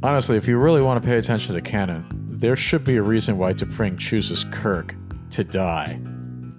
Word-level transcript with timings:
Honestly, 0.00 0.36
if 0.36 0.46
you 0.46 0.58
really 0.58 0.80
want 0.80 1.02
to 1.02 1.04
pay 1.04 1.16
attention 1.16 1.56
to 1.56 1.60
canon, 1.60 2.06
there 2.28 2.54
should 2.54 2.84
be 2.84 2.96
a 2.98 3.02
reason 3.02 3.36
why 3.36 3.52
T'Pring 3.52 3.98
chooses 3.98 4.44
Kirk 4.52 4.94
to 5.30 5.42
die. 5.42 5.98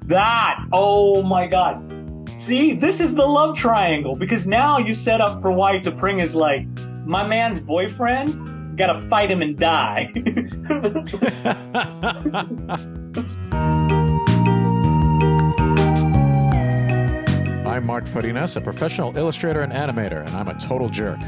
That! 0.07 0.61
Oh 0.73 1.23
my 1.23 1.47
god. 1.47 2.27
See, 2.31 2.73
this 2.73 2.99
is 2.99 3.15
the 3.15 3.25
love 3.25 3.55
triangle 3.55 4.17
because 4.17 4.45
now 4.45 4.77
you 4.77 4.93
set 4.93 5.21
up 5.21 5.41
for 5.41 5.53
why 5.53 5.79
T'Pring 5.79 6.21
is 6.21 6.35
like, 6.35 6.67
my 7.05 7.25
man's 7.25 7.61
boyfriend, 7.61 8.77
gotta 8.77 8.99
fight 9.07 9.31
him 9.31 9.41
and 9.41 9.57
die. 9.57 10.11
I'm 17.65 17.85
Mark 17.85 18.03
Farinas, 18.03 18.57
a 18.57 18.61
professional 18.61 19.15
illustrator 19.15 19.61
and 19.61 19.71
animator, 19.71 20.25
and 20.25 20.35
I'm 20.35 20.49
a 20.49 20.59
total 20.59 20.89
jerk. 20.89 21.19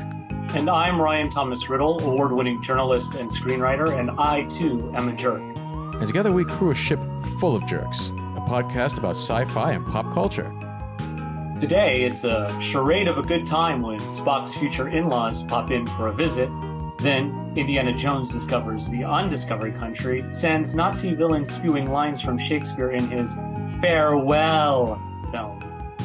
And 0.54 0.70
I'm 0.70 1.00
Ryan 1.00 1.30
Thomas 1.30 1.70
Riddle, 1.70 2.02
award 2.02 2.34
winning 2.34 2.62
journalist 2.62 3.16
and 3.16 3.30
screenwriter, 3.30 3.98
and 3.98 4.12
I 4.12 4.44
too 4.44 4.92
am 4.96 5.08
a 5.08 5.14
jerk. 5.14 5.42
And 5.42 6.08
together 6.08 6.32
we 6.32 6.44
crew 6.44 6.72
a 6.72 6.76
ship 6.76 7.00
full 7.40 7.56
of 7.56 7.66
jerks, 7.68 8.10
a 8.10 8.42
podcast 8.42 8.98
about 8.98 9.12
sci 9.12 9.46
fi 9.46 9.72
and 9.72 9.86
pop 9.88 10.12
culture. 10.14 10.54
Today, 11.62 12.04
it's 12.04 12.24
a 12.26 12.50
charade 12.60 13.08
of 13.08 13.18
a 13.18 13.22
good 13.22 13.46
time 13.46 13.82
when 13.82 14.00
Spock's 14.02 14.54
future 14.54 14.90
in 14.90 15.08
laws 15.08 15.44
pop 15.44 15.72
in 15.72 15.86
for 15.86 16.08
a 16.08 16.14
visit. 16.14 16.50
Then, 16.98 17.54
Indiana 17.56 17.94
Jones 17.94 18.30
discovers 18.30 18.90
the 18.90 19.04
undiscovered 19.06 19.76
country, 19.76 20.26
sends 20.32 20.76
Nazi 20.76 21.14
villains 21.14 21.50
spewing 21.50 21.92
lines 21.92 22.20
from 22.20 22.38
Shakespeare 22.38 22.92
in 22.92 23.08
his 23.10 23.36
Farewell 23.80 25.02
film. 25.32 25.61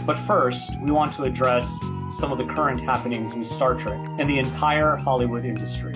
But 0.06 0.16
first, 0.16 0.80
we 0.80 0.92
want 0.92 1.12
to 1.14 1.24
address 1.24 1.80
some 2.10 2.30
of 2.30 2.38
the 2.38 2.44
current 2.44 2.80
happenings 2.80 3.34
with 3.34 3.44
Star 3.44 3.74
Trek 3.74 3.98
and 4.20 4.30
the 4.30 4.38
entire 4.38 4.94
Hollywood 4.94 5.44
industry. 5.44 5.92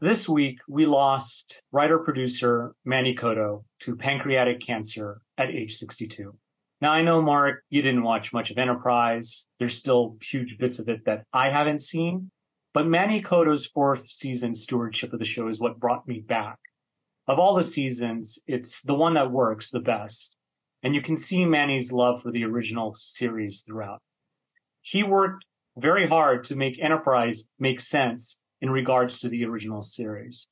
This 0.00 0.28
week, 0.28 0.58
we 0.68 0.86
lost 0.86 1.62
writer 1.70 2.00
producer 2.00 2.74
Manny 2.84 3.14
Coto 3.14 3.62
to 3.80 3.94
pancreatic 3.94 4.58
cancer 4.58 5.20
at 5.38 5.50
age 5.50 5.76
62. 5.76 6.36
Now, 6.80 6.90
I 6.90 7.02
know, 7.02 7.22
Mark, 7.22 7.62
you 7.70 7.82
didn't 7.82 8.02
watch 8.02 8.32
much 8.32 8.50
of 8.50 8.58
Enterprise. 8.58 9.46
There's 9.60 9.76
still 9.76 10.16
huge 10.20 10.58
bits 10.58 10.80
of 10.80 10.88
it 10.88 11.04
that 11.04 11.22
I 11.32 11.50
haven't 11.50 11.82
seen. 11.82 12.32
But 12.74 12.88
Manny 12.88 13.22
Coto's 13.22 13.64
fourth 13.64 14.06
season 14.06 14.56
stewardship 14.56 15.12
of 15.12 15.20
the 15.20 15.24
show 15.24 15.46
is 15.46 15.60
what 15.60 15.78
brought 15.78 16.08
me 16.08 16.18
back. 16.18 16.58
Of 17.28 17.38
all 17.38 17.54
the 17.54 17.62
seasons, 17.62 18.40
it's 18.48 18.82
the 18.82 18.94
one 18.94 19.14
that 19.14 19.30
works 19.30 19.70
the 19.70 19.78
best. 19.78 20.36
And 20.82 20.94
you 20.94 21.02
can 21.02 21.16
see 21.16 21.44
Manny's 21.44 21.92
love 21.92 22.22
for 22.22 22.30
the 22.30 22.44
original 22.44 22.94
series 22.94 23.62
throughout. 23.62 24.00
He 24.80 25.02
worked 25.02 25.44
very 25.76 26.06
hard 26.06 26.44
to 26.44 26.56
make 26.56 26.82
Enterprise 26.82 27.48
make 27.58 27.80
sense 27.80 28.40
in 28.60 28.70
regards 28.70 29.20
to 29.20 29.28
the 29.28 29.44
original 29.44 29.82
series. 29.82 30.50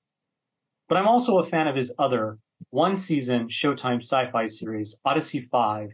But 0.89 0.99
I'm 0.99 1.09
also 1.09 1.39
a 1.39 1.45
fan 1.45 1.67
of 1.67 1.77
his 1.77 1.95
other 1.99 2.39
one 2.71 2.97
season 2.97 3.49
Showtime 3.49 4.03
sci 4.03 4.31
fi 4.31 4.47
series, 4.47 4.99
Odyssey 5.05 5.41
5, 5.41 5.93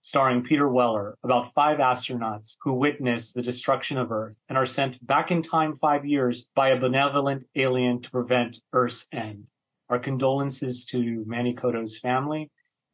starring 0.00 0.42
Peter 0.42 0.68
Weller, 0.68 1.16
about 1.22 1.52
five 1.52 1.78
astronauts 1.78 2.56
who 2.62 2.74
witness 2.74 3.32
the 3.32 3.42
destruction 3.42 3.98
of 3.98 4.10
Earth 4.10 4.40
and 4.48 4.56
are 4.56 4.64
sent 4.64 5.04
back 5.06 5.30
in 5.30 5.42
time 5.42 5.74
five 5.74 6.04
years 6.04 6.48
by 6.54 6.70
a 6.70 6.80
benevolent 6.80 7.44
alien 7.54 8.00
to 8.00 8.10
prevent 8.10 8.60
Earth's 8.72 9.06
end. 9.12 9.44
Our 9.88 9.98
condolences 9.98 10.84
to 10.86 11.24
Manny 11.26 11.54
Coto's 11.54 11.98
family. 11.98 12.50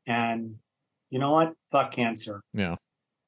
And 0.06 0.56
you 1.10 1.18
know 1.18 1.32
what? 1.32 1.54
Fuck 1.70 1.92
cancer. 1.92 2.40
Yeah. 2.52 2.76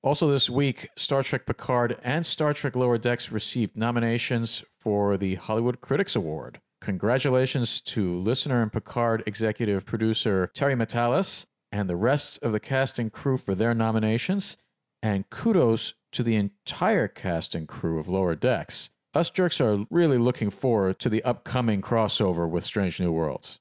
Also, 0.02 0.30
this 0.30 0.48
week, 0.48 0.88
Star 0.96 1.22
Trek 1.22 1.46
Picard 1.46 1.98
and 2.02 2.24
Star 2.24 2.54
Trek 2.54 2.76
Lower 2.76 2.98
Decks 2.98 3.32
received 3.32 3.76
nominations 3.76 4.62
for 4.78 5.16
the 5.16 5.34
Hollywood 5.34 5.80
Critics 5.80 6.14
Award. 6.14 6.60
Congratulations 6.80 7.80
to 7.80 8.20
listener 8.20 8.62
and 8.62 8.72
Picard 8.72 9.22
executive 9.26 9.84
producer 9.84 10.50
Terry 10.54 10.76
Matalas 10.76 11.46
and 11.72 11.90
the 11.90 11.96
rest 11.96 12.38
of 12.42 12.52
the 12.52 12.60
cast 12.60 12.98
and 12.98 13.12
crew 13.12 13.36
for 13.36 13.54
their 13.54 13.74
nominations. 13.74 14.56
And 15.02 15.28
kudos 15.30 15.94
to 16.12 16.22
the 16.22 16.36
entire 16.36 17.08
cast 17.08 17.54
and 17.54 17.66
crew 17.66 17.98
of 17.98 18.08
Lower 18.08 18.34
Decks. 18.34 18.90
Us 19.14 19.30
jerks 19.30 19.60
are 19.60 19.86
really 19.90 20.18
looking 20.18 20.50
forward 20.50 20.98
to 21.00 21.08
the 21.08 21.24
upcoming 21.24 21.80
crossover 21.80 22.48
with 22.48 22.64
Strange 22.64 23.00
New 23.00 23.10
Worlds. 23.10 23.58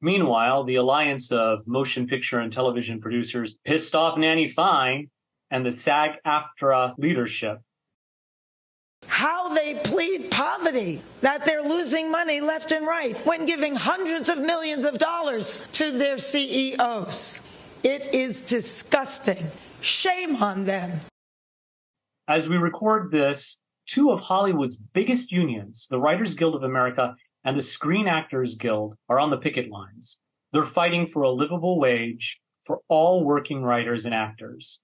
Meanwhile, 0.00 0.64
the 0.64 0.76
alliance 0.76 1.32
of 1.32 1.66
motion 1.66 2.06
picture 2.06 2.38
and 2.38 2.52
television 2.52 3.00
producers 3.00 3.58
pissed 3.64 3.96
off 3.96 4.16
Nanny 4.16 4.46
Fine 4.46 5.10
and 5.50 5.66
the 5.66 5.72
SAG 5.72 6.18
AFTRA 6.24 6.94
leadership. 6.98 7.58
How 9.06 9.52
they 9.54 9.74
plead 9.74 10.30
poverty, 10.30 11.00
that 11.20 11.44
they're 11.44 11.62
losing 11.62 12.10
money 12.10 12.40
left 12.40 12.72
and 12.72 12.86
right 12.86 13.16
when 13.26 13.46
giving 13.46 13.74
hundreds 13.74 14.28
of 14.28 14.38
millions 14.38 14.84
of 14.84 14.98
dollars 14.98 15.58
to 15.72 15.96
their 15.96 16.18
CEOs. 16.18 17.40
It 17.82 18.12
is 18.14 18.40
disgusting. 18.40 19.50
Shame 19.80 20.36
on 20.42 20.64
them. 20.64 21.00
As 22.26 22.48
we 22.48 22.56
record 22.56 23.10
this, 23.10 23.58
two 23.86 24.10
of 24.10 24.20
Hollywood's 24.20 24.76
biggest 24.76 25.32
unions, 25.32 25.86
the 25.88 25.98
Writers 25.98 26.34
Guild 26.34 26.54
of 26.54 26.62
America 26.62 27.14
and 27.44 27.56
the 27.56 27.62
Screen 27.62 28.08
Actors 28.08 28.56
Guild, 28.56 28.94
are 29.08 29.18
on 29.18 29.30
the 29.30 29.38
picket 29.38 29.70
lines. 29.70 30.20
They're 30.52 30.62
fighting 30.62 31.06
for 31.06 31.22
a 31.22 31.30
livable 31.30 31.78
wage 31.78 32.40
for 32.64 32.80
all 32.88 33.24
working 33.24 33.62
writers 33.62 34.04
and 34.04 34.14
actors. 34.14 34.80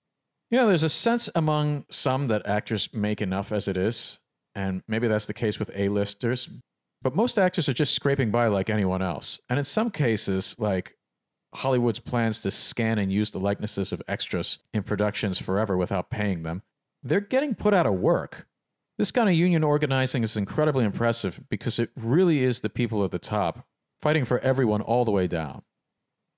You 0.50 0.58
know, 0.58 0.68
there's 0.68 0.82
a 0.82 0.88
sense 0.88 1.28
among 1.34 1.84
some 1.90 2.28
that 2.28 2.46
actors 2.46 2.88
make 2.92 3.20
enough 3.20 3.50
as 3.50 3.66
it 3.66 3.76
is, 3.76 4.18
and 4.54 4.82
maybe 4.86 5.08
that's 5.08 5.26
the 5.26 5.34
case 5.34 5.58
with 5.58 5.70
A-listers, 5.74 6.48
but 7.02 7.14
most 7.14 7.38
actors 7.38 7.68
are 7.68 7.74
just 7.74 7.94
scraping 7.94 8.30
by 8.30 8.46
like 8.46 8.70
anyone 8.70 9.02
else. 9.02 9.40
And 9.48 9.58
in 9.58 9.64
some 9.64 9.90
cases, 9.90 10.54
like 10.58 10.96
Hollywood's 11.54 11.98
plans 11.98 12.40
to 12.42 12.50
scan 12.50 12.98
and 12.98 13.12
use 13.12 13.30
the 13.30 13.40
likenesses 13.40 13.92
of 13.92 14.02
extras 14.08 14.58
in 14.72 14.82
productions 14.82 15.38
forever 15.38 15.76
without 15.76 16.10
paying 16.10 16.42
them, 16.42 16.62
they're 17.02 17.20
getting 17.20 17.54
put 17.54 17.74
out 17.74 17.86
of 17.86 17.94
work. 17.94 18.46
This 18.96 19.10
kind 19.10 19.28
of 19.28 19.34
union 19.34 19.64
organizing 19.64 20.22
is 20.22 20.36
incredibly 20.36 20.84
impressive 20.84 21.40
because 21.48 21.80
it 21.80 21.90
really 21.96 22.44
is 22.44 22.60
the 22.60 22.70
people 22.70 23.04
at 23.04 23.10
the 23.10 23.18
top 23.18 23.66
fighting 24.00 24.24
for 24.24 24.38
everyone 24.38 24.82
all 24.82 25.04
the 25.04 25.10
way 25.10 25.26
down. 25.26 25.62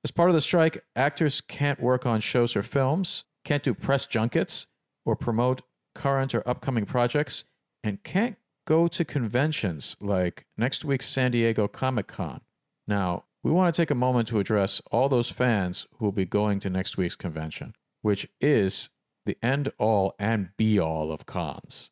As 0.02 0.10
part 0.10 0.30
of 0.30 0.34
the 0.34 0.40
strike, 0.40 0.84
actors 0.94 1.40
can't 1.40 1.80
work 1.80 2.06
on 2.06 2.20
shows 2.20 2.56
or 2.56 2.62
films, 2.62 3.24
can't 3.44 3.62
do 3.62 3.74
press 3.74 4.06
junkets 4.06 4.68
or 5.04 5.16
promote 5.16 5.62
current 5.94 6.34
or 6.34 6.48
upcoming 6.48 6.86
projects, 6.86 7.44
and 7.82 8.02
can't 8.04 8.36
go 8.66 8.88
to 8.88 9.04
conventions 9.04 9.96
like 10.00 10.46
next 10.56 10.84
week's 10.84 11.08
San 11.08 11.32
Diego 11.32 11.68
Comic 11.68 12.06
Con. 12.06 12.40
Now, 12.86 13.24
we 13.42 13.50
want 13.50 13.74
to 13.74 13.82
take 13.82 13.90
a 13.90 13.94
moment 13.94 14.28
to 14.28 14.38
address 14.38 14.80
all 14.90 15.08
those 15.08 15.30
fans 15.30 15.86
who 15.98 16.06
will 16.06 16.12
be 16.12 16.24
going 16.24 16.60
to 16.60 16.70
next 16.70 16.96
week's 16.96 17.16
convention, 17.16 17.74
which 18.02 18.28
is 18.40 18.88
the 19.26 19.36
end 19.42 19.72
all 19.78 20.14
and 20.18 20.50
be 20.56 20.78
all 20.78 21.12
of 21.12 21.26
cons. 21.26 21.90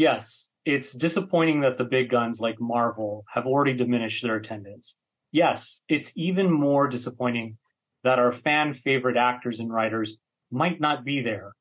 Yes, 0.00 0.52
it's 0.64 0.94
disappointing 0.94 1.60
that 1.60 1.76
the 1.76 1.84
big 1.84 2.08
guns 2.08 2.40
like 2.40 2.58
Marvel 2.58 3.26
have 3.34 3.44
already 3.44 3.74
diminished 3.74 4.22
their 4.22 4.36
attendance. 4.36 4.96
Yes, 5.30 5.82
it's 5.90 6.10
even 6.16 6.50
more 6.50 6.88
disappointing 6.88 7.58
that 8.02 8.18
our 8.18 8.32
fan 8.32 8.72
favorite 8.72 9.18
actors 9.18 9.60
and 9.60 9.70
writers 9.70 10.16
might 10.50 10.80
not 10.80 11.04
be 11.04 11.20
there. 11.20 11.52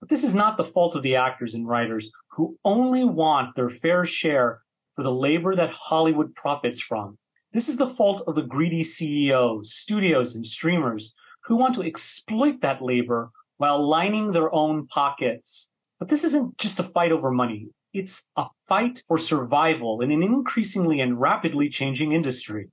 But 0.00 0.10
this 0.10 0.22
is 0.22 0.34
not 0.34 0.58
the 0.58 0.64
fault 0.64 0.94
of 0.94 1.02
the 1.02 1.16
actors 1.16 1.54
and 1.54 1.66
writers 1.66 2.10
who 2.32 2.58
only 2.62 3.04
want 3.04 3.56
their 3.56 3.70
fair 3.70 4.04
share 4.04 4.60
for 4.92 5.02
the 5.02 5.10
labor 5.10 5.56
that 5.56 5.72
Hollywood 5.72 6.34
profits 6.34 6.78
from. 6.78 7.16
This 7.54 7.70
is 7.70 7.78
the 7.78 7.86
fault 7.86 8.22
of 8.26 8.34
the 8.34 8.42
greedy 8.42 8.82
CEOs, 8.82 9.72
studios, 9.72 10.34
and 10.34 10.44
streamers 10.44 11.14
who 11.44 11.56
want 11.56 11.74
to 11.76 11.82
exploit 11.82 12.60
that 12.60 12.82
labor 12.82 13.30
while 13.56 13.82
lining 13.82 14.32
their 14.32 14.54
own 14.54 14.86
pockets. 14.88 15.70
But 16.02 16.08
this 16.08 16.24
isn't 16.24 16.58
just 16.58 16.80
a 16.80 16.82
fight 16.82 17.12
over 17.12 17.30
money. 17.30 17.68
It's 17.92 18.26
a 18.36 18.46
fight 18.66 19.04
for 19.06 19.18
survival 19.18 20.00
in 20.00 20.10
an 20.10 20.20
increasingly 20.20 21.00
and 21.00 21.20
rapidly 21.20 21.68
changing 21.68 22.10
industry. 22.10 22.70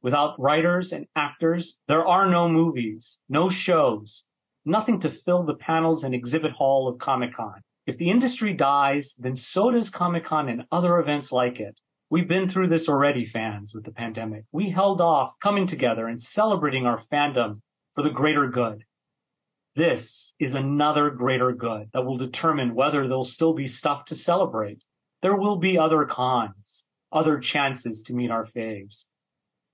Without 0.00 0.38
writers 0.38 0.92
and 0.92 1.06
actors, 1.16 1.80
there 1.88 2.06
are 2.06 2.30
no 2.30 2.48
movies, 2.48 3.18
no 3.28 3.48
shows, 3.48 4.26
nothing 4.64 5.00
to 5.00 5.10
fill 5.10 5.42
the 5.42 5.56
panels 5.56 6.04
and 6.04 6.14
exhibit 6.14 6.52
hall 6.52 6.86
of 6.86 6.98
Comic 6.98 7.34
Con. 7.34 7.62
If 7.84 7.98
the 7.98 8.10
industry 8.10 8.52
dies, 8.52 9.16
then 9.18 9.34
so 9.34 9.72
does 9.72 9.90
Comic 9.90 10.22
Con 10.22 10.48
and 10.48 10.62
other 10.70 11.00
events 11.00 11.32
like 11.32 11.58
it. 11.58 11.80
We've 12.10 12.28
been 12.28 12.46
through 12.46 12.68
this 12.68 12.88
already, 12.88 13.24
fans, 13.24 13.74
with 13.74 13.86
the 13.86 13.92
pandemic. 13.92 14.44
We 14.52 14.70
held 14.70 15.00
off 15.00 15.34
coming 15.42 15.66
together 15.66 16.06
and 16.06 16.20
celebrating 16.20 16.86
our 16.86 16.96
fandom 16.96 17.58
for 17.92 18.02
the 18.02 18.10
greater 18.10 18.46
good. 18.46 18.84
This 19.78 20.34
is 20.40 20.56
another 20.56 21.08
greater 21.08 21.52
good 21.52 21.90
that 21.92 22.04
will 22.04 22.16
determine 22.16 22.74
whether 22.74 23.06
there'll 23.06 23.22
still 23.22 23.52
be 23.52 23.68
stuff 23.68 24.04
to 24.06 24.16
celebrate. 24.16 24.84
There 25.22 25.36
will 25.36 25.54
be 25.54 25.78
other 25.78 26.04
cons, 26.04 26.88
other 27.12 27.38
chances 27.38 28.02
to 28.02 28.12
meet 28.12 28.32
our 28.32 28.42
faves. 28.42 29.04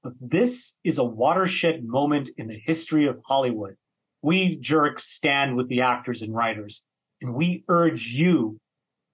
But 0.02 0.12
this 0.20 0.78
is 0.84 0.98
a 0.98 1.04
watershed 1.04 1.84
moment 1.86 2.28
in 2.36 2.48
the 2.48 2.60
history 2.66 3.06
of 3.06 3.22
Hollywood. 3.24 3.76
We 4.20 4.56
jerks 4.56 5.04
stand 5.04 5.56
with 5.56 5.70
the 5.70 5.80
actors 5.80 6.20
and 6.20 6.34
writers, 6.34 6.84
and 7.22 7.32
we 7.32 7.64
urge 7.68 8.08
you 8.08 8.60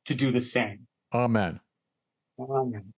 to 0.07 0.15
do 0.17 0.33
the 0.33 0.41
same. 0.41 0.89
Amen. 1.15 1.61
Amen. 2.37 2.95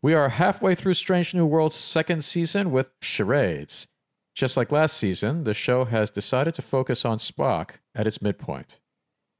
We 0.00 0.14
are 0.14 0.30
halfway 0.30 0.74
through 0.74 0.94
Strange 0.94 1.34
New 1.34 1.44
World's 1.44 1.76
second 1.76 2.24
season 2.24 2.70
with 2.70 2.88
charades. 3.02 3.88
Just 4.34 4.56
like 4.56 4.72
last 4.72 4.96
season, 4.96 5.44
the 5.44 5.54
show 5.54 5.84
has 5.84 6.10
decided 6.10 6.54
to 6.54 6.62
focus 6.62 7.04
on 7.04 7.18
Spock 7.18 7.72
at 7.94 8.06
its 8.06 8.22
midpoint. 8.22 8.78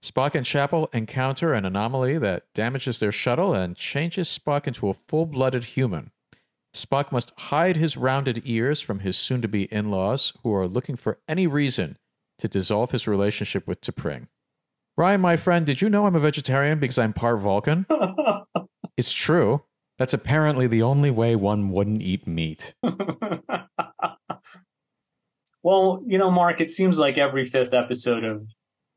Spock 0.02 0.34
and 0.34 0.44
Chapel 0.44 0.90
encounter 0.92 1.54
an 1.54 1.64
anomaly 1.64 2.18
that 2.18 2.52
damages 2.54 2.98
their 3.00 3.12
shuttle 3.12 3.54
and 3.54 3.76
changes 3.76 4.28
Spock 4.28 4.66
into 4.66 4.88
a 4.88 4.94
full 4.94 5.26
blooded 5.26 5.64
human. 5.64 6.10
Spock 6.74 7.12
must 7.12 7.32
hide 7.38 7.76
his 7.76 7.96
rounded 7.96 8.42
ears 8.44 8.80
from 8.80 9.00
his 9.00 9.16
soon 9.16 9.40
to 9.42 9.48
be 9.48 9.64
in 9.72 9.90
laws, 9.90 10.32
who 10.42 10.52
are 10.54 10.66
looking 10.66 10.96
for 10.96 11.18
any 11.28 11.46
reason 11.46 11.96
to 12.38 12.48
dissolve 12.48 12.90
his 12.90 13.06
relationship 13.06 13.66
with 13.66 13.80
T'Pring. 13.80 14.26
Ryan, 14.96 15.20
my 15.20 15.36
friend, 15.36 15.64
did 15.64 15.80
you 15.80 15.88
know 15.88 16.06
I'm 16.06 16.16
a 16.16 16.20
vegetarian 16.20 16.78
because 16.78 16.98
I'm 16.98 17.12
part 17.12 17.40
Vulcan? 17.40 17.86
it's 18.96 19.12
true. 19.12 19.62
That's 19.98 20.12
apparently 20.12 20.66
the 20.66 20.82
only 20.82 21.10
way 21.10 21.36
one 21.36 21.70
wouldn't 21.70 22.02
eat 22.02 22.26
meat. 22.26 22.74
well, 25.62 26.02
you 26.06 26.18
know, 26.18 26.30
Mark, 26.30 26.60
it 26.60 26.70
seems 26.70 26.98
like 26.98 27.18
every 27.18 27.44
fifth 27.44 27.72
episode 27.72 28.24
of 28.24 28.48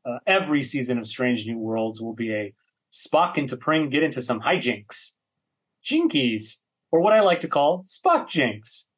uh, 0.04 0.18
every 0.26 0.62
season 0.62 0.98
of 0.98 1.06
Strange 1.06 1.46
New 1.46 1.58
Worlds 1.58 2.00
will 2.00 2.14
be 2.14 2.32
a 2.32 2.54
Spock 2.92 3.36
and 3.36 3.48
T'Pring 3.48 3.90
get 3.90 4.02
into 4.02 4.22
some 4.22 4.40
hijinks, 4.40 5.14
jinkies, 5.84 6.60
or 6.90 7.00
what 7.00 7.12
I 7.12 7.20
like 7.20 7.40
to 7.40 7.48
call 7.48 7.82
Spock 7.84 8.28
jinks. 8.28 8.88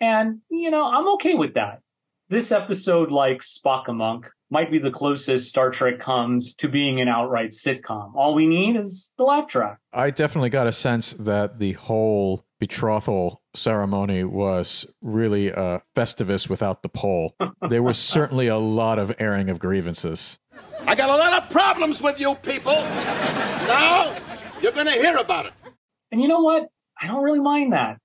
And, 0.00 0.40
you 0.50 0.70
know, 0.70 0.84
I'm 0.84 1.08
okay 1.14 1.34
with 1.34 1.54
that. 1.54 1.80
This 2.28 2.50
episode, 2.52 3.10
like 3.10 3.38
Spock 3.38 3.88
Amok, 3.88 4.32
might 4.50 4.70
be 4.70 4.78
the 4.78 4.90
closest 4.90 5.48
Star 5.48 5.70
Trek 5.70 5.98
comes 5.98 6.54
to 6.56 6.68
being 6.68 7.00
an 7.00 7.08
outright 7.08 7.50
sitcom. 7.50 8.12
All 8.14 8.34
we 8.34 8.46
need 8.46 8.76
is 8.76 9.12
the 9.16 9.24
laugh 9.24 9.46
track. 9.46 9.78
I 9.92 10.10
definitely 10.10 10.50
got 10.50 10.66
a 10.66 10.72
sense 10.72 11.14
that 11.14 11.58
the 11.58 11.72
whole 11.72 12.44
betrothal 12.58 13.42
ceremony 13.56 14.24
was 14.24 14.86
really 15.00 15.48
a 15.48 15.82
festivus 15.94 16.48
without 16.48 16.82
the 16.82 16.88
pole. 16.88 17.34
there 17.68 17.82
was 17.82 17.98
certainly 18.16 18.46
a 18.46 18.58
lot 18.58 18.98
of 18.98 19.14
airing 19.18 19.48
of 19.48 19.58
grievances. 19.58 20.38
I 20.86 20.94
got 20.94 21.10
a 21.10 21.16
lot 21.16 21.42
of 21.42 21.50
problems 21.50 22.02
with 22.02 22.20
you 22.20 22.34
people. 22.36 22.74
Now 22.74 24.16
you're 24.60 24.72
going 24.72 24.86
to 24.86 24.92
hear 24.92 25.16
about 25.16 25.46
it. 25.46 25.52
And 26.12 26.20
you 26.20 26.28
know 26.28 26.40
what? 26.40 26.68
I 27.00 27.06
don't 27.06 27.22
really 27.22 27.40
mind 27.40 27.72
that 27.72 27.98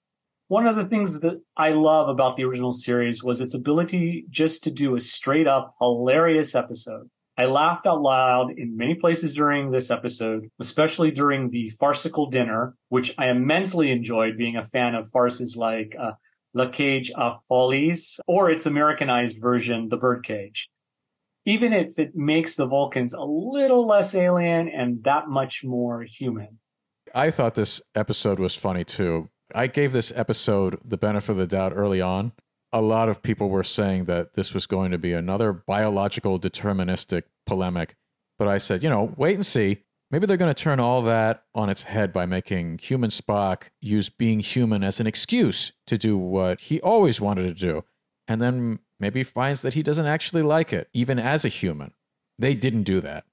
one 0.51 0.67
of 0.67 0.75
the 0.75 0.83
things 0.83 1.21
that 1.21 1.41
I 1.55 1.69
love 1.69 2.09
about 2.09 2.35
the 2.35 2.43
original 2.43 2.73
series 2.73 3.23
was 3.23 3.39
its 3.39 3.53
ability 3.53 4.25
just 4.29 4.65
to 4.65 4.69
do 4.71 4.97
a 4.97 4.99
straight 4.99 5.47
up 5.47 5.75
hilarious 5.79 6.55
episode. 6.55 7.09
I 7.37 7.45
laughed 7.45 7.87
out 7.87 8.01
loud 8.01 8.51
in 8.57 8.77
many 8.77 8.95
places 8.95 9.33
during 9.33 9.71
this 9.71 9.89
episode, 9.89 10.49
especially 10.59 11.11
during 11.11 11.49
the 11.49 11.69
farcical 11.69 12.29
dinner, 12.29 12.75
which 12.89 13.13
I 13.17 13.29
immensely 13.29 13.91
enjoyed 13.91 14.37
being 14.37 14.57
a 14.57 14.63
fan 14.63 14.95
of 14.95 15.09
farces 15.09 15.55
like 15.57 15.95
uh, 15.99 16.11
La 16.53 16.69
Cage 16.69 17.11
aux 17.17 17.39
Folles 17.47 18.19
or 18.27 18.51
its 18.51 18.65
Americanized 18.65 19.39
version, 19.41 19.87
The 19.89 19.97
Birdcage. 19.97 20.69
Even 21.45 21.73
if 21.73 21.97
it 21.97 22.11
makes 22.15 22.55
the 22.55 22.67
Vulcans 22.67 23.13
a 23.13 23.23
little 23.23 23.87
less 23.87 24.13
alien 24.13 24.67
and 24.67 25.03
that 25.05 25.27
much 25.27 25.63
more 25.63 26.03
human. 26.03 26.59
I 27.15 27.31
thought 27.31 27.55
this 27.55 27.81
episode 27.95 28.39
was 28.39 28.53
funny 28.53 28.83
too 28.83 29.29
I 29.53 29.67
gave 29.67 29.91
this 29.91 30.11
episode 30.15 30.79
the 30.83 30.97
benefit 30.97 31.31
of 31.31 31.37
the 31.37 31.47
doubt 31.47 31.73
early 31.75 32.01
on. 32.01 32.31
A 32.73 32.81
lot 32.81 33.09
of 33.09 33.21
people 33.21 33.49
were 33.49 33.63
saying 33.63 34.05
that 34.05 34.33
this 34.33 34.53
was 34.53 34.65
going 34.65 34.91
to 34.91 34.97
be 34.97 35.13
another 35.13 35.51
biological 35.51 36.39
deterministic 36.39 37.23
polemic. 37.45 37.95
But 38.39 38.47
I 38.47 38.57
said, 38.57 38.81
you 38.81 38.89
know, 38.89 39.13
wait 39.17 39.35
and 39.35 39.45
see. 39.45 39.83
Maybe 40.09 40.25
they're 40.25 40.37
going 40.37 40.53
to 40.53 40.63
turn 40.63 40.79
all 40.79 41.01
that 41.03 41.43
on 41.55 41.69
its 41.69 41.83
head 41.83 42.11
by 42.11 42.25
making 42.25 42.79
human 42.79 43.09
Spock 43.09 43.69
use 43.79 44.09
being 44.09 44.41
human 44.41 44.83
as 44.83 44.99
an 44.99 45.07
excuse 45.07 45.71
to 45.87 45.97
do 45.97 46.17
what 46.17 46.59
he 46.61 46.81
always 46.81 47.21
wanted 47.21 47.43
to 47.43 47.53
do. 47.53 47.83
And 48.27 48.41
then 48.41 48.79
maybe 48.99 49.23
finds 49.23 49.61
that 49.61 49.73
he 49.73 49.83
doesn't 49.83 50.05
actually 50.05 50.43
like 50.43 50.73
it, 50.73 50.89
even 50.93 51.17
as 51.17 51.45
a 51.45 51.49
human. 51.49 51.93
They 52.37 52.55
didn't 52.55 52.83
do 52.83 52.99
that. 53.01 53.25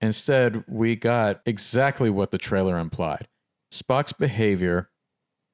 Instead, 0.00 0.64
we 0.66 0.96
got 0.96 1.40
exactly 1.46 2.10
what 2.10 2.30
the 2.30 2.38
trailer 2.38 2.78
implied. 2.78 3.28
Spock's 3.72 4.12
behavior 4.12 4.90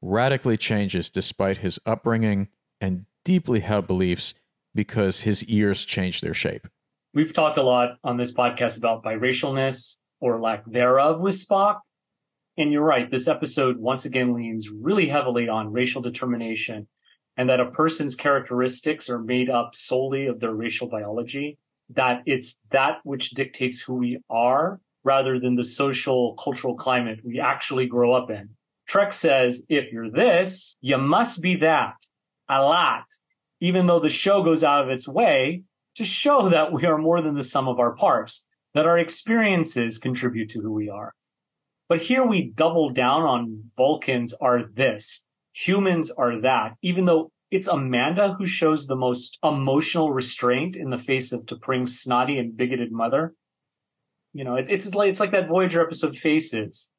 radically 0.00 0.56
changes 0.56 1.10
despite 1.10 1.58
his 1.58 1.78
upbringing 1.84 2.48
and 2.80 3.04
deeply 3.28 3.60
held 3.60 3.86
beliefs 3.86 4.32
because 4.74 5.20
his 5.20 5.44
ears 5.44 5.84
change 5.84 6.22
their 6.22 6.32
shape. 6.32 6.66
We've 7.12 7.34
talked 7.34 7.58
a 7.58 7.62
lot 7.62 7.98
on 8.02 8.16
this 8.16 8.32
podcast 8.32 8.78
about 8.78 9.04
biracialness 9.04 9.98
or 10.18 10.40
lack 10.40 10.64
thereof 10.64 11.20
with 11.20 11.34
Spock. 11.34 11.80
And 12.56 12.72
you're 12.72 12.82
right, 12.82 13.10
this 13.10 13.28
episode 13.28 13.76
once 13.76 14.06
again 14.06 14.32
leans 14.32 14.70
really 14.70 15.08
heavily 15.08 15.46
on 15.46 15.70
racial 15.70 16.00
determination 16.00 16.88
and 17.36 17.50
that 17.50 17.60
a 17.60 17.70
person's 17.70 18.16
characteristics 18.16 19.10
are 19.10 19.18
made 19.18 19.50
up 19.50 19.74
solely 19.74 20.26
of 20.26 20.40
their 20.40 20.54
racial 20.54 20.88
biology, 20.88 21.58
that 21.90 22.22
it's 22.24 22.56
that 22.70 23.00
which 23.02 23.32
dictates 23.32 23.82
who 23.82 23.96
we 23.96 24.20
are 24.30 24.80
rather 25.04 25.38
than 25.38 25.54
the 25.54 25.64
social 25.64 26.32
cultural 26.42 26.74
climate 26.74 27.20
we 27.22 27.38
actually 27.38 27.86
grow 27.86 28.14
up 28.14 28.30
in. 28.30 28.48
Trek 28.86 29.12
says, 29.12 29.62
if 29.68 29.92
you're 29.92 30.10
this, 30.10 30.78
you 30.80 30.96
must 30.96 31.42
be 31.42 31.56
that 31.56 31.92
a 32.48 32.62
lot, 32.62 33.04
even 33.60 33.86
though 33.86 34.00
the 34.00 34.08
show 34.08 34.42
goes 34.42 34.64
out 34.64 34.84
of 34.84 34.90
its 34.90 35.06
way 35.08 35.62
to 35.96 36.04
show 36.04 36.48
that 36.50 36.72
we 36.72 36.86
are 36.86 36.98
more 36.98 37.20
than 37.20 37.34
the 37.34 37.42
sum 37.42 37.68
of 37.68 37.78
our 37.78 37.94
parts, 37.94 38.46
that 38.74 38.86
our 38.86 38.98
experiences 38.98 39.98
contribute 39.98 40.48
to 40.50 40.60
who 40.60 40.72
we 40.72 40.88
are. 40.88 41.12
But 41.88 42.02
here 42.02 42.26
we 42.26 42.50
double 42.50 42.90
down 42.90 43.22
on 43.22 43.70
Vulcans 43.76 44.34
are 44.34 44.62
this, 44.62 45.24
humans 45.52 46.10
are 46.10 46.40
that, 46.42 46.74
even 46.82 47.06
though 47.06 47.32
it's 47.50 47.66
Amanda 47.66 48.34
who 48.34 48.46
shows 48.46 48.86
the 48.86 48.96
most 48.96 49.38
emotional 49.42 50.12
restraint 50.12 50.76
in 50.76 50.90
the 50.90 50.98
face 50.98 51.32
of 51.32 51.46
T'Pring's 51.46 51.98
snotty 51.98 52.38
and 52.38 52.56
bigoted 52.56 52.92
mother. 52.92 53.34
You 54.34 54.44
know, 54.44 54.56
it, 54.56 54.68
it's 54.68 54.94
like 54.94 55.08
it's 55.08 55.20
like 55.20 55.30
that 55.30 55.48
Voyager 55.48 55.80
episode 55.80 56.14
Faces, 56.14 56.90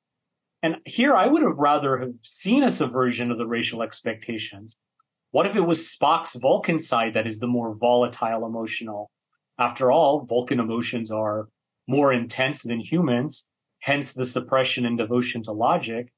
and 0.63 0.77
here 0.85 1.13
I 1.13 1.27
would 1.27 1.43
have 1.43 1.57
rather 1.57 1.97
have 1.97 2.13
seen 2.23 2.63
a 2.63 2.71
subversion 2.71 3.29
of 3.29 3.37
the 3.37 3.47
racial 3.47 3.83
expectations. 3.83 4.79
What 5.31 5.45
if 5.45 5.55
it 5.55 5.61
was 5.61 5.95
Spock's 5.95 6.33
Vulcan 6.33 6.79
side 6.79 7.13
that 7.13 7.27
is 7.27 7.39
the 7.39 7.47
more 7.47 7.75
volatile 7.75 8.45
emotional? 8.45 9.11
After 9.59 9.91
all, 9.91 10.25
Vulcan 10.25 10.59
emotions 10.59 11.11
are 11.11 11.49
more 11.87 12.11
intense 12.11 12.63
than 12.63 12.79
humans, 12.79 13.47
hence 13.79 14.13
the 14.13 14.25
suppression 14.25 14.85
and 14.85 14.97
devotion 14.97 15.43
to 15.43 15.51
logic. 15.51 16.11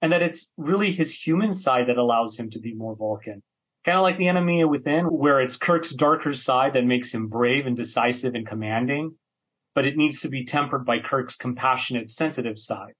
And 0.00 0.12
that 0.12 0.22
it's 0.22 0.52
really 0.56 0.92
his 0.92 1.26
human 1.26 1.52
side 1.52 1.88
that 1.88 1.98
allows 1.98 2.38
him 2.38 2.48
to 2.50 2.60
be 2.60 2.72
more 2.72 2.94
Vulcan. 2.94 3.42
Kind 3.84 3.98
of 3.98 4.02
like 4.02 4.16
the 4.16 4.28
enemy 4.28 4.64
within, 4.64 5.06
where 5.06 5.40
it's 5.40 5.56
Kirk's 5.56 5.92
darker 5.92 6.32
side 6.32 6.72
that 6.72 6.84
makes 6.84 7.12
him 7.12 7.28
brave 7.28 7.66
and 7.66 7.76
decisive 7.76 8.34
and 8.34 8.46
commanding, 8.46 9.16
but 9.74 9.86
it 9.86 9.96
needs 9.96 10.20
to 10.20 10.28
be 10.28 10.44
tempered 10.44 10.84
by 10.84 11.00
Kirk's 11.00 11.36
compassionate, 11.36 12.08
sensitive 12.08 12.58
side 12.58 12.92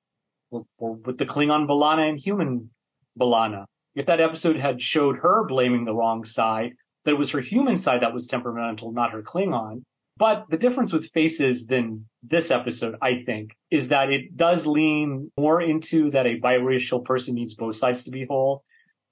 or, 0.51 0.65
or 0.79 0.95
with 0.95 1.19
the 1.19 1.27
Klingon 1.27 1.67
B'Elanna 1.67 2.09
and 2.09 2.19
human 2.19 2.71
B'Elanna. 3.19 3.65
If 3.99 4.07
that 4.07 4.21
episode 4.21 4.55
had 4.55 4.81
showed 4.81 5.19
her 5.19 5.45
blaming 5.45 5.85
the 5.85 5.93
wrong 5.93 6.25
side, 6.25 6.75
that 7.05 7.11
it 7.11 7.19
was 7.19 7.33
her 7.33 7.41
human 7.41 7.75
side 7.75 8.01
that 8.01 8.15
was 8.15 8.29
temperamental, 8.29 8.93
not 8.93 9.11
her 9.11 9.23
Klingon. 9.23 9.83
But 10.17 10.45
the 10.51 10.57
difference 10.57 10.93
with 10.93 11.11
Faces 11.11 11.67
than 11.67 12.07
this 12.23 12.53
episode, 12.53 12.95
I 13.03 13.25
think, 13.27 13.57
is 13.73 13.89
that 13.89 14.11
it 14.11 14.37
does 14.37 14.69
lean 14.69 15.33
more 15.37 15.61
into 15.61 16.13
that 16.13 16.29
a 16.29 16.39
biracial 16.39 17.05
person 17.05 17.35
needs 17.35 17.55
both 17.55 17.75
sides 17.75 18.05
to 18.05 18.13
be 18.13 18.25
whole. 18.25 18.63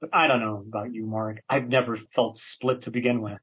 But 0.01 0.11
I 0.13 0.29
don't 0.29 0.41
know 0.41 0.65
about 0.69 0.95
you, 0.95 1.05
Mark. 1.05 1.41
I've 1.49 1.67
never 1.67 1.97
felt 1.97 2.37
split 2.37 2.83
to 2.83 2.93
begin 2.93 3.23
with. 3.23 3.39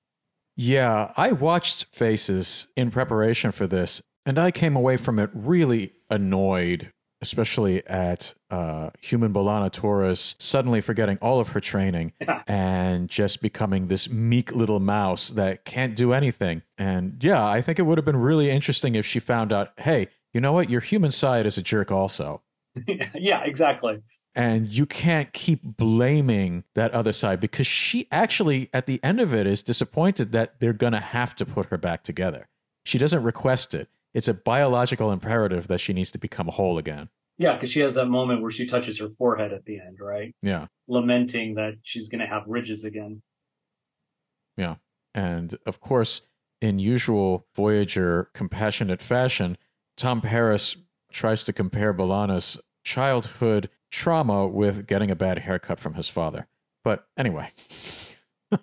Yeah, 0.55 1.11
I 1.17 1.33
watched 1.33 1.87
Faces 1.93 2.67
in 2.77 2.89
preparation 2.89 3.51
for 3.51 3.67
this, 3.67 4.01
and 4.25 4.39
I 4.39 4.51
came 4.51 4.77
away 4.77 4.95
from 4.95 5.19
it 5.19 5.29
really 5.33 5.91
annoyed 6.09 6.93
especially 7.23 7.85
at 7.87 8.33
uh, 8.51 8.89
human 8.99 9.33
B'Elanna 9.33 9.71
Torres 9.71 10.35
suddenly 10.39 10.81
forgetting 10.81 11.17
all 11.21 11.39
of 11.39 11.49
her 11.49 11.61
training 11.61 12.11
and 12.47 13.09
just 13.09 13.41
becoming 13.41 13.87
this 13.87 14.09
meek 14.09 14.51
little 14.51 14.81
mouse 14.81 15.29
that 15.29 15.63
can't 15.63 15.95
do 15.95 16.11
anything. 16.11 16.63
And 16.77 17.23
yeah, 17.23 17.45
I 17.45 17.61
think 17.61 17.79
it 17.79 17.83
would 17.83 17.97
have 17.97 18.03
been 18.03 18.17
really 18.17 18.51
interesting 18.51 18.95
if 18.95 19.05
she 19.05 19.19
found 19.19 19.53
out, 19.53 19.71
hey, 19.79 20.09
you 20.33 20.41
know 20.41 20.51
what? 20.51 20.69
Your 20.69 20.81
human 20.81 21.11
side 21.11 21.45
is 21.45 21.57
a 21.57 21.61
jerk 21.61 21.91
also. 21.91 22.41
yeah, 23.15 23.41
exactly. 23.45 24.01
And 24.35 24.67
you 24.67 24.85
can't 24.85 25.31
keep 25.31 25.61
blaming 25.63 26.65
that 26.75 26.91
other 26.91 27.13
side 27.13 27.39
because 27.39 27.67
she 27.67 28.07
actually, 28.11 28.69
at 28.73 28.85
the 28.85 29.01
end 29.01 29.21
of 29.21 29.33
it, 29.33 29.47
is 29.47 29.63
disappointed 29.63 30.33
that 30.33 30.59
they're 30.59 30.73
going 30.73 30.93
to 30.93 30.99
have 30.99 31.35
to 31.37 31.45
put 31.45 31.67
her 31.67 31.77
back 31.77 32.03
together. 32.03 32.49
She 32.83 32.97
doesn't 32.97 33.23
request 33.23 33.73
it 33.73 33.87
it's 34.13 34.27
a 34.27 34.33
biological 34.33 35.11
imperative 35.11 35.67
that 35.67 35.79
she 35.79 35.93
needs 35.93 36.11
to 36.11 36.17
become 36.17 36.47
whole 36.47 36.77
again. 36.77 37.09
Yeah, 37.37 37.53
because 37.53 37.71
she 37.71 37.79
has 37.79 37.95
that 37.95 38.05
moment 38.05 38.41
where 38.41 38.51
she 38.51 38.65
touches 38.65 38.99
her 38.99 39.09
forehead 39.09 39.51
at 39.51 39.65
the 39.65 39.79
end, 39.79 39.97
right? 39.99 40.35
Yeah. 40.41 40.67
Lamenting 40.87 41.55
that 41.55 41.75
she's 41.81 42.09
going 42.09 42.21
to 42.21 42.27
have 42.27 42.43
ridges 42.45 42.85
again. 42.85 43.23
Yeah. 44.55 44.75
And 45.15 45.57
of 45.65 45.79
course, 45.79 46.21
in 46.61 46.79
usual 46.79 47.47
Voyager 47.55 48.29
compassionate 48.33 49.01
fashion, 49.01 49.57
Tom 49.97 50.21
Paris 50.21 50.77
tries 51.11 51.43
to 51.45 51.53
compare 51.53 51.93
B'Elanna's 51.93 52.59
childhood 52.83 53.69
trauma 53.91 54.47
with 54.47 54.87
getting 54.87 55.11
a 55.11 55.15
bad 55.15 55.39
haircut 55.39 55.79
from 55.79 55.95
his 55.95 56.09
father. 56.09 56.47
But 56.83 57.07
anyway. 57.17 57.49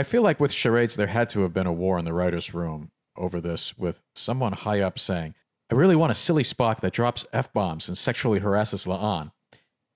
I 0.00 0.02
feel 0.02 0.22
like 0.22 0.40
with 0.40 0.50
charades, 0.50 0.96
there 0.96 1.08
had 1.08 1.28
to 1.28 1.42
have 1.42 1.52
been 1.52 1.66
a 1.66 1.74
war 1.74 1.98
in 1.98 2.06
the 2.06 2.14
writer's 2.14 2.54
room 2.54 2.90
over 3.18 3.38
this, 3.38 3.76
with 3.76 4.02
someone 4.14 4.54
high 4.54 4.80
up 4.80 4.98
saying, 4.98 5.34
I 5.70 5.74
really 5.74 5.94
want 5.94 6.10
a 6.10 6.14
silly 6.14 6.42
Spock 6.42 6.80
that 6.80 6.94
drops 6.94 7.26
F 7.34 7.52
bombs 7.52 7.86
and 7.86 7.98
sexually 7.98 8.38
harasses 8.38 8.86
La'an. 8.86 9.32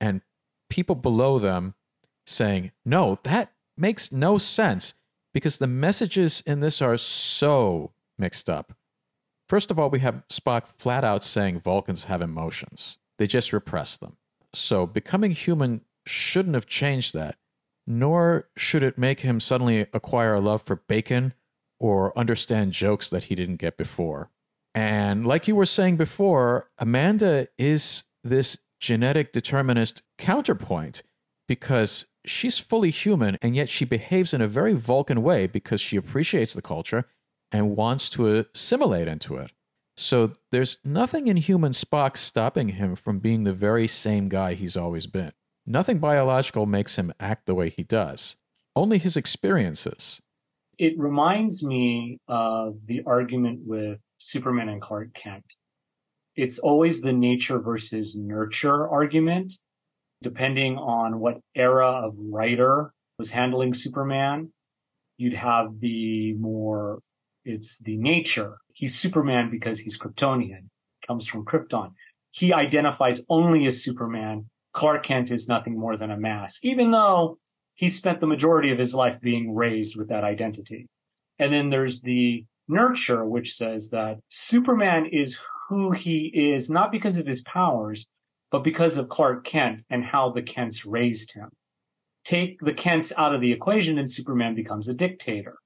And 0.03 0.21
people 0.69 0.95
below 0.95 1.39
them 1.39 1.73
saying, 2.27 2.73
No, 2.85 3.17
that 3.23 3.53
makes 3.79 4.13
no 4.13 4.37
sense 4.37 4.93
because 5.33 5.57
the 5.57 5.67
messages 5.67 6.43
in 6.47 6.61
this 6.61 6.83
are 6.83 6.99
so 6.99 7.93
mixed 8.19 8.51
up. 8.51 8.75
First 9.49 9.71
of 9.71 9.79
all, 9.79 9.89
we 9.89 10.01
have 10.01 10.23
Spock 10.29 10.67
flat 10.67 11.03
out 11.03 11.25
saying 11.25 11.61
Vulcans 11.61 12.05
have 12.05 12.21
emotions, 12.21 12.99
they 13.19 13.27
just 13.27 13.55
repress 13.55 13.97
them. 13.97 14.19
So 14.53 14.87
becoming 14.87 15.31
human 15.31 15.81
shouldn't 16.05 16.57
have 16.57 16.67
changed 16.67 17.15
that, 17.15 17.37
nor 17.87 18.49
should 18.57 18.83
it 18.83 18.99
make 18.99 19.21
him 19.21 19.41
suddenly 19.41 19.87
acquire 19.93 20.35
a 20.35 20.41
love 20.41 20.63
for 20.63 20.77
bacon 20.77 21.35
or 21.79 22.17
understand 22.19 22.73
jokes 22.73 23.11
that 23.11 23.25
he 23.25 23.35
didn't 23.35 23.57
get 23.57 23.77
before. 23.77 24.31
And 24.75 25.27
like 25.27 25.47
you 25.47 25.55
were 25.55 25.67
saying 25.67 25.97
before, 25.97 26.71
Amanda 26.79 27.49
is 27.59 28.05
this 28.23 28.59
genetic 28.81 29.33
determinist 29.33 30.03
counterpoint 30.19 31.03
because 31.47 32.07
she's 32.27 32.59
fully 32.59 32.91
human 32.91 33.39
and 33.43 33.55
yet 33.55 33.69
she 33.69 33.85
behaves 33.85 34.35
in 34.35 34.41
a 34.41 34.49
very 34.49 34.73
Vulcan 34.73 35.23
way 35.23 35.47
because 35.47 35.81
she 35.81 35.97
appreciates 35.97 36.55
the 36.55 36.63
culture 36.63 37.07
and 37.53 37.77
wants 37.77 38.11
to 38.11 38.47
assimilate 38.55 39.07
into 39.07 39.37
it. 39.37 39.53
So 39.97 40.33
there's 40.51 40.79
nothing 40.85 41.29
in 41.29 41.37
human 41.37 41.73
Spock 41.73 42.17
stopping 42.17 42.71
him 42.71 42.97
from 42.97 43.21
being 43.21 43.45
the 43.45 43.53
very 43.53 43.87
same 43.87 44.29
guy 44.29 44.55
he's 44.55 44.77
always 44.77 45.07
been. 45.07 45.33
Nothing 45.67 45.99
biological 45.99 46.67
makes 46.67 46.97
him 46.97 47.13
act 47.19 47.47
the 47.47 47.55
way 47.55 47.71
he 47.71 47.83
does, 47.83 48.37
only 48.77 48.99
his 48.99 49.17
experiences. 49.17 50.21
It 50.79 50.99
reminds 50.99 51.65
me 51.65 52.19
of 52.29 52.87
the 52.87 53.03
argument 53.07 53.61
with 53.65 53.99
Superman 54.19 54.69
and 54.69 54.81
Clark 54.81 55.15
Kent. 55.15 55.45
It's 56.37 56.59
always 56.59 57.01
the 57.01 57.13
nature 57.13 57.61
versus 57.61 58.17
nurture 58.17 58.89
argument, 58.89 59.55
depending 60.21 60.77
on 60.77 61.21
what 61.21 61.39
era 61.55 61.89
of 61.89 62.15
writer 62.19 62.93
was 63.19 63.31
handling 63.31 63.73
Superman. 63.73 64.53
You'd 65.17 65.35
have 65.35 65.81
the 65.81 66.35
more 66.35 66.99
it's 67.45 67.79
the 67.79 67.97
nature. 67.97 68.57
He's 68.73 68.99
Superman 68.99 69.51
because 69.51 69.81
he's 69.81 69.99
Kryptonian, 69.99 70.69
comes 71.07 71.29
from 71.29 71.45
Krypton. 71.45 71.93
He 72.33 72.53
identifies 72.53 73.23
only 73.29 73.67
as 73.67 73.83
Superman. 73.83 74.47
Clark 74.75 75.05
Kent 75.05 75.31
is 75.31 75.49
nothing 75.49 75.79
more 75.79 75.97
than 75.97 76.11
a 76.11 76.19
mask, 76.19 76.65
even 76.65 76.91
though 76.91 77.39
he 77.75 77.89
spent 77.89 78.21
the 78.21 78.27
majority 78.27 78.71
of 78.71 78.79
his 78.79 78.95
life 78.95 79.21
being 79.21 79.55
raised 79.55 79.97
with 79.97 80.09
that 80.09 80.25
identity. 80.25 80.87
And 81.39 81.53
then 81.53 81.71
there's 81.71 82.03
the 82.03 82.45
nurture, 82.69 83.25
which 83.25 83.55
says 83.55 83.91
that 83.91 84.19
Superman 84.29 85.07
is 85.07 85.39
who 85.69 85.93
he 85.93 86.27
is, 86.53 86.71
not 86.71 86.93
because 86.93 87.19
of 87.19 87.27
his 87.27 87.41
powers, 87.43 88.07
but 88.51 88.65
because 88.65 88.97
of 88.97 89.09
Clark 89.09 89.45
Kent 89.45 89.83
and 89.91 90.05
how 90.05 90.31
the 90.31 90.43
Kents 90.43 90.85
raised 90.85 91.35
him. 91.35 91.51
Take 92.25 92.61
the 92.61 92.73
Kents 92.73 93.13
out 93.17 93.35
of 93.35 93.41
the 93.41 93.53
equation 93.53 93.99
and 93.99 94.11
Superman 94.11 94.55
becomes 94.55 94.89
a 94.89 94.95
dictator. 94.95 95.59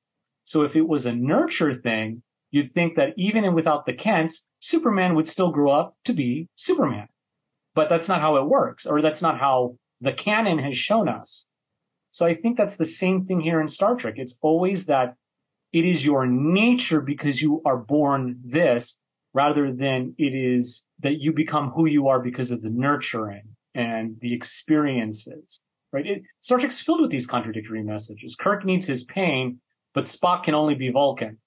So 0.45 0.63
if 0.63 0.75
it 0.77 0.89
was 0.89 1.07
a 1.07 1.15
nurture 1.15 1.73
thing, 1.73 2.23
you'd 2.51 2.71
think 2.71 2.97
that 2.97 3.13
even 3.17 3.55
without 3.55 3.87
the 3.87 3.93
Kents, 3.93 4.47
Superman 4.61 5.15
would 5.15 5.29
still 5.29 5.51
grow 5.51 5.71
up 5.71 5.95
to 6.05 6.13
be 6.13 6.49
Superman. 6.57 7.09
But 7.79 7.89
that's 7.89 8.09
not 8.09 8.21
how 8.21 8.35
it 8.39 8.47
works, 8.47 8.87
or 8.87 9.01
that's 9.01 9.23
not 9.23 9.39
how 9.39 9.77
the 10.01 10.13
canon 10.13 10.59
has 10.59 10.77
shown 10.77 11.09
us. 11.09 11.49
So 12.11 12.27
I 12.27 12.35
think 12.35 12.57
that's 12.57 12.77
the 12.77 12.85
same 12.85 13.25
thing 13.25 13.41
here 13.41 13.61
in 13.61 13.69
Star 13.69 13.95
Trek. 13.95 14.15
It's 14.17 14.37
always 14.43 14.87
that 14.87 15.15
it 15.73 15.85
is 15.85 16.05
your 16.05 16.27
nature 16.27 17.01
because 17.01 17.41
you 17.41 17.63
are 17.65 17.77
born 17.77 18.41
this 18.45 18.99
rather 19.33 19.73
than 19.73 20.17
it 20.19 20.35
is 20.35 20.87
that 20.99 21.21
you 21.21 21.33
become 21.33 21.69
who 21.69 21.87
you 21.87 22.09
are 22.09 22.19
because 22.19 22.51
of 22.51 22.63
the 22.63 22.71
nurturing 22.71 23.55
and 23.77 24.17
the 24.21 24.35
experiences, 24.35 25.63
right? 25.93 26.05
It, 26.05 26.23
Star 26.41 26.59
Trek's 26.59 26.81
filled 26.81 27.03
with 27.03 27.13
these 27.13 27.29
contradictory 27.29 27.85
messages. 27.85 28.35
Kirk 28.35 28.65
needs 28.65 28.87
his 28.87 29.05
pain 29.05 29.61
but 29.95 30.05
Spock 30.05 30.43
can 30.43 30.55
only 30.55 30.75
be 30.75 30.91
Vulcan. 30.91 31.39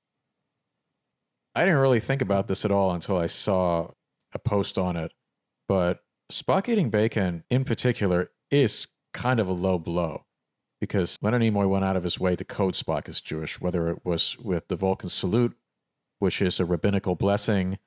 I 1.55 1.65
didn't 1.65 1.79
really 1.79 2.00
think 2.00 2.21
about 2.21 2.47
this 2.47 2.65
at 2.65 2.71
all 2.71 2.91
until 2.91 3.17
I 3.17 3.27
saw 3.27 3.91
a 4.33 4.39
post 4.39 4.77
on 4.77 4.95
it. 4.95 5.11
But 5.67 6.00
Spock 6.31 6.69
eating 6.69 6.89
bacon 6.89 7.43
in 7.50 7.65
particular 7.65 8.31
is 8.50 8.88
kind 9.13 9.39
of 9.39 9.50
a 9.50 9.53
low 9.53 9.77
blow 9.77 10.23
because 10.79 11.17
Leonard 11.21 11.41
Nimoy 11.41 11.69
went 11.69 11.83
out 11.83 11.97
of 11.97 12.03
his 12.03 12.19
way 12.19 12.38
to 12.38 12.45
code 12.45 12.73
Spock 12.73 13.09
as 13.09 13.19
Jewish, 13.19 13.59
whether 13.59 13.89
it 13.89 14.05
was 14.05 14.38
with 14.39 14.69
the 14.69 14.77
Vulcan 14.77 15.09
salute, 15.09 15.55
which 16.19 16.41
is 16.41 16.59
a 16.59 16.65
rabbinical 16.65 17.15
blessing, 17.15 17.77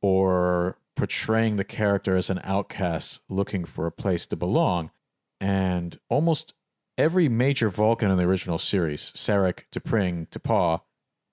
or 0.00 0.78
portraying 0.96 1.56
the 1.56 1.64
character 1.64 2.16
as 2.16 2.30
an 2.30 2.40
outcast 2.44 3.20
looking 3.28 3.64
for 3.64 3.86
a 3.86 3.92
place 3.92 4.26
to 4.28 4.36
belong. 4.36 4.90
And 5.40 5.98
almost 6.08 6.54
every 6.96 7.28
major 7.28 7.68
Vulcan 7.68 8.10
in 8.10 8.16
the 8.16 8.24
original 8.24 8.58
series, 8.58 9.12
Sarek, 9.16 9.64
T'Pring, 9.72 10.28
T'Pau, 10.28 10.82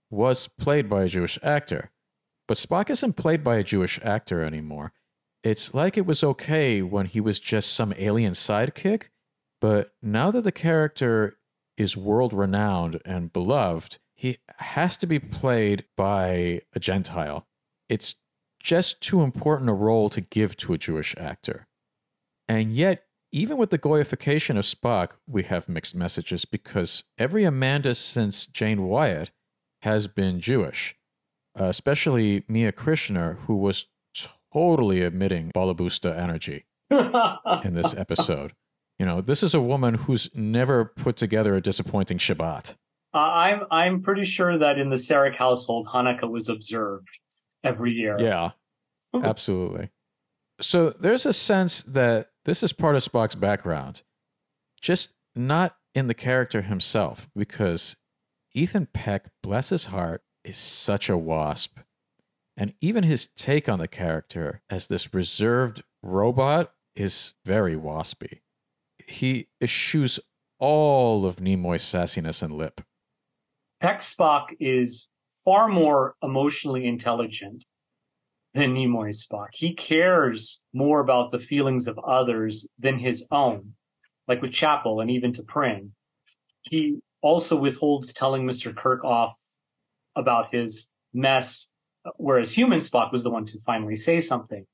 was 0.10 0.48
played 0.48 0.90
by 0.90 1.04
a 1.04 1.10
Jewish 1.10 1.38
actor. 1.44 1.92
But 2.48 2.58
Spock 2.58 2.90
isn't 2.90 3.14
played 3.14 3.44
by 3.44 3.56
a 3.58 3.64
Jewish 3.64 4.00
actor 4.04 4.44
anymore. 4.44 4.94
It's 5.46 5.76
like 5.76 5.96
it 5.96 6.08
was 6.08 6.24
okay 6.24 6.82
when 6.82 7.06
he 7.06 7.22
was 7.22 7.40
just 7.40 7.72
some 7.72 7.94
alien 7.98 8.34
sidekick, 8.34 9.10
but 9.62 9.94
now 10.02 10.32
that 10.32 10.42
the 10.42 10.52
character 10.52 11.38
is 11.78 11.96
world 11.96 12.34
renowned 12.34 13.00
and 13.06 13.32
beloved, 13.32 14.00
he 14.16 14.40
has 14.58 14.98
to 14.98 15.06
be 15.06 15.20
played 15.20 15.86
by 15.96 16.62
a 16.74 16.80
Gentile. 16.80 17.46
It's 17.88 18.16
just 18.60 19.02
too 19.02 19.22
important 19.22 19.70
a 19.70 19.74
role 19.74 20.10
to 20.10 20.20
give 20.20 20.58
to 20.58 20.74
a 20.74 20.80
Jewish 20.80 21.14
actor. 21.16 21.68
And 22.50 22.76
yet, 22.76 23.04
even 23.32 23.58
with 23.58 23.70
the 23.70 23.78
goyification 23.78 24.58
of 24.58 24.66
Spock, 24.66 25.12
we 25.28 25.44
have 25.44 25.70
mixed 25.70 25.94
messages 25.94 26.46
because 26.46 27.04
every 27.20 27.44
Amanda 27.44 27.94
since 27.94 28.48
Jane 28.48 28.88
Wyatt 28.88 29.30
has 29.84 30.08
been 30.08 30.42
Jewish, 30.42 30.96
especially 31.54 32.46
Mia 32.48 32.72
Kirshner, 32.72 33.38
who 33.42 33.56
was 33.58 33.86
totally 34.56 35.02
emitting 35.04 35.52
Balabusta 35.56 36.18
energy 36.18 36.66
in 36.90 37.74
this 37.74 37.94
episode. 37.98 38.54
You 38.98 39.06
know, 39.06 39.20
this 39.20 39.44
is 39.44 39.54
a 39.54 39.60
woman 39.60 39.96
who's 39.96 40.30
never 40.34 40.86
put 40.86 41.18
together 41.18 41.56
a 41.56 41.62
disappointing 41.62 42.18
Shabbat. 42.18 42.76
Uh, 43.14 43.18
I'm 43.18 43.62
I'm 43.72 44.02
pretty 44.02 44.24
sure 44.24 44.58
that 44.58 44.78
in 44.78 44.90
the 44.90 44.96
Sarek 44.96 45.36
household, 45.36 45.88
Hanukkah 45.88 46.30
was 46.30 46.48
observed 46.48 47.10
every 47.64 47.92
year. 47.92 48.18
Yeah, 48.20 48.52
absolutely. 49.14 49.90
So 50.62 50.92
there's 50.92 51.26
a 51.26 51.34
sense 51.34 51.84
that 51.84 52.30
this 52.46 52.64
is 52.64 52.72
part 52.72 52.96
of 52.96 53.04
Spock's 53.04 53.36
background, 53.36 54.04
just 54.82 55.14
not 55.36 55.76
in 55.94 56.08
the 56.08 56.14
character 56.14 56.62
himself, 56.62 57.28
because 57.36 57.98
Ethan 58.54 58.88
Peck, 58.94 59.32
bless 59.44 59.70
his 59.70 59.86
heart, 59.86 60.24
is 60.46 60.58
such 60.58 61.10
a 61.10 61.18
wasp. 61.18 61.80
And 62.58 62.74
even 62.80 63.04
his 63.04 63.28
take 63.28 63.68
on 63.68 63.80
the 63.80 63.88
character 63.88 64.62
as 64.70 64.88
this 64.88 65.14
reserved 65.14 65.84
robot 66.02 66.72
is 66.96 67.34
very 67.44 67.76
waspy. 67.76 68.40
He 69.08 69.48
eschews 69.62 70.20
all 70.58 71.26
of 71.26 71.38
Nimoy's 71.38 71.84
sassiness 71.84 72.42
and 72.42 72.54
lip. 72.54 72.82
Peck 73.82 74.00
Spock 74.00 74.46
is 74.60 75.10
far 75.44 75.68
more 75.68 76.16
emotionally 76.24 76.88
intelligent 76.88 77.66
than 78.54 78.74
Nimoy 78.74 79.14
Spock. 79.14 79.50
He 79.54 79.74
cares 79.74 80.64
more 80.74 81.02
about 81.02 81.32
the 81.32 81.38
feelings 81.38 81.88
of 81.88 82.00
others 82.00 82.68
than 82.80 83.00
his 83.00 83.28
own, 83.30 83.74
like 84.28 84.42
with 84.42 84.54
Chapel 84.54 85.02
and 85.02 85.12
even 85.12 85.34
T'Pring. 85.34 85.90
He 86.62 87.00
also 87.22 87.58
withholds 87.58 88.14
telling 88.14 88.44
Mr. 88.48 88.74
Kirk 88.74 89.04
off 89.04 89.36
about 90.16 90.54
his 90.54 90.90
mess, 91.14 91.74
whereas 92.18 92.52
human 92.52 92.80
Spock 92.80 93.12
was 93.12 93.24
the 93.24 93.30
one 93.30 93.46
to 93.46 93.60
finally 93.60 93.96
say 93.96 94.20
something. 94.20 94.66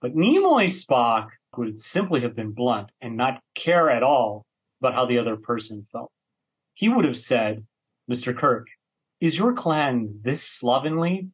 But 0.00 0.14
Nimoy 0.14 0.66
Spock 0.66 1.28
would 1.56 1.78
simply 1.78 2.20
have 2.22 2.34
been 2.34 2.52
blunt 2.52 2.90
and 3.00 3.16
not 3.16 3.40
care 3.54 3.90
at 3.90 4.02
all 4.02 4.44
about 4.80 4.94
how 4.94 5.06
the 5.06 5.18
other 5.18 5.36
person 5.36 5.84
felt. 5.84 6.10
He 6.74 6.88
would 6.88 7.04
have 7.04 7.16
said, 7.16 7.64
Mr. 8.10 8.36
Kirk, 8.36 8.66
is 9.20 9.38
your 9.38 9.52
clan 9.52 10.18
this 10.22 10.42
slovenly 10.42 11.28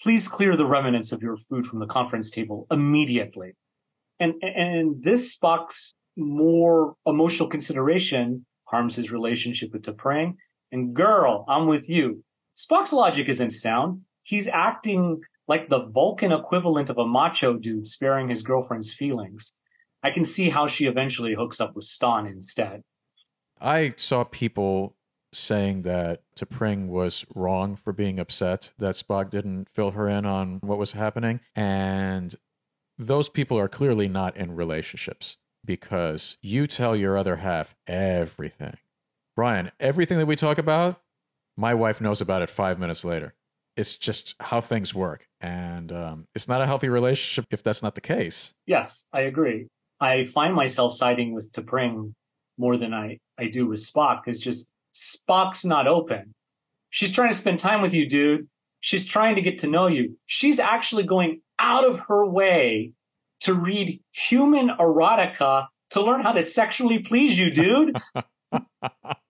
please 0.00 0.28
clear 0.28 0.56
the 0.56 0.66
remnants 0.66 1.12
of 1.12 1.22
your 1.22 1.36
food 1.36 1.66
from 1.66 1.78
the 1.78 1.86
conference 1.86 2.30
table 2.30 2.66
immediately. 2.70 3.54
And, 4.18 4.34
and 4.42 5.02
this 5.02 5.36
Spock's 5.36 5.94
more 6.16 6.94
emotional 7.06 7.48
consideration 7.48 8.46
harms 8.64 8.96
his 8.96 9.12
relationship 9.12 9.72
with 9.72 9.82
T'Pring. 9.82 10.34
And 10.72 10.94
girl, 10.94 11.44
I'm 11.48 11.66
with 11.66 11.88
you. 11.88 12.24
Spock's 12.56 12.92
logic 12.92 13.28
isn't 13.28 13.50
sound. 13.50 14.02
He's 14.26 14.48
acting 14.48 15.22
like 15.48 15.68
the 15.68 15.84
Vulcan 15.84 16.32
equivalent 16.32 16.90
of 16.90 16.98
a 16.98 17.06
macho 17.06 17.54
dude 17.54 17.86
sparing 17.86 18.28
his 18.28 18.42
girlfriend's 18.42 18.92
feelings. 18.92 19.56
I 20.02 20.10
can 20.10 20.24
see 20.24 20.50
how 20.50 20.66
she 20.66 20.86
eventually 20.86 21.34
hooks 21.34 21.60
up 21.60 21.76
with 21.76 21.84
Stonn 21.84 22.30
instead. 22.30 22.82
I 23.60 23.94
saw 23.96 24.24
people 24.24 24.96
saying 25.32 25.82
that 25.82 26.22
T'Pring 26.36 26.88
was 26.88 27.24
wrong 27.34 27.76
for 27.76 27.92
being 27.92 28.18
upset 28.18 28.72
that 28.78 28.94
Spock 28.96 29.30
didn't 29.30 29.68
fill 29.68 29.92
her 29.92 30.08
in 30.08 30.26
on 30.26 30.58
what 30.60 30.78
was 30.78 30.92
happening. 30.92 31.40
And 31.54 32.34
those 32.98 33.28
people 33.28 33.58
are 33.58 33.68
clearly 33.68 34.08
not 34.08 34.36
in 34.36 34.56
relationships 34.56 35.36
because 35.64 36.36
you 36.40 36.66
tell 36.66 36.96
your 36.96 37.16
other 37.16 37.36
half 37.36 37.74
everything. 37.86 38.76
Brian, 39.34 39.70
everything 39.78 40.18
that 40.18 40.26
we 40.26 40.36
talk 40.36 40.58
about, 40.58 41.00
my 41.56 41.74
wife 41.74 42.00
knows 42.00 42.20
about 42.20 42.42
it 42.42 42.50
five 42.50 42.78
minutes 42.78 43.04
later. 43.04 43.34
It's 43.76 43.96
just 43.96 44.34
how 44.40 44.60
things 44.60 44.94
work. 44.94 45.26
And 45.40 45.92
um, 45.92 46.24
it's 46.34 46.48
not 46.48 46.62
a 46.62 46.66
healthy 46.66 46.88
relationship 46.88 47.46
if 47.50 47.62
that's 47.62 47.82
not 47.82 47.94
the 47.94 48.00
case. 48.00 48.52
Yes, 48.66 49.04
I 49.12 49.22
agree. 49.22 49.68
I 50.00 50.24
find 50.24 50.54
myself 50.54 50.94
siding 50.94 51.34
with 51.34 51.52
T'Pring 51.52 52.12
more 52.58 52.76
than 52.76 52.94
I, 52.94 53.18
I 53.38 53.48
do 53.48 53.66
with 53.66 53.80
Spock 53.80 54.22
because 54.24 54.40
just 54.40 54.70
Spock's 54.94 55.64
not 55.64 55.86
open. 55.86 56.34
She's 56.90 57.12
trying 57.12 57.30
to 57.30 57.36
spend 57.36 57.58
time 57.58 57.82
with 57.82 57.92
you, 57.92 58.08
dude. 58.08 58.48
She's 58.80 59.06
trying 59.06 59.34
to 59.34 59.42
get 59.42 59.58
to 59.58 59.66
know 59.66 59.86
you. 59.86 60.16
She's 60.26 60.58
actually 60.58 61.02
going 61.04 61.40
out 61.58 61.84
of 61.84 62.00
her 62.08 62.26
way 62.26 62.92
to 63.40 63.54
read 63.54 64.00
human 64.12 64.68
erotica 64.68 65.66
to 65.90 66.02
learn 66.02 66.22
how 66.22 66.32
to 66.32 66.42
sexually 66.42 67.00
please 67.00 67.38
you, 67.38 67.50
dude. 67.50 67.96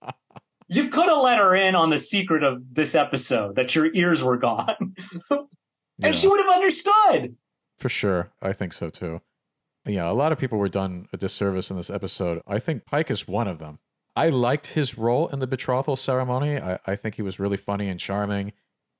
you 0.69 0.89
could 0.89 1.07
have 1.07 1.21
let 1.21 1.37
her 1.37 1.55
in 1.55 1.75
on 1.75 1.89
the 1.89 1.99
secret 1.99 2.43
of 2.43 2.61
this 2.73 2.95
episode 2.95 3.55
that 3.55 3.75
your 3.75 3.93
ears 3.93 4.23
were 4.23 4.37
gone. 4.37 4.95
and 5.29 5.47
Yeah. 5.99 6.11
she 6.11 6.27
would 6.27 6.39
have 6.39 6.53
understood. 6.53 7.35
For 7.79 7.89
sure. 7.89 8.31
I 8.41 8.53
think 8.53 8.73
so 8.73 8.89
too. 8.89 9.21
Yeah, 9.85 10.09
a 10.09 10.13
lot 10.13 10.31
of 10.31 10.37
people 10.37 10.57
were 10.57 10.67
done 10.69 11.07
a 11.13 11.17
disservice 11.17 11.71
in 11.71 11.77
this 11.77 11.89
episode. 11.89 12.41
I 12.45 12.59
think 12.59 12.85
Pike 12.85 13.09
is 13.09 13.27
one 13.27 13.47
of 13.47 13.59
them. 13.59 13.79
I 14.15 14.29
liked 14.29 14.67
his 14.67 14.97
role 14.97 15.27
in 15.27 15.39
the 15.39 15.47
betrothal 15.47 15.95
ceremony. 15.95 16.57
I, 16.59 16.79
I 16.85 16.95
think 16.95 17.15
he 17.15 17.21
was 17.21 17.39
really 17.39 17.55
funny 17.57 17.87
and 17.87 17.99
charming. 17.99 18.51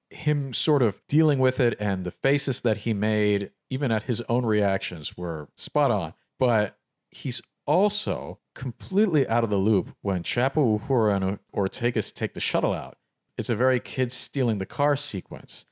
Him 0.09 0.53
sort 0.53 0.81
of 0.81 1.01
dealing 1.09 1.39
with 1.39 1.59
it 1.59 1.75
and 1.79 2.05
the 2.05 2.11
faces 2.11 2.61
that 2.61 2.77
he 2.77 2.93
made, 2.93 3.51
even 3.69 3.91
at 3.91 4.03
his 4.03 4.21
own 4.29 4.45
reactions, 4.45 5.17
were 5.17 5.49
spot 5.55 5.91
on. 5.91 6.13
But 6.39 6.77
he's 7.11 7.41
also 7.65 8.39
completely 8.57 9.27
out 9.27 9.43
of 9.43 9.49
the 9.49 9.57
loop 9.57 9.95
when 10.01 10.23
Chapel, 10.23 10.79
Uhura, 10.79 11.15
and 11.15 11.39
Ortegas 11.55 12.13
take 12.13 12.33
the 12.33 12.39
shuttle 12.39 12.73
out. 12.73 12.97
It's 13.37 13.49
a 13.49 13.55
very 13.55 13.79
kid 13.79 14.11
stealing 14.11 14.57
the 14.57 14.65
car 14.65 14.95
sequence. 14.95 15.65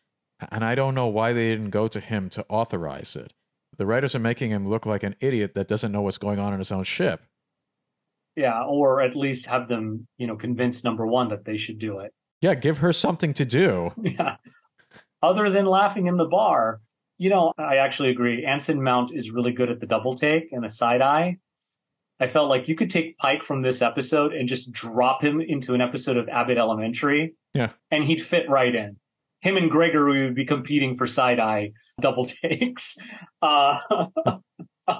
And 0.52 0.64
I 0.64 0.76
don't 0.76 0.94
know 0.94 1.08
why 1.08 1.34
they 1.34 1.50
didn't 1.50 1.72
go 1.72 1.88
to 1.88 2.00
him 2.00 2.30
to 2.30 2.46
authorize 2.48 3.16
it. 3.16 3.34
The 3.78 3.86
writers 3.86 4.14
are 4.14 4.20
making 4.20 4.52
him 4.52 4.68
look 4.68 4.86
like 4.86 5.02
an 5.04 5.16
idiot 5.20 5.56
that 5.56 5.68
doesn't 5.68 5.92
know 5.92 6.04
what's 6.04 6.20
going 6.20 6.40
on 6.40 6.54
in 6.54 6.60
his 6.60 6.72
own 6.72 6.84
ship. 6.84 7.24
Yeah, 8.36 8.64
or 8.64 9.02
at 9.02 9.16
least 9.16 9.48
have 9.48 9.68
them, 9.68 10.08
you 10.18 10.28
know, 10.28 10.36
convince 10.36 10.84
number 10.84 11.08
one 11.08 11.30
that 11.30 11.46
they 11.46 11.58
should 11.58 11.80
do 11.80 12.00
it. 12.00 12.14
Yeah, 12.42 12.54
give 12.54 12.78
her 12.80 12.94
something 12.94 13.34
to 13.34 13.46
do. 13.46 13.92
Yeah. 14.04 14.38
Other 15.24 15.50
than 15.50 15.66
laughing 15.66 16.06
in 16.06 16.18
the 16.18 16.26
bar, 16.26 16.82
you 17.18 17.32
know, 17.32 17.52
I 17.58 17.78
actually 17.78 18.10
agree. 18.10 18.46
Anson 18.46 18.84
Mount 18.84 19.12
is 19.12 19.32
really 19.32 19.54
good 19.54 19.72
at 19.72 19.80
the 19.80 19.88
double 19.88 20.14
take 20.14 20.52
and 20.52 20.64
the 20.64 20.70
side 20.70 21.02
eye. 21.02 21.38
I 22.20 22.28
felt 22.28 22.50
like 22.50 22.68
you 22.68 22.76
could 22.76 22.90
take 22.90 23.18
Pike 23.18 23.44
from 23.44 23.62
this 23.62 23.82
episode 23.82 24.34
and 24.34 24.48
just 24.48 24.72
drop 24.72 25.22
him 25.24 25.42
into 25.42 25.74
an 25.74 25.82
episode 25.82 26.16
of 26.18 26.30
Abbott 26.30 26.58
Elementary, 26.58 27.36
Yeah. 27.54 27.72
and 27.92 28.04
he'd 28.06 28.22
fit 28.22 28.50
right 28.50 28.74
in. 28.74 28.98
Him 29.42 29.58
and 29.58 29.70
Gregory 29.70 30.24
would 30.26 30.36
be 30.36 30.46
competing 30.46 30.96
for 30.96 31.06
side 31.06 31.40
eye 31.40 31.72
double 32.00 32.26
takes. 32.26 32.98
Uh, 33.42 33.78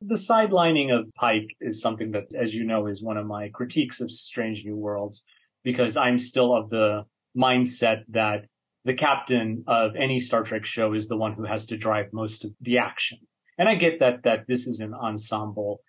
the 0.00 0.14
sidelining 0.14 0.96
of 0.96 1.12
Pike 1.14 1.54
is 1.60 1.80
something 1.82 2.12
that, 2.12 2.24
as 2.38 2.54
you 2.54 2.64
know, 2.64 2.86
is 2.86 3.02
one 3.02 3.16
of 3.18 3.26
my 3.26 3.50
critiques 3.52 4.00
of 4.00 4.10
Strange 4.10 4.64
New 4.64 4.76
Worlds 4.76 5.24
because 5.62 5.96
I'm 5.96 6.16
still 6.16 6.54
of 6.56 6.70
the 6.70 7.02
mindset 7.36 8.04
that 8.08 8.46
the 8.86 8.94
captain 8.94 9.62
of 9.66 9.94
any 9.94 10.18
Star 10.20 10.42
Trek 10.42 10.64
show 10.64 10.94
is 10.94 11.08
the 11.08 11.18
one 11.18 11.34
who 11.34 11.44
has 11.44 11.66
to 11.66 11.76
drive 11.76 12.06
most 12.14 12.46
of 12.46 12.52
the 12.62 12.78
action. 12.78 13.18
And 13.58 13.68
I 13.68 13.74
get 13.74 14.00
that 14.00 14.22
that 14.22 14.46
this 14.48 14.66
is 14.66 14.80
an 14.80 14.94
ensemble. 14.94 15.80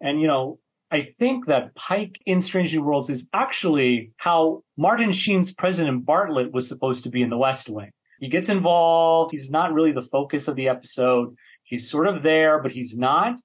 And 0.00 0.20
you 0.20 0.26
know, 0.26 0.58
I 0.90 1.02
think 1.02 1.46
that 1.46 1.74
Pike 1.76 2.20
in 2.26 2.40
Strange 2.40 2.74
New 2.74 2.82
Worlds 2.82 3.10
is 3.10 3.28
actually 3.32 4.12
how 4.16 4.62
Martin 4.76 5.12
Sheen's 5.12 5.52
President 5.52 6.04
Bartlet 6.04 6.52
was 6.52 6.68
supposed 6.68 7.04
to 7.04 7.10
be 7.10 7.22
in 7.22 7.30
the 7.30 7.38
West 7.38 7.68
Wing. 7.68 7.90
He 8.18 8.28
gets 8.28 8.48
involved, 8.48 9.30
he's 9.30 9.50
not 9.50 9.72
really 9.72 9.92
the 9.92 10.02
focus 10.02 10.48
of 10.48 10.56
the 10.56 10.68
episode. 10.68 11.34
He's 11.62 11.88
sort 11.88 12.08
of 12.08 12.22
there, 12.22 12.60
but 12.60 12.72
he's 12.72 12.98
not. 12.98 13.40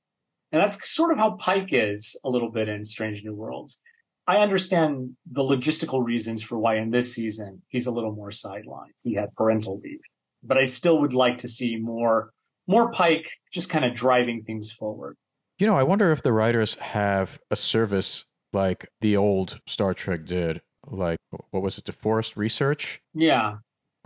And 0.51 0.61
that's 0.61 0.89
sort 0.89 1.11
of 1.11 1.17
how 1.17 1.31
Pike 1.31 1.69
is 1.71 2.19
a 2.25 2.29
little 2.29 2.51
bit 2.51 2.67
in 2.67 2.83
Strange 2.83 3.23
New 3.23 3.35
Worlds. 3.35 3.81
I 4.27 4.37
understand 4.37 5.11
the 5.31 5.43
logistical 5.43 6.03
reasons 6.03 6.41
for 6.41 6.57
why 6.57 6.77
in 6.77 6.89
this 6.89 7.13
season 7.13 7.61
he's 7.69 7.85
a 7.85 7.91
little 7.91 8.13
more 8.13 8.31
sidelined. 8.31 8.95
He 9.03 9.13
had 9.13 9.35
parental 9.35 9.79
leave, 9.83 9.99
but 10.43 10.57
I 10.57 10.65
still 10.65 10.99
would 10.99 11.13
like 11.13 11.37
to 11.39 11.47
see 11.47 11.77
more, 11.77 12.31
more 12.67 12.89
Pike 12.89 13.29
just 13.53 13.69
kind 13.69 13.85
of 13.85 13.93
driving 13.93 14.43
things 14.43 14.71
forward. 14.71 15.15
You 15.57 15.67
know, 15.67 15.77
I 15.77 15.83
wonder 15.83 16.11
if 16.11 16.21
the 16.21 16.33
writers 16.33 16.75
have 16.75 17.39
a 17.49 17.55
service 17.55 18.25
like 18.51 18.89
the 19.01 19.15
old 19.15 19.59
Star 19.67 19.93
Trek 19.93 20.25
did, 20.25 20.61
like 20.85 21.17
what 21.51 21.63
was 21.63 21.77
it, 21.77 21.85
DeForest 21.85 22.35
Research, 22.37 23.01
Yeah. 23.13 23.57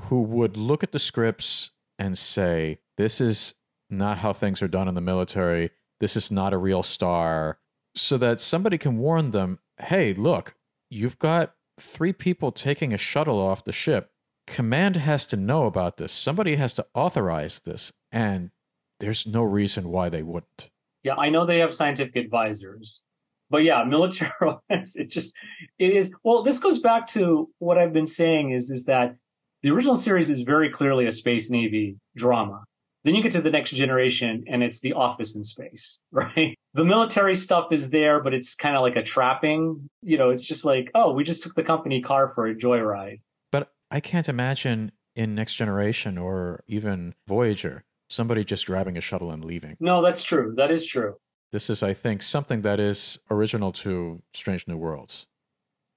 who 0.04 0.22
would 0.22 0.58
look 0.58 0.84
at 0.84 0.92
the 0.92 1.00
scripts 1.00 1.72
and 1.98 2.18
say, 2.18 2.80
this 2.98 3.20
is 3.20 3.56
not 3.90 4.20
how 4.20 4.34
things 4.34 4.62
are 4.62 4.68
done 4.68 4.88
in 4.88 4.96
the 4.96 5.02
military. 5.02 5.72
This 6.00 6.16
is 6.16 6.32
not 6.32 6.54
a 6.54 6.58
real 6.58 6.84
star. 6.84 7.60
So 7.96 8.18
that 8.20 8.40
somebody 8.40 8.78
can 8.78 8.98
warn 9.00 9.32
them, 9.32 9.60
hey, 9.82 10.14
look, 10.14 10.56
you've 10.90 11.18
got 11.20 11.56
three 11.80 12.14
people 12.14 12.52
taking 12.52 12.94
a 12.94 12.98
shuttle 12.98 13.40
off 13.40 13.64
the 13.64 13.72
ship. 13.72 14.12
Command 14.46 14.96
has 14.98 15.26
to 15.28 15.36
know 15.38 15.64
about 15.66 15.98
this. 15.98 16.12
Somebody 16.12 16.56
has 16.56 16.74
to 16.74 16.86
authorize 16.94 17.60
this. 17.62 17.92
And 18.12 18.52
there's 19.00 19.26
no 19.26 19.44
reason 19.44 19.90
why 19.90 20.10
they 20.10 20.24
wouldn't. 20.24 20.70
Yeah. 21.04 21.16
I 21.16 21.30
know 21.30 21.46
they 21.46 21.60
have 21.60 21.74
scientific 21.74 22.16
advisors, 22.16 23.04
but 23.50 23.64
yeah, 23.64 23.84
military 23.88 24.32
it 24.70 25.10
just, 25.10 25.36
it 25.78 25.92
is, 25.92 26.14
well, 26.24 26.44
this 26.44 26.60
goes 26.60 26.80
back 26.80 27.08
to 27.08 27.50
what 27.60 27.78
I've 27.78 27.94
been 27.94 28.08
saying 28.08 28.52
is, 28.52 28.70
is 28.70 28.86
that 28.86 29.16
the 29.62 29.72
original 29.72 29.96
series 29.96 30.30
is 30.30 30.42
very 30.42 30.70
clearly 30.70 31.06
a 31.06 31.12
space 31.12 31.50
navy 31.50 31.98
drama. 32.16 32.64
Then 33.04 33.16
you 33.16 33.24
get 33.24 33.32
to 33.34 33.42
the 33.42 33.50
next 33.50 33.72
generation 33.72 34.44
and 34.48 34.62
it's 34.62 34.82
the 34.82 34.94
office 34.94 35.36
in 35.36 35.44
space, 35.44 36.02
right? 36.12 36.58
The 36.74 36.86
military 36.86 37.36
stuff 37.36 37.72
is 37.72 37.90
there, 37.90 38.22
but 38.22 38.34
it's 38.34 38.56
kind 38.56 38.76
of 38.76 38.82
like 38.82 38.96
a 38.96 39.04
trapping. 39.04 39.90
You 40.02 40.18
know, 40.18 40.30
it's 40.30 40.46
just 40.46 40.66
like, 40.66 40.92
oh, 40.94 41.14
we 41.14 41.24
just 41.24 41.44
took 41.44 41.56
the 41.56 41.64
company 41.64 42.02
car 42.02 42.28
for 42.28 42.46
a 42.46 42.56
joyride. 42.56 43.22
But 43.52 43.72
I 43.90 44.00
can't 44.00 44.30
imagine 44.30 44.92
in 45.16 45.34
Next 45.34 45.56
Generation 45.56 46.18
or 46.18 46.64
even 46.68 47.16
Voyager 47.28 47.84
somebody 48.10 48.44
just 48.44 48.66
grabbing 48.66 48.98
a 48.98 49.02
shuttle 49.02 49.32
and 49.32 49.46
leaving. 49.46 49.78
No, 49.80 50.04
that's 50.04 50.24
true. 50.24 50.54
That 50.58 50.72
is 50.72 50.86
true. 50.86 51.16
This 51.52 51.70
is, 51.70 51.82
I 51.82 51.94
think, 51.94 52.22
something 52.22 52.62
that 52.62 52.80
is 52.80 53.20
original 53.32 53.72
to 53.74 54.22
Strange 54.34 54.68
New 54.68 54.78
Worlds. 54.78 55.26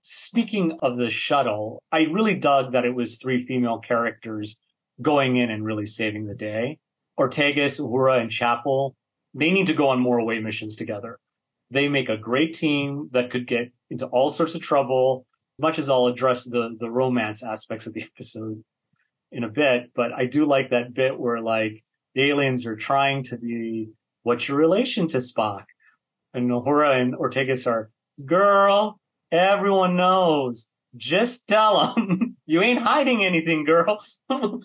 Speaking 0.03 0.79
of 0.83 0.97
the 0.97 1.09
shuttle, 1.09 1.83
I 1.93 2.03
really 2.03 2.35
dug 2.35 2.73
that 2.73 2.85
it 2.85 2.95
was 2.95 3.19
three 3.19 3.39
female 3.45 3.79
characters 3.79 4.57
going 5.01 5.37
in 5.37 5.51
and 5.51 5.65
really 5.65 5.87
saving 5.87 6.27
the 6.27 6.35
day. 6.35 6.79
Ortegas, 7.19 7.81
Uhura, 7.81 8.21
and 8.21 8.31
Chapel, 8.31 8.97
they 9.35 9.51
need 9.51 9.67
to 9.67 9.75
go 9.75 9.89
on 9.89 10.01
more 10.01 10.19
away 10.19 10.39
missions 10.39 10.77
together. 10.77 11.19
They 11.71 11.89
make 11.89 12.09
a 12.09 12.17
great 12.17 12.53
team 12.55 13.09
that 13.13 13.31
could 13.31 13.47
get 13.47 13.73
into 13.91 14.07
all 14.07 14.29
sorts 14.29 14.55
of 14.55 14.63
trouble, 14.63 15.27
much 15.59 15.79
as 15.79 15.89
I'll 15.89 16.07
address 16.07 16.45
the, 16.45 16.75
the 16.79 16.91
romance 16.91 17.43
aspects 17.43 17.87
of 17.87 17.95
the 17.95 18.03
episode 18.17 18.63
in 19.31 19.45
a 19.45 19.49
bit. 19.49 19.93
But 19.95 20.13
I 20.13 20.27
do 20.27 20.47
like 20.47 20.71
that 20.71 20.95
bit 20.95 21.19
where 21.19 21.41
like 21.41 21.83
the 22.15 22.29
aliens 22.29 22.67
are 22.67 22.77
trying 22.77 23.23
to 23.25 23.39
be, 23.39 23.91
what's 24.23 24.49
your 24.49 24.59
relation 24.59 25.07
to 25.09 25.19
Spock? 25.19 25.65
And 26.35 26.51
Uhura 26.51 27.01
and 27.01 27.15
Ortegas 27.15 27.67
are, 27.67 27.91
girl, 28.25 28.99
everyone 29.31 29.97
knows. 29.97 30.69
Just 30.97 31.47
tell 31.49 31.95
them. 31.95 32.37
you 32.47 32.61
ain't 32.63 32.83
hiding 32.83 33.25
anything, 33.25 33.65
girl. 33.65 34.03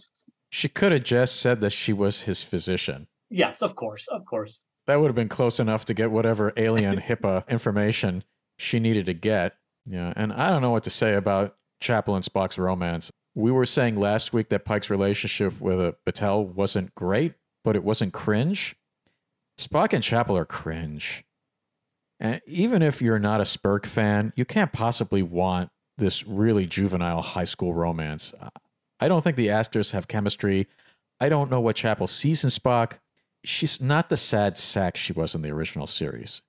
She 0.50 0.70
could 0.70 0.94
have 0.94 1.04
just 1.04 1.42
said 1.42 1.60
that 1.62 1.72
she 1.72 1.92
was 1.92 2.22
his 2.22 2.42
physician. 2.42 3.08
yes, 3.30 3.62
of 3.62 3.76
course, 3.76 4.08
of 4.08 4.26
course. 4.26 4.64
That 4.86 5.02
would 5.02 5.08
have 5.08 5.16
been 5.16 5.28
close 5.28 5.60
enough 5.60 5.84
to 5.86 5.94
get 5.94 6.10
whatever 6.10 6.54
alien 6.56 7.00
HIPAA 7.02 7.48
information 7.50 8.24
she 8.58 8.80
needed 8.80 9.06
to 9.08 9.14
get. 9.14 9.58
Yeah, 9.86 10.14
and 10.16 10.32
I 10.32 10.50
don't 10.50 10.62
know 10.62 10.72
what 10.72 10.86
to 10.86 10.90
say 10.90 11.16
about 11.16 11.58
Chapel 11.82 12.16
and 12.16 12.24
Spock's 12.24 12.58
romance. 12.58 13.12
We 13.38 13.52
were 13.52 13.68
saying 13.68 14.00
last 14.00 14.34
week 14.34 14.50
that 14.50 14.66
Pike's 14.66 14.90
relationship 14.90 15.62
with 15.62 15.80
uh, 15.80 15.92
Batel 16.08 16.44
wasn't 16.44 16.96
great, 16.96 17.36
but 17.64 17.76
it 17.76 17.84
wasn't 17.84 18.12
cringe. 18.12 18.76
Spock 19.60 19.94
and 19.94 20.04
Chapel 20.04 20.36
are 20.36 20.44
cringe. 20.44 21.24
And 22.20 22.42
even 22.48 22.82
if 22.82 23.00
you're 23.00 23.20
not 23.20 23.40
a 23.40 23.46
Spirk 23.46 23.86
fan, 23.86 24.34
you 24.36 24.44
can't 24.44 24.74
possibly 24.74 25.22
want 25.22 25.70
this 26.00 26.26
really 26.26 26.66
juvenile 26.66 27.22
high 27.22 27.44
school 27.44 27.76
romance. 27.76 28.34
I 29.00 29.08
don't 29.08 29.24
think 29.24 29.38
the 29.38 29.52
actors 29.52 29.92
have 29.92 30.08
chemistry. 30.08 30.66
I 31.20 31.30
don't 31.30 31.52
know 31.52 31.62
what 31.62 31.76
Chapel 31.76 32.08
sees 32.08 32.44
in 32.44 32.50
Spock. 32.50 32.94
She's 33.44 33.80
not 33.80 34.10
the 34.10 34.18
sad 34.18 34.58
sack 34.58 34.98
she 34.98 35.14
was 35.14 35.36
in 35.36 35.44
the 35.44 35.52
original 35.52 35.86
series. 35.86 36.42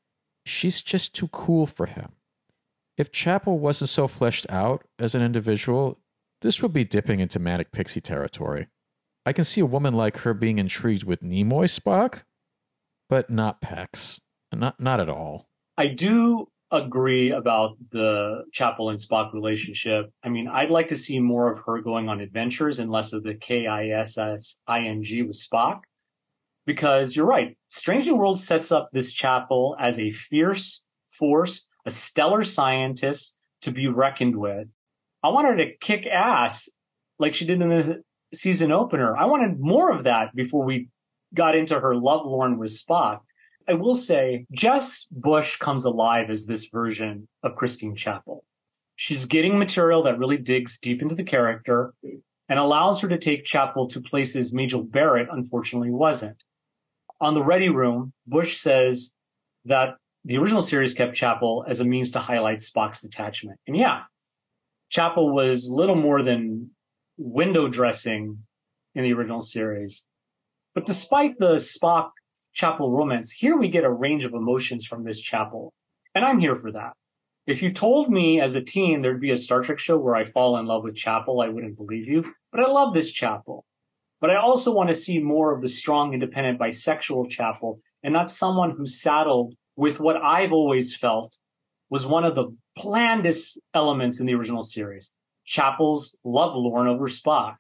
She's 0.47 0.81
just 0.81 1.15
too 1.15 1.29
cool 1.29 1.67
for 1.67 1.85
him. 1.85 2.13
If 2.97 3.13
Chapel 3.13 3.59
wasn't 3.59 3.91
so 3.91 4.09
fleshed 4.09 4.47
out 4.49 4.87
as 4.99 5.15
an 5.15 5.21
individual, 5.21 5.99
this 6.43 6.63
would 6.63 6.73
be 6.73 6.85
dipping 6.85 7.21
into 7.21 7.39
manic 7.39 7.73
pixie 7.73 8.01
territory. 8.01 8.69
I 9.27 9.33
can 9.33 9.45
see 9.45 9.61
a 9.61 9.67
woman 9.67 9.95
like 9.95 10.19
her 10.19 10.33
being 10.35 10.59
intrigued 10.59 11.05
with 11.05 11.23
Nimoy 11.23 11.69
Spock, 11.69 12.23
but 13.09 13.31
not 13.31 13.61
Peck's. 13.61 14.21
Not 14.53 14.81
not 14.81 15.01
at 15.01 15.11
all. 15.11 15.49
I 15.77 15.89
do 15.89 16.49
agree 16.71 17.31
about 17.31 17.77
the 17.91 18.45
Chapel 18.53 18.91
and 18.91 18.99
Spock 18.99 19.33
relationship. 19.33 20.11
I 20.23 20.29
mean, 20.29 20.49
I'd 20.49 20.71
like 20.71 20.89
to 20.89 20.97
see 20.97 21.19
more 21.19 21.51
of 21.51 21.59
her 21.67 21.81
going 21.81 22.09
on 22.09 22.21
adventures 22.21 22.79
and 22.79 22.91
less 22.91 23.13
of 23.13 23.23
the 23.23 23.35
K 23.35 23.67
I 23.67 23.89
S 23.89 24.17
S 24.19 24.61
I 24.67 24.81
N 24.81 25.03
G 25.03 25.23
with 25.23 25.37
Spock. 25.37 25.81
Because 26.67 27.17
you're 27.17 27.27
right, 27.27 27.57
Strange 27.71 28.07
New 28.07 28.17
World 28.17 28.39
sets 28.39 28.71
up 28.71 28.91
this 28.93 29.13
Chapel 29.13 29.77
as 29.81 29.99
a 29.99 30.11
fierce 30.11 30.85
force, 31.09 31.69
a 31.87 31.91
stellar 31.91 32.45
scientist 32.45 33.35
to 33.63 33.71
be 33.71 33.89
reckoned 33.89 34.37
with. 34.37 34.75
I 35.23 35.29
want 35.29 35.47
her 35.49 35.57
to 35.57 35.77
kick 35.79 36.07
ass 36.07 36.69
like 37.19 37.35
she 37.35 37.45
did 37.47 37.61
in 37.61 37.69
the 37.69 38.03
season 38.33 38.73
opener. 38.73 39.17
I 39.17 39.25
wanted 39.25 39.59
more 39.59 39.93
of 39.93 40.05
that 40.05 40.35
before 40.35 40.65
we 40.65 40.89
got 41.35 41.57
into 41.57 41.79
her 41.79 41.97
love 41.97 42.25
lorn 42.25 42.59
with 42.59 42.71
Spock. 42.71 43.21
I 43.69 43.75
will 43.75 43.95
say 43.95 44.47
Jess 44.53 45.07
Bush 45.11 45.57
comes 45.57 45.85
alive 45.85 46.31
as 46.31 46.47
this 46.47 46.67
version 46.67 47.29
of 47.43 47.57
Christine 47.57 47.95
Chapel. 47.95 48.45
She's 48.97 49.27
getting 49.27 49.59
material 49.59 50.03
that 50.05 50.19
really 50.19 50.39
digs 50.39 50.79
deep 50.79 51.03
into 51.03 51.15
the 51.15 51.25
character 51.25 51.93
and 52.49 52.59
allows 52.59 53.01
her 53.01 53.09
to 53.09 53.19
take 53.19 53.45
Chapel 53.45 53.87
to 53.89 54.01
places 54.01 54.55
Majel 54.55 54.83
Barrett 54.83 55.29
unfortunately 55.31 55.91
wasn't. 55.91 56.43
On 57.21 57.35
the 57.35 57.43
Ready 57.43 57.69
Room, 57.69 58.13
Bush 58.27 58.57
says 58.57 59.13
that 59.65 59.97
the 60.25 60.39
original 60.39 60.63
series 60.63 60.95
kept 60.95 61.15
Chapel 61.15 61.65
as 61.69 61.81
a 61.81 61.85
means 61.85 62.11
to 62.13 62.19
highlight 62.19 62.59
Spock's 62.59 63.03
detachment. 63.03 63.59
And 63.67 63.77
yeah, 63.77 64.03
Chapel 64.89 65.33
was 65.33 65.69
little 65.71 65.97
more 65.97 66.23
than 66.23 66.71
window 67.17 67.69
dressing 67.69 68.39
in 68.95 69.05
the 69.05 69.13
original 69.13 69.41
series. 69.41 70.07
But 70.75 70.87
despite 70.87 71.39
the 71.39 71.57
Spock 71.57 72.11
chapel 72.53 72.91
romance, 72.91 73.31
here 73.31 73.57
we 73.57 73.69
get 73.69 73.85
a 73.85 73.91
range 73.91 74.25
of 74.25 74.33
emotions 74.33 74.87
from 74.87 75.05
this 75.05 75.21
chapel. 75.21 75.73
And 76.15 76.25
I'm 76.25 76.41
here 76.41 76.55
for 76.55 76.73
that. 76.73 76.93
If 77.47 77.63
you 77.63 77.73
told 77.73 78.11
me 78.11 78.41
as 78.41 78.55
a 78.55 78.63
teen 78.63 79.01
there'd 79.03 79.21
be 79.21 79.31
a 79.31 79.37
Star 79.37 79.63
Trek 79.63 79.79
show 79.79 79.99
where 79.99 80.15
I 80.15 80.25
fall 80.25 80.59
in 80.59 80.67
love 80.67 80.85
with 80.85 80.97
Chapel, 80.97 81.41
I 81.41 81.49
wouldn't 81.49 81.77
believe 81.77 82.07
you. 82.07 82.33
But 82.53 82.61
I 82.61 82.67
love 82.67 82.95
this 82.95 83.11
Chapel. 83.11 83.65
But 84.21 84.31
I 84.31 84.37
also 84.37 84.73
want 84.73 84.89
to 84.89 84.95
see 84.95 85.19
more 85.19 85.55
of 85.55 85.63
the 85.63 85.69
strong, 85.69 86.13
independent, 86.13 86.59
bisexual 86.59 87.31
Chapel 87.31 87.81
and 88.03 88.13
not 88.13 88.31
someone 88.31 88.73
who's 88.73 89.01
saddled 89.01 89.55
with 89.77 90.01
what 90.01 90.17
I've 90.17 90.53
always 90.53 90.95
felt 90.95 91.37
was 91.91 92.07
one 92.07 92.25
of 92.25 92.35
the 92.35 92.55
blandest 92.77 93.61
elements 93.75 94.21
in 94.21 94.27
the 94.27 94.35
original 94.35 94.63
series. 94.63 95.13
Chapel's 95.45 96.17
love 96.25 96.55
lorn 96.55 96.87
over 96.87 97.07
Spock. 97.07 97.57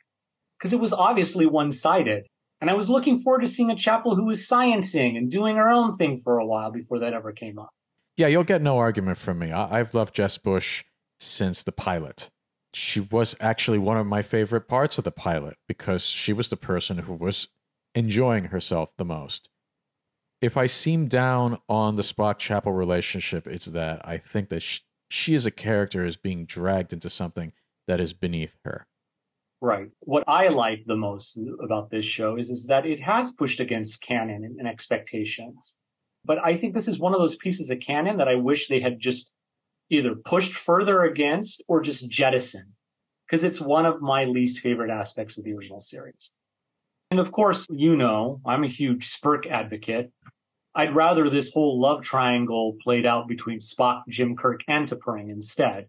Because 0.58 0.72
it 0.72 0.80
was 0.80 0.92
obviously 0.92 1.46
one 1.46 1.72
sided. 1.72 2.26
And 2.60 2.68
I 2.68 2.74
was 2.74 2.90
looking 2.90 3.18
forward 3.18 3.42
to 3.42 3.46
seeing 3.46 3.70
a 3.70 3.76
Chapel 3.76 4.16
who 4.16 4.26
was 4.26 4.40
sciencing 4.40 5.16
and 5.16 5.30
doing 5.30 5.56
her 5.56 5.68
own 5.68 5.96
thing 5.96 6.16
for 6.16 6.38
a 6.38 6.46
while 6.46 6.72
before 6.72 6.98
that 6.98 7.12
ever 7.14 7.32
came 7.32 7.58
up. 7.58 7.70
Yeah, 8.16 8.26
you'll 8.26 8.42
get 8.42 8.60
no 8.62 8.78
argument 8.78 9.18
from 9.18 9.38
me. 9.38 9.52
I- 9.52 9.78
I've 9.78 9.94
loved 9.94 10.14
Jess 10.14 10.38
Bush 10.38 10.84
since 11.20 11.62
the 11.62 11.70
pilot. 11.72 12.30
She 12.74 12.98
was 13.00 13.36
actually 13.40 13.78
one 13.78 13.96
of 13.96 14.06
my 14.06 14.22
favorite 14.22 14.68
parts 14.68 14.98
of 14.98 15.04
the 15.04 15.12
pilot 15.12 15.56
because 15.68 16.04
she 16.04 16.32
was 16.32 16.50
the 16.50 16.56
person 16.56 16.98
who 16.98 17.14
was 17.14 17.48
enjoying 17.94 18.44
herself 18.46 18.90
the 18.96 19.04
most. 19.04 19.48
If 20.40 20.56
I 20.56 20.66
seem 20.66 21.08
down 21.08 21.58
on 21.68 21.96
the 21.96 22.02
Spock 22.02 22.38
Chapel 22.38 22.72
relationship, 22.72 23.46
it's 23.46 23.66
that 23.66 24.06
I 24.06 24.18
think 24.18 24.50
that 24.50 24.60
she, 24.60 24.80
she 25.08 25.34
as 25.34 25.46
a 25.46 25.50
character 25.50 26.04
is 26.04 26.16
being 26.16 26.44
dragged 26.44 26.92
into 26.92 27.10
something 27.10 27.52
that 27.88 28.00
is 28.00 28.12
beneath 28.12 28.56
her. 28.64 28.86
Right. 29.60 29.88
What 30.00 30.22
I 30.28 30.48
like 30.48 30.84
the 30.86 30.96
most 30.96 31.38
about 31.62 31.90
this 31.90 32.04
show 32.04 32.36
is, 32.36 32.50
is 32.50 32.66
that 32.66 32.86
it 32.86 33.00
has 33.00 33.32
pushed 33.32 33.58
against 33.58 34.00
canon 34.00 34.44
and, 34.44 34.58
and 34.60 34.68
expectations. 34.68 35.78
But 36.24 36.38
I 36.44 36.56
think 36.56 36.74
this 36.74 36.86
is 36.86 37.00
one 37.00 37.14
of 37.14 37.18
those 37.18 37.36
pieces 37.36 37.70
of 37.70 37.80
canon 37.80 38.18
that 38.18 38.28
I 38.28 38.36
wish 38.36 38.68
they 38.68 38.80
had 38.80 39.00
just 39.00 39.32
either 39.90 40.14
pushed 40.14 40.52
further 40.52 41.02
against 41.02 41.64
or 41.66 41.80
just 41.80 42.08
jettisoned. 42.08 42.72
Because 43.26 43.42
it's 43.42 43.60
one 43.60 43.86
of 43.86 44.00
my 44.00 44.24
least 44.24 44.60
favorite 44.60 44.90
aspects 44.90 45.36
of 45.36 45.44
the 45.44 45.52
original 45.52 45.80
series. 45.80 46.34
And 47.10 47.20
of 47.20 47.32
course, 47.32 47.66
you 47.70 47.96
know, 47.96 48.40
I'm 48.44 48.64
a 48.64 48.68
huge 48.68 49.04
Spirk 49.04 49.46
advocate. 49.46 50.12
I'd 50.74 50.94
rather 50.94 51.28
this 51.28 51.52
whole 51.52 51.80
love 51.80 52.02
triangle 52.02 52.76
played 52.82 53.06
out 53.06 53.26
between 53.26 53.58
Spock, 53.58 54.02
Jim 54.08 54.36
Kirk, 54.36 54.60
and 54.68 54.86
T'Pring 54.86 55.30
instead. 55.30 55.88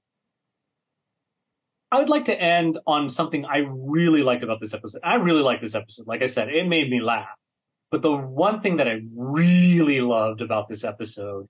I 1.91 1.97
would 1.97 2.10
like 2.10 2.25
to 2.25 2.39
end 2.39 2.79
on 2.86 3.10
something 3.10 3.45
I 3.45 3.65
really 3.67 4.23
liked 4.23 4.43
about 4.43 4.60
this 4.60 4.73
episode. 4.73 5.01
I 5.03 5.15
really 5.15 5.41
like 5.41 5.60
this 5.60 5.75
episode. 5.75 6.08
Like 6.08 6.21
I 6.21 6.27
said, 6.27 6.49
it 6.49 6.67
made 6.67 6.89
me 6.89 7.01
laugh. 7.01 7.36
But 7.91 8.03
the 8.03 8.15
one 8.15 8.62
thing 8.62 8.77
that 8.77 8.88
I 8.88 9.01
really 9.15 9.99
loved 9.99 10.41
about 10.41 10.67
this 10.67 10.84
episode 10.84 11.47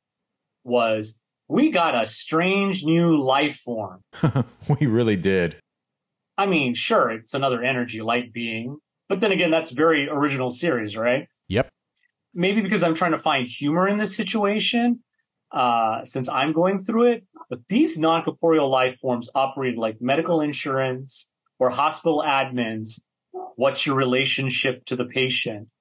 was 0.63 1.19
we 1.49 1.71
got 1.71 2.01
a 2.01 2.05
strange 2.05 2.83
new 2.83 3.21
life 3.21 3.57
form. 3.57 4.01
we 4.79 4.87
really 4.87 5.17
did. 5.17 5.57
I 6.37 6.45
mean, 6.45 6.73
sure, 6.73 7.11
it's 7.11 7.33
another 7.33 7.61
energy 7.61 8.01
light 8.01 8.31
being, 8.31 8.77
but 9.09 9.19
then 9.19 9.31
again, 9.31 9.51
that's 9.51 9.71
very 9.71 10.07
original 10.07 10.49
series, 10.49 10.95
right? 10.95 11.27
Yep. 11.47 11.69
Maybe 12.33 12.61
because 12.61 12.83
I'm 12.83 12.93
trying 12.93 13.11
to 13.11 13.17
find 13.17 13.45
humor 13.45 13.87
in 13.87 13.97
this 13.97 14.15
situation, 14.15 14.99
uh, 15.51 16.05
since 16.05 16.29
I'm 16.29 16.53
going 16.53 16.77
through 16.77 17.11
it. 17.11 17.23
But 17.49 17.59
these 17.67 17.97
non 17.97 18.23
corporeal 18.23 18.69
life 18.69 18.99
forms 18.99 19.29
operate 19.33 19.77
like 19.77 19.97
medical 19.99 20.41
insurance 20.41 21.29
or 21.57 21.71
hospital 21.71 22.23
admins. 22.25 23.01
What's 23.55 23.85
your 23.85 23.95
relationship 23.95 24.85
to 24.85 24.95
the 24.95 25.05
patient? 25.05 25.73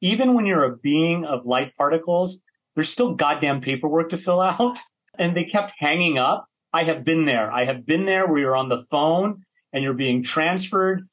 Even 0.00 0.34
when 0.34 0.44
you're 0.44 0.64
a 0.64 0.76
being 0.76 1.24
of 1.24 1.46
light 1.46 1.74
particles, 1.76 2.42
there's 2.74 2.88
still 2.88 3.14
goddamn 3.14 3.60
paperwork 3.60 4.10
to 4.10 4.18
fill 4.18 4.40
out. 4.40 4.78
And 5.16 5.36
they 5.36 5.44
kept 5.44 5.74
hanging 5.78 6.18
up. 6.18 6.48
I 6.72 6.82
have 6.82 7.04
been 7.04 7.24
there. 7.24 7.52
I 7.52 7.66
have 7.66 7.86
been 7.86 8.04
there 8.04 8.26
where 8.26 8.40
you're 8.40 8.56
on 8.56 8.68
the 8.68 8.84
phone 8.90 9.44
and 9.72 9.84
you're 9.84 9.94
being 9.94 10.24
transferred 10.24 11.06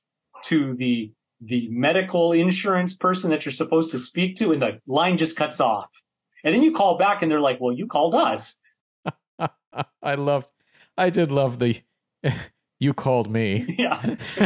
to 0.46 0.74
the 0.74 1.12
the 1.42 1.68
medical 1.72 2.32
insurance 2.32 2.94
person 2.94 3.32
that 3.32 3.46
you're 3.46 3.52
supposed 3.52 3.92
to 3.92 3.98
speak 3.98 4.36
to 4.36 4.52
and 4.52 4.62
the 4.62 4.80
line 4.86 5.18
just 5.18 5.36
cuts 5.36 5.60
off. 5.60 5.90
And 6.44 6.54
then 6.54 6.62
you 6.62 6.72
call 6.72 6.98
back 6.98 7.22
and 7.22 7.32
they're 7.32 7.42
like, 7.42 7.60
well, 7.60 7.74
you 7.74 7.88
called 7.88 8.16
us. 8.16 8.60
I 10.02 10.16
loved, 10.16 10.52
I 10.98 11.10
did 11.10 11.32
love 11.32 11.60
the, 11.60 11.80
you 12.80 12.94
called 12.94 13.30
me. 13.32 13.76
Yeah. 13.78 14.16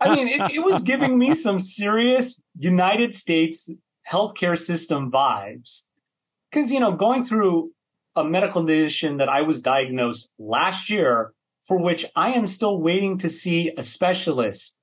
I 0.00 0.14
mean, 0.14 0.28
it, 0.28 0.52
it 0.54 0.64
was 0.64 0.82
giving 0.82 1.18
me 1.18 1.34
some 1.34 1.58
serious 1.58 2.42
United 2.58 3.12
States 3.12 3.70
healthcare 4.10 4.58
system 4.58 5.10
vibes. 5.10 5.82
Because, 6.50 6.70
you 6.70 6.80
know, 6.80 6.92
going 6.92 7.22
through 7.22 7.72
a 8.14 8.24
medical 8.24 8.62
condition 8.62 9.18
that 9.18 9.28
I 9.28 9.42
was 9.42 9.60
diagnosed 9.60 10.30
last 10.38 10.88
year, 10.88 11.32
for 11.62 11.78
which 11.78 12.06
I 12.14 12.30
am 12.30 12.46
still 12.46 12.80
waiting 12.80 13.18
to 13.18 13.28
see 13.28 13.72
a 13.76 13.82
specialist 13.82 14.78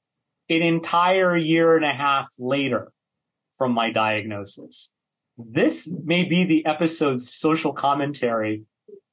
an 0.49 0.61
entire 0.61 1.35
year 1.35 1.75
and 1.75 1.85
a 1.85 1.93
half 1.93 2.27
later 2.37 2.91
from 3.53 3.73
my 3.73 3.91
diagnosis. 3.91 4.93
This 5.37 5.91
may 6.03 6.25
be 6.25 6.43
the 6.43 6.65
episode's 6.65 7.31
social 7.31 7.73
commentary 7.73 8.63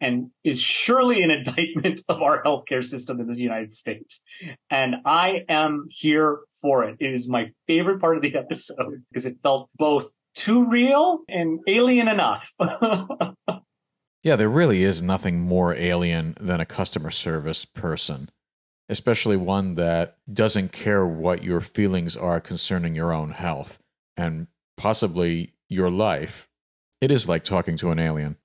and 0.00 0.30
is 0.44 0.60
surely 0.60 1.22
an 1.22 1.30
indictment 1.30 2.02
of 2.08 2.22
our 2.22 2.42
healthcare 2.42 2.82
system 2.82 3.20
in 3.20 3.28
the 3.28 3.38
United 3.38 3.72
States. 3.72 4.22
And 4.70 4.96
I 5.04 5.44
am 5.48 5.86
here 5.90 6.40
for 6.60 6.84
it. 6.84 6.96
It 7.00 7.12
is 7.12 7.28
my 7.28 7.50
favorite 7.66 8.00
part 8.00 8.16
of 8.16 8.22
the 8.22 8.34
episode 8.34 9.02
because 9.10 9.26
it 9.26 9.36
felt 9.42 9.68
both 9.76 10.10
too 10.34 10.68
real 10.68 11.20
and 11.28 11.60
alien 11.66 12.08
enough. 12.08 12.52
yeah, 14.22 14.36
there 14.36 14.48
really 14.48 14.84
is 14.84 15.02
nothing 15.02 15.40
more 15.40 15.74
alien 15.74 16.34
than 16.40 16.60
a 16.60 16.66
customer 16.66 17.10
service 17.10 17.64
person, 17.64 18.30
especially 18.90 19.36
one 19.36 19.76
that 19.76 20.16
doesn't 20.32 20.72
care 20.72 21.06
what 21.06 21.44
your 21.44 21.60
feelings 21.60 22.16
are 22.16 22.40
concerning 22.40 22.96
your 22.96 23.12
own 23.12 23.30
health 23.30 23.78
and 24.16 24.48
possibly 24.76 25.54
your 25.68 25.88
life. 25.88 26.48
It 27.00 27.12
is 27.12 27.28
like 27.28 27.44
talking 27.44 27.76
to 27.76 27.92
an 27.92 28.00
alien. 28.00 28.36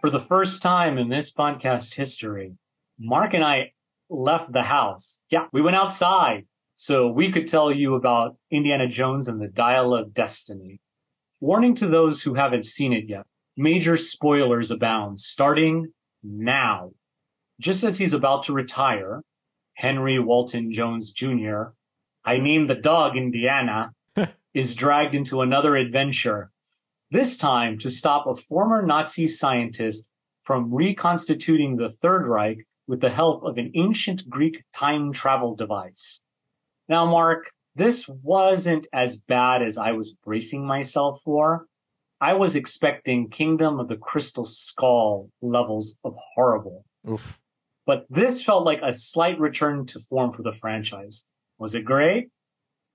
For 0.00 0.10
the 0.10 0.24
first 0.24 0.62
time 0.62 0.96
in 0.96 1.08
this 1.08 1.32
podcast 1.32 1.94
history, 1.94 2.56
Mark 3.00 3.34
and 3.34 3.44
I 3.44 3.72
left 4.08 4.52
the 4.52 4.62
house. 4.62 5.20
Yeah, 5.28 5.46
we 5.52 5.60
went 5.60 5.74
outside 5.74 6.46
so 6.76 7.08
we 7.08 7.32
could 7.32 7.48
tell 7.48 7.72
you 7.72 7.96
about 7.96 8.36
Indiana 8.48 8.86
Jones 8.86 9.26
and 9.26 9.40
the 9.40 9.48
Dial 9.48 9.92
of 9.92 10.14
Destiny. 10.14 10.80
Warning 11.40 11.74
to 11.74 11.88
those 11.88 12.22
who 12.22 12.34
haven't 12.34 12.66
seen 12.66 12.92
it 12.92 13.08
yet. 13.08 13.26
Major 13.56 13.96
spoilers 13.96 14.70
abound, 14.70 15.18
starting 15.18 15.92
now. 16.22 16.90
Just 17.60 17.84
as 17.84 17.98
he's 17.98 18.12
about 18.12 18.44
to 18.44 18.52
retire, 18.52 19.22
Henry 19.74 20.18
Walton 20.18 20.72
Jones 20.72 21.12
Jr., 21.12 21.72
I 22.24 22.38
named 22.38 22.70
the 22.70 22.74
dog 22.74 23.16
Indiana, 23.16 23.92
is 24.54 24.74
dragged 24.74 25.14
into 25.14 25.40
another 25.40 25.76
adventure, 25.76 26.50
this 27.10 27.36
time 27.36 27.78
to 27.78 27.90
stop 27.90 28.26
a 28.26 28.34
former 28.34 28.84
Nazi 28.84 29.26
scientist 29.26 30.08
from 30.44 30.72
reconstituting 30.72 31.76
the 31.76 31.88
Third 31.88 32.26
Reich 32.26 32.66
with 32.86 33.00
the 33.00 33.10
help 33.10 33.44
of 33.44 33.58
an 33.58 33.70
ancient 33.74 34.28
Greek 34.28 34.64
time 34.74 35.12
travel 35.12 35.54
device. 35.54 36.20
Now, 36.88 37.06
Mark, 37.06 37.50
this 37.74 38.08
wasn't 38.08 38.86
as 38.92 39.20
bad 39.20 39.62
as 39.62 39.78
I 39.78 39.92
was 39.92 40.12
bracing 40.12 40.66
myself 40.66 41.20
for. 41.24 41.66
I 42.22 42.34
was 42.34 42.54
expecting 42.54 43.28
Kingdom 43.28 43.80
of 43.80 43.88
the 43.88 43.96
Crystal 43.96 44.44
Skull 44.44 45.28
levels 45.42 45.98
of 46.04 46.14
horrible. 46.34 46.84
Oof. 47.10 47.40
But 47.84 48.06
this 48.08 48.44
felt 48.44 48.64
like 48.64 48.78
a 48.80 48.92
slight 48.92 49.40
return 49.40 49.86
to 49.86 49.98
form 49.98 50.30
for 50.30 50.44
the 50.44 50.52
franchise. 50.52 51.24
Was 51.58 51.74
it 51.74 51.84
great? 51.84 52.28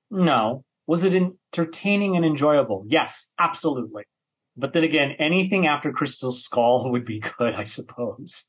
No. 0.10 0.64
Was 0.88 1.04
it 1.04 1.14
entertaining 1.14 2.16
and 2.16 2.24
enjoyable? 2.24 2.86
Yes, 2.88 3.32
absolutely. 3.38 4.04
But 4.56 4.72
then 4.72 4.86
again, 4.86 5.12
anything 5.20 5.68
after 5.68 5.92
Crystal 5.92 6.32
Skull 6.32 6.90
would 6.92 7.04
be 7.04 7.20
good, 7.20 7.54
I 7.54 7.66
suppose. 7.66 8.46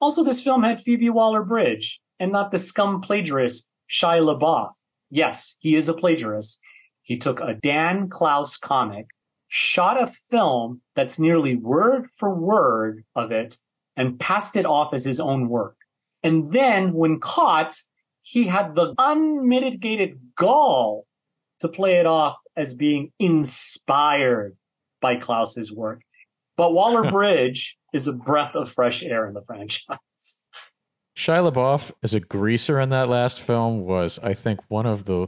Also, 0.00 0.24
this 0.24 0.42
film 0.42 0.62
had 0.62 0.80
Phoebe 0.80 1.10
Waller-Bridge 1.10 2.00
and 2.18 2.32
not 2.32 2.50
the 2.50 2.58
scum 2.58 3.02
plagiarist 3.02 3.68
Shia 3.90 4.22
LaBeouf. 4.22 4.70
Yes, 5.10 5.56
he 5.60 5.76
is 5.76 5.90
a 5.90 5.94
plagiarist. 5.94 6.58
He 7.02 7.18
took 7.18 7.40
a 7.40 7.58
Dan 7.60 8.08
Clowes 8.08 8.56
comic, 8.56 9.08
shot 9.54 10.00
a 10.00 10.06
film 10.06 10.80
that's 10.96 11.18
nearly 11.18 11.54
word 11.54 12.10
for 12.10 12.34
word 12.34 13.04
of 13.14 13.30
it, 13.30 13.58
and 13.98 14.18
passed 14.18 14.56
it 14.56 14.64
off 14.64 14.94
as 14.94 15.04
his 15.04 15.20
own 15.20 15.46
work. 15.46 15.76
And 16.22 16.52
then 16.52 16.94
when 16.94 17.20
caught, 17.20 17.74
he 18.22 18.46
had 18.46 18.74
the 18.74 18.94
unmitigated 18.96 20.18
gall 20.38 21.04
to 21.60 21.68
play 21.68 21.98
it 21.98 22.06
off 22.06 22.38
as 22.56 22.72
being 22.72 23.12
inspired 23.18 24.56
by 25.02 25.16
Clowes's 25.16 25.70
work. 25.70 26.00
But 26.56 26.72
Waller 26.72 27.10
Bridge 27.10 27.76
is 27.92 28.08
a 28.08 28.14
breath 28.14 28.54
of 28.54 28.70
fresh 28.70 29.02
air 29.02 29.26
in 29.26 29.34
the 29.34 29.42
franchise. 29.42 30.44
Shia 31.14 31.52
LaBeouf 31.52 31.92
as 32.02 32.14
a 32.14 32.20
greaser 32.20 32.80
in 32.80 32.88
that 32.88 33.10
last 33.10 33.38
film 33.38 33.82
was, 33.82 34.18
I 34.22 34.32
think, 34.32 34.60
one 34.68 34.86
of 34.86 35.04
the 35.04 35.26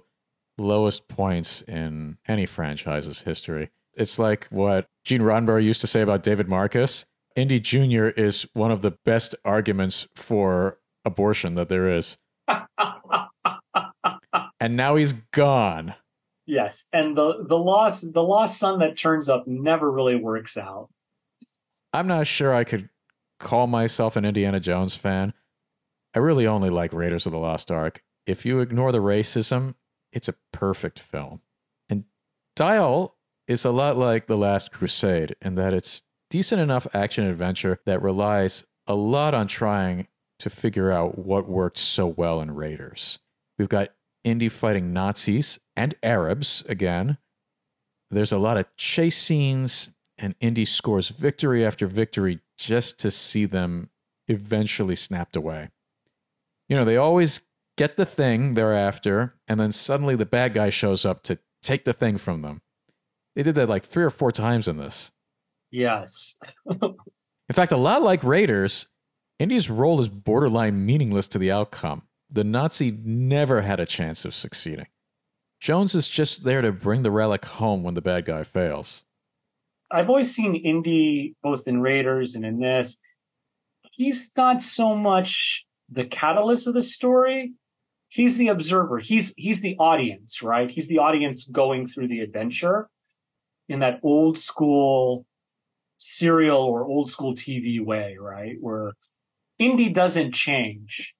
lowest 0.56 1.08
points 1.08 1.60
in 1.60 2.16
any 2.26 2.46
franchise's 2.46 3.20
history. 3.22 3.70
It's 3.96 4.18
like 4.18 4.46
what 4.50 4.86
Gene 5.04 5.22
Roddenberry 5.22 5.64
used 5.64 5.80
to 5.82 5.86
say 5.86 6.00
about 6.00 6.22
David 6.22 6.48
Marcus. 6.48 7.04
Indy 7.36 7.60
Jr. 7.60 8.06
is 8.08 8.46
one 8.52 8.70
of 8.70 8.82
the 8.82 8.92
best 9.04 9.34
arguments 9.44 10.06
for 10.14 10.78
abortion 11.04 11.54
that 11.56 11.68
there 11.68 11.88
is. 11.88 12.16
and 14.60 14.76
now 14.76 14.96
he's 14.96 15.12
gone. 15.12 15.94
Yes, 16.46 16.86
and 16.92 17.16
the 17.16 17.44
the 17.46 17.56
lost 17.56 18.12
the 18.12 18.22
lost 18.22 18.58
son 18.58 18.78
that 18.80 18.98
turns 18.98 19.28
up 19.28 19.46
never 19.46 19.90
really 19.90 20.16
works 20.16 20.58
out. 20.58 20.90
I'm 21.92 22.06
not 22.06 22.26
sure 22.26 22.54
I 22.54 22.64
could 22.64 22.90
call 23.40 23.66
myself 23.66 24.16
an 24.16 24.24
Indiana 24.24 24.60
Jones 24.60 24.94
fan. 24.94 25.32
I 26.14 26.18
really 26.18 26.46
only 26.46 26.70
like 26.70 26.92
Raiders 26.92 27.26
of 27.26 27.32
the 27.32 27.38
Lost 27.38 27.70
Ark. 27.70 28.02
If 28.26 28.44
you 28.44 28.60
ignore 28.60 28.92
the 28.92 28.98
racism, 28.98 29.74
it's 30.12 30.28
a 30.28 30.34
perfect 30.52 30.98
film. 31.00 31.40
And 31.88 32.04
Dial 32.56 33.13
is 33.46 33.64
a 33.64 33.70
lot 33.70 33.96
like 33.96 34.26
The 34.26 34.36
Last 34.36 34.72
Crusade 34.72 35.36
in 35.42 35.54
that 35.56 35.74
it's 35.74 36.02
decent 36.30 36.60
enough 36.60 36.86
action 36.94 37.24
adventure 37.24 37.80
that 37.86 38.02
relies 38.02 38.64
a 38.86 38.94
lot 38.94 39.34
on 39.34 39.46
trying 39.46 40.08
to 40.38 40.50
figure 40.50 40.90
out 40.90 41.18
what 41.18 41.48
worked 41.48 41.78
so 41.78 42.06
well 42.06 42.40
in 42.40 42.54
Raiders. 42.54 43.18
We've 43.58 43.68
got 43.68 43.90
Indy 44.24 44.48
fighting 44.48 44.92
Nazis 44.92 45.58
and 45.76 45.94
Arabs 46.02 46.64
again. 46.68 47.18
There's 48.10 48.32
a 48.32 48.38
lot 48.38 48.56
of 48.56 48.66
chase 48.76 49.16
scenes, 49.16 49.90
and 50.18 50.34
Indy 50.40 50.64
scores 50.64 51.08
victory 51.08 51.64
after 51.64 51.86
victory 51.86 52.40
just 52.56 52.98
to 53.00 53.10
see 53.10 53.44
them 53.44 53.90
eventually 54.28 54.96
snapped 54.96 55.36
away. 55.36 55.70
You 56.68 56.76
know, 56.76 56.84
they 56.84 56.96
always 56.96 57.42
get 57.76 57.96
the 57.96 58.06
thing 58.06 58.52
they're 58.52 58.72
after, 58.72 59.34
and 59.48 59.58
then 59.58 59.72
suddenly 59.72 60.16
the 60.16 60.26
bad 60.26 60.54
guy 60.54 60.70
shows 60.70 61.04
up 61.04 61.22
to 61.24 61.38
take 61.62 61.84
the 61.84 61.92
thing 61.92 62.18
from 62.18 62.42
them. 62.42 62.62
They 63.34 63.42
did 63.42 63.56
that 63.56 63.68
like 63.68 63.84
three 63.84 64.04
or 64.04 64.10
four 64.10 64.32
times 64.32 64.68
in 64.68 64.76
this. 64.76 65.10
Yes. 65.70 66.38
in 66.80 67.52
fact, 67.52 67.72
a 67.72 67.76
lot 67.76 68.02
like 68.02 68.22
Raiders, 68.22 68.86
Indy's 69.38 69.68
role 69.68 70.00
is 70.00 70.08
borderline 70.08 70.86
meaningless 70.86 71.26
to 71.28 71.38
the 71.38 71.50
outcome. 71.50 72.02
The 72.30 72.44
Nazi 72.44 72.96
never 73.04 73.62
had 73.62 73.80
a 73.80 73.86
chance 73.86 74.24
of 74.24 74.34
succeeding. 74.34 74.86
Jones 75.60 75.94
is 75.94 76.08
just 76.08 76.44
there 76.44 76.60
to 76.60 76.72
bring 76.72 77.02
the 77.02 77.10
relic 77.10 77.44
home 77.44 77.82
when 77.82 77.94
the 77.94 78.02
bad 78.02 78.24
guy 78.24 78.44
fails. 78.44 79.04
I've 79.90 80.08
always 80.08 80.34
seen 80.34 80.54
Indy, 80.54 81.36
both 81.42 81.66
in 81.66 81.80
Raiders 81.80 82.34
and 82.34 82.44
in 82.44 82.60
this, 82.60 83.00
he's 83.92 84.32
not 84.36 84.62
so 84.62 84.96
much 84.96 85.64
the 85.88 86.04
catalyst 86.04 86.66
of 86.66 86.74
the 86.74 86.82
story. 86.82 87.52
He's 88.08 88.38
the 88.38 88.48
observer. 88.48 88.98
He's 88.98 89.34
he's 89.36 89.60
the 89.60 89.76
audience, 89.78 90.42
right? 90.42 90.70
He's 90.70 90.88
the 90.88 90.98
audience 90.98 91.44
going 91.44 91.86
through 91.86 92.08
the 92.08 92.20
adventure 92.20 92.88
in 93.68 93.80
that 93.80 94.00
old 94.02 94.38
school 94.38 95.26
serial 95.98 96.62
or 96.62 96.84
old 96.84 97.08
school 97.08 97.34
TV 97.34 97.80
way, 97.80 98.16
right? 98.20 98.56
Where 98.60 98.92
Indy 99.58 99.88
doesn't 99.88 100.32
change 100.32 101.14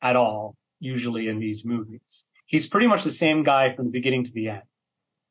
at 0.00 0.16
all, 0.16 0.54
usually 0.80 1.28
in 1.28 1.38
these 1.38 1.64
movies. 1.64 2.26
He's 2.46 2.68
pretty 2.68 2.86
much 2.86 3.02
the 3.02 3.10
same 3.10 3.42
guy 3.42 3.70
from 3.70 3.86
the 3.86 3.90
beginning 3.90 4.24
to 4.24 4.32
the 4.32 4.48
end. 4.48 4.62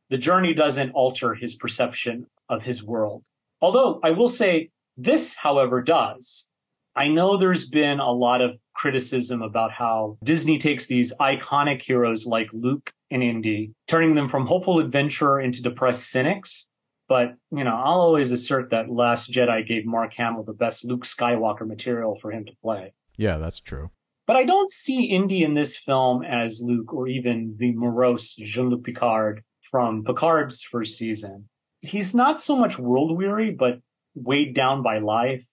The 0.10 0.18
journey 0.18 0.54
doesn't 0.54 0.92
alter 0.92 1.34
his 1.34 1.56
perception 1.56 2.28
of 2.50 2.64
his 2.64 2.84
world. 2.84 3.24
Although 3.62 4.00
I 4.04 4.12
will 4.12 4.28
say 4.28 4.70
this, 4.98 5.34
however, 5.34 5.82
does. 5.82 6.48
I 6.96 7.08
know 7.08 7.36
there's 7.36 7.68
been 7.68 8.00
a 8.00 8.12
lot 8.12 8.42
of 8.42 8.58
criticism 8.74 9.42
about 9.42 9.72
how 9.72 10.18
Disney 10.24 10.58
takes 10.58 10.88
these 10.88 11.14
iconic 11.20 11.82
heroes 11.82 12.26
like 12.26 12.50
Luke 12.54 12.94
and 13.12 13.24
Indy, 13.24 13.74
turning 13.88 14.16
them 14.16 14.28
from 14.28 14.48
hopeful 14.48 14.80
adventurer 14.80 15.40
into 15.40 15.62
depressed 15.62 16.10
cynics. 16.10 16.68
But, 17.08 17.36
you 17.52 17.64
know, 17.64 17.76
I'll 17.76 18.02
always 18.02 18.32
assert 18.32 18.72
that 18.72 18.90
Last 18.90 19.32
Jedi 19.32 19.66
gave 19.66 19.86
Mark 19.86 20.16
Hamill 20.16 20.44
the 20.44 20.54
best 20.54 20.86
Luke 20.86 21.04
Skywalker 21.04 21.68
material 21.68 22.16
for 22.16 22.32
him 22.32 22.46
to 22.46 22.52
play. 22.64 22.94
Yeah, 23.18 23.38
that's 23.38 23.60
true. 23.60 23.92
But 24.26 24.38
I 24.38 24.44
don't 24.44 24.72
see 24.72 25.06
Indy 25.06 25.44
in 25.44 25.54
this 25.54 25.78
film 25.78 26.24
as 26.24 26.62
Luke 26.64 26.92
or 26.94 27.08
even 27.08 27.56
the 27.58 27.74
morose 27.74 28.36
Jean-Luc 28.36 28.84
Picard 28.84 29.44
from 29.62 30.04
Picard's 30.04 30.64
first 30.64 30.98
season. 30.98 31.48
He's 31.82 32.16
not 32.16 32.40
so 32.40 32.58
much 32.58 32.80
world 32.80 33.16
weary, 33.16 33.52
but 33.52 33.82
weighed 34.16 34.56
down 34.56 34.82
by 34.82 34.98
life, 34.98 35.46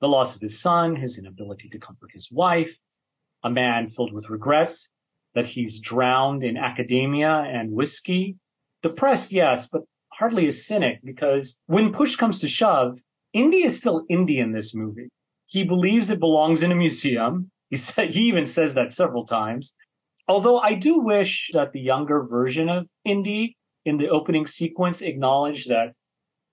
the 0.00 0.08
loss 0.08 0.36
of 0.36 0.40
his 0.40 0.60
son, 0.60 0.94
his 0.94 1.18
inability 1.18 1.68
to 1.70 1.80
comfort 1.80 2.10
his 2.12 2.30
wife, 2.30 2.78
a 3.42 3.50
man 3.50 3.88
filled 3.88 4.12
with 4.12 4.30
regrets 4.30 4.92
that 5.36 5.46
he's 5.46 5.78
drowned 5.78 6.42
in 6.42 6.56
academia 6.56 7.44
and 7.46 7.70
whiskey. 7.70 8.36
Depressed, 8.82 9.30
yes, 9.32 9.68
but 9.68 9.82
hardly 10.14 10.48
a 10.48 10.52
cynic 10.52 11.00
because 11.04 11.56
when 11.66 11.92
push 11.92 12.16
comes 12.16 12.38
to 12.40 12.48
shove, 12.48 12.98
Indy 13.34 13.62
is 13.62 13.76
still 13.76 14.04
Indy 14.08 14.40
in 14.40 14.52
this 14.52 14.74
movie. 14.74 15.08
He 15.44 15.62
believes 15.62 16.10
it 16.10 16.18
belongs 16.18 16.62
in 16.64 16.72
a 16.72 16.74
museum. 16.74 17.50
He 17.68 17.74
said, 17.74 18.12
he 18.12 18.28
even 18.28 18.46
says 18.46 18.74
that 18.74 18.92
several 18.92 19.24
times. 19.24 19.74
Although 20.28 20.60
I 20.60 20.74
do 20.74 21.00
wish 21.00 21.50
that 21.52 21.72
the 21.72 21.80
younger 21.80 22.24
version 22.24 22.68
of 22.68 22.86
Indy 23.04 23.56
in 23.84 23.96
the 23.96 24.08
opening 24.08 24.46
sequence 24.46 25.02
acknowledged 25.02 25.68
that 25.68 25.92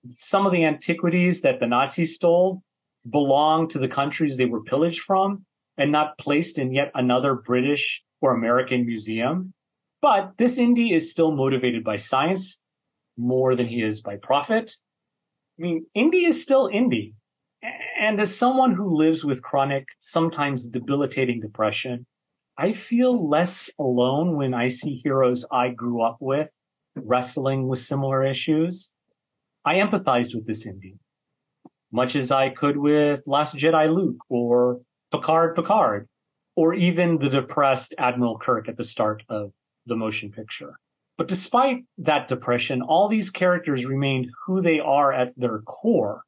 some 0.08 0.44
of 0.44 0.50
the 0.50 0.64
antiquities 0.64 1.42
that 1.42 1.60
the 1.60 1.68
Nazis 1.68 2.16
stole 2.16 2.64
belong 3.08 3.68
to 3.68 3.78
the 3.78 3.86
countries 3.86 4.36
they 4.36 4.44
were 4.44 4.64
pillaged 4.64 5.02
from 5.02 5.44
and 5.76 5.92
not 5.92 6.18
placed 6.18 6.58
in 6.58 6.74
yet 6.74 6.90
another 6.96 7.34
British 7.36 8.02
or 8.24 8.34
American 8.34 8.86
museum. 8.86 9.52
But 10.00 10.32
this 10.38 10.56
Indy 10.56 10.94
is 10.94 11.10
still 11.10 11.32
motivated 11.32 11.84
by 11.84 11.96
science 11.96 12.58
more 13.18 13.54
than 13.54 13.68
he 13.68 13.82
is 13.82 14.00
by 14.00 14.16
profit. 14.16 14.72
I 15.58 15.62
mean, 15.62 15.86
Indy 15.94 16.24
is 16.24 16.42
still 16.42 16.66
Indy. 16.72 17.12
And 18.00 18.18
as 18.18 18.34
someone 18.34 18.72
who 18.74 18.96
lives 18.96 19.26
with 19.26 19.42
chronic, 19.42 19.88
sometimes 19.98 20.68
debilitating 20.68 21.40
depression, 21.40 22.06
I 22.56 22.72
feel 22.72 23.28
less 23.28 23.70
alone 23.78 24.36
when 24.36 24.54
I 24.54 24.68
see 24.68 25.02
heroes 25.04 25.46
I 25.52 25.68
grew 25.68 26.02
up 26.02 26.16
with 26.20 26.48
wrestling 26.96 27.68
with 27.68 27.78
similar 27.78 28.24
issues. 28.24 28.94
I 29.66 29.74
empathize 29.74 30.34
with 30.34 30.46
this 30.46 30.66
Indy, 30.66 30.96
much 31.92 32.16
as 32.16 32.30
I 32.30 32.48
could 32.48 32.78
with 32.78 33.20
Last 33.26 33.56
Jedi 33.56 33.94
Luke 33.94 34.20
or 34.30 34.80
Picard 35.10 35.56
Picard, 35.56 36.08
or 36.56 36.74
even 36.74 37.18
the 37.18 37.28
depressed 37.28 37.94
Admiral 37.98 38.38
Kirk 38.38 38.68
at 38.68 38.76
the 38.76 38.84
start 38.84 39.22
of 39.28 39.52
the 39.86 39.96
motion 39.96 40.30
picture. 40.30 40.78
But 41.16 41.28
despite 41.28 41.84
that 41.98 42.28
depression, 42.28 42.82
all 42.82 43.08
these 43.08 43.30
characters 43.30 43.86
remained 43.86 44.30
who 44.46 44.60
they 44.60 44.80
are 44.80 45.12
at 45.12 45.32
their 45.36 45.60
core 45.60 46.22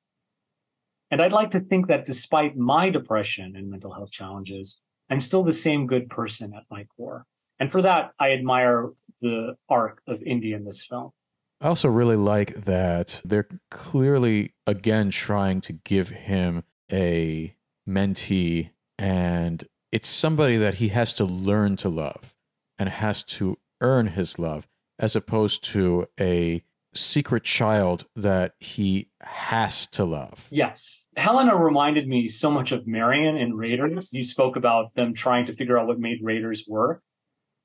And 1.11 1.23
I'd 1.23 1.33
like 1.33 1.51
to 1.53 1.61
think 1.61 1.87
that 1.89 2.05
despite 2.05 2.57
my 2.57 2.91
depression 2.91 3.55
and 3.57 3.71
mental 3.71 3.93
health 3.93 4.11
challenges, 4.11 4.81
I'm 5.09 5.21
still 5.21 5.43
the 5.43 5.53
same 5.53 5.87
good 5.87 6.11
person 6.11 6.53
at 6.55 6.65
my 6.71 6.85
core. 6.97 7.25
And 7.59 7.71
for 7.71 7.81
that, 7.83 8.13
I 8.19 8.33
admire 8.33 8.91
the 9.21 9.57
arc 9.69 10.03
of 10.07 10.23
Indy 10.23 10.53
in 10.53 10.65
this 10.65 10.85
film. 10.85 11.13
I 11.61 11.69
also 11.69 11.89
really 11.89 12.17
like 12.17 12.65
that 12.65 13.23
they're 13.25 13.49
clearly, 13.71 14.53
again, 14.67 15.11
trying 15.11 15.61
to 15.63 15.73
give 15.73 16.11
him 16.11 16.65
a 16.93 17.55
mentee, 17.89 18.71
and 18.99 19.65
it's 19.97 20.09
somebody 20.11 20.59
that 20.59 20.75
he 20.75 20.89
has 20.89 21.15
to 21.15 21.25
learn 21.25 21.75
to 21.75 21.89
love 21.89 22.35
and 22.79 22.87
has 22.87 23.25
to 23.25 23.57
earn 23.81 24.09
his 24.09 24.39
love, 24.39 24.69
as 24.99 25.17
opposed 25.17 25.65
to 25.65 26.07
a 26.21 26.63
secret 26.93 27.45
child 27.45 28.05
that 28.15 28.53
he 28.61 29.09
has 29.23 29.87
to 29.87 30.05
love. 30.05 30.49
Yes. 30.51 31.09
Helena 31.17 31.57
reminded 31.57 32.07
me 32.07 32.29
so 32.29 32.51
much 32.51 32.73
of 32.73 32.87
Marion 32.87 33.39
in 33.39 33.55
Raiders. 33.55 34.11
You 34.13 34.23
spoke 34.23 34.55
about 34.55 34.95
them 34.97 35.15
trying 35.15 35.47
to 35.47 35.55
figure 35.55 35.79
out 35.79 35.87
what 35.87 35.99
made 35.99 36.19
Raiders 36.23 36.67
work. 36.69 37.01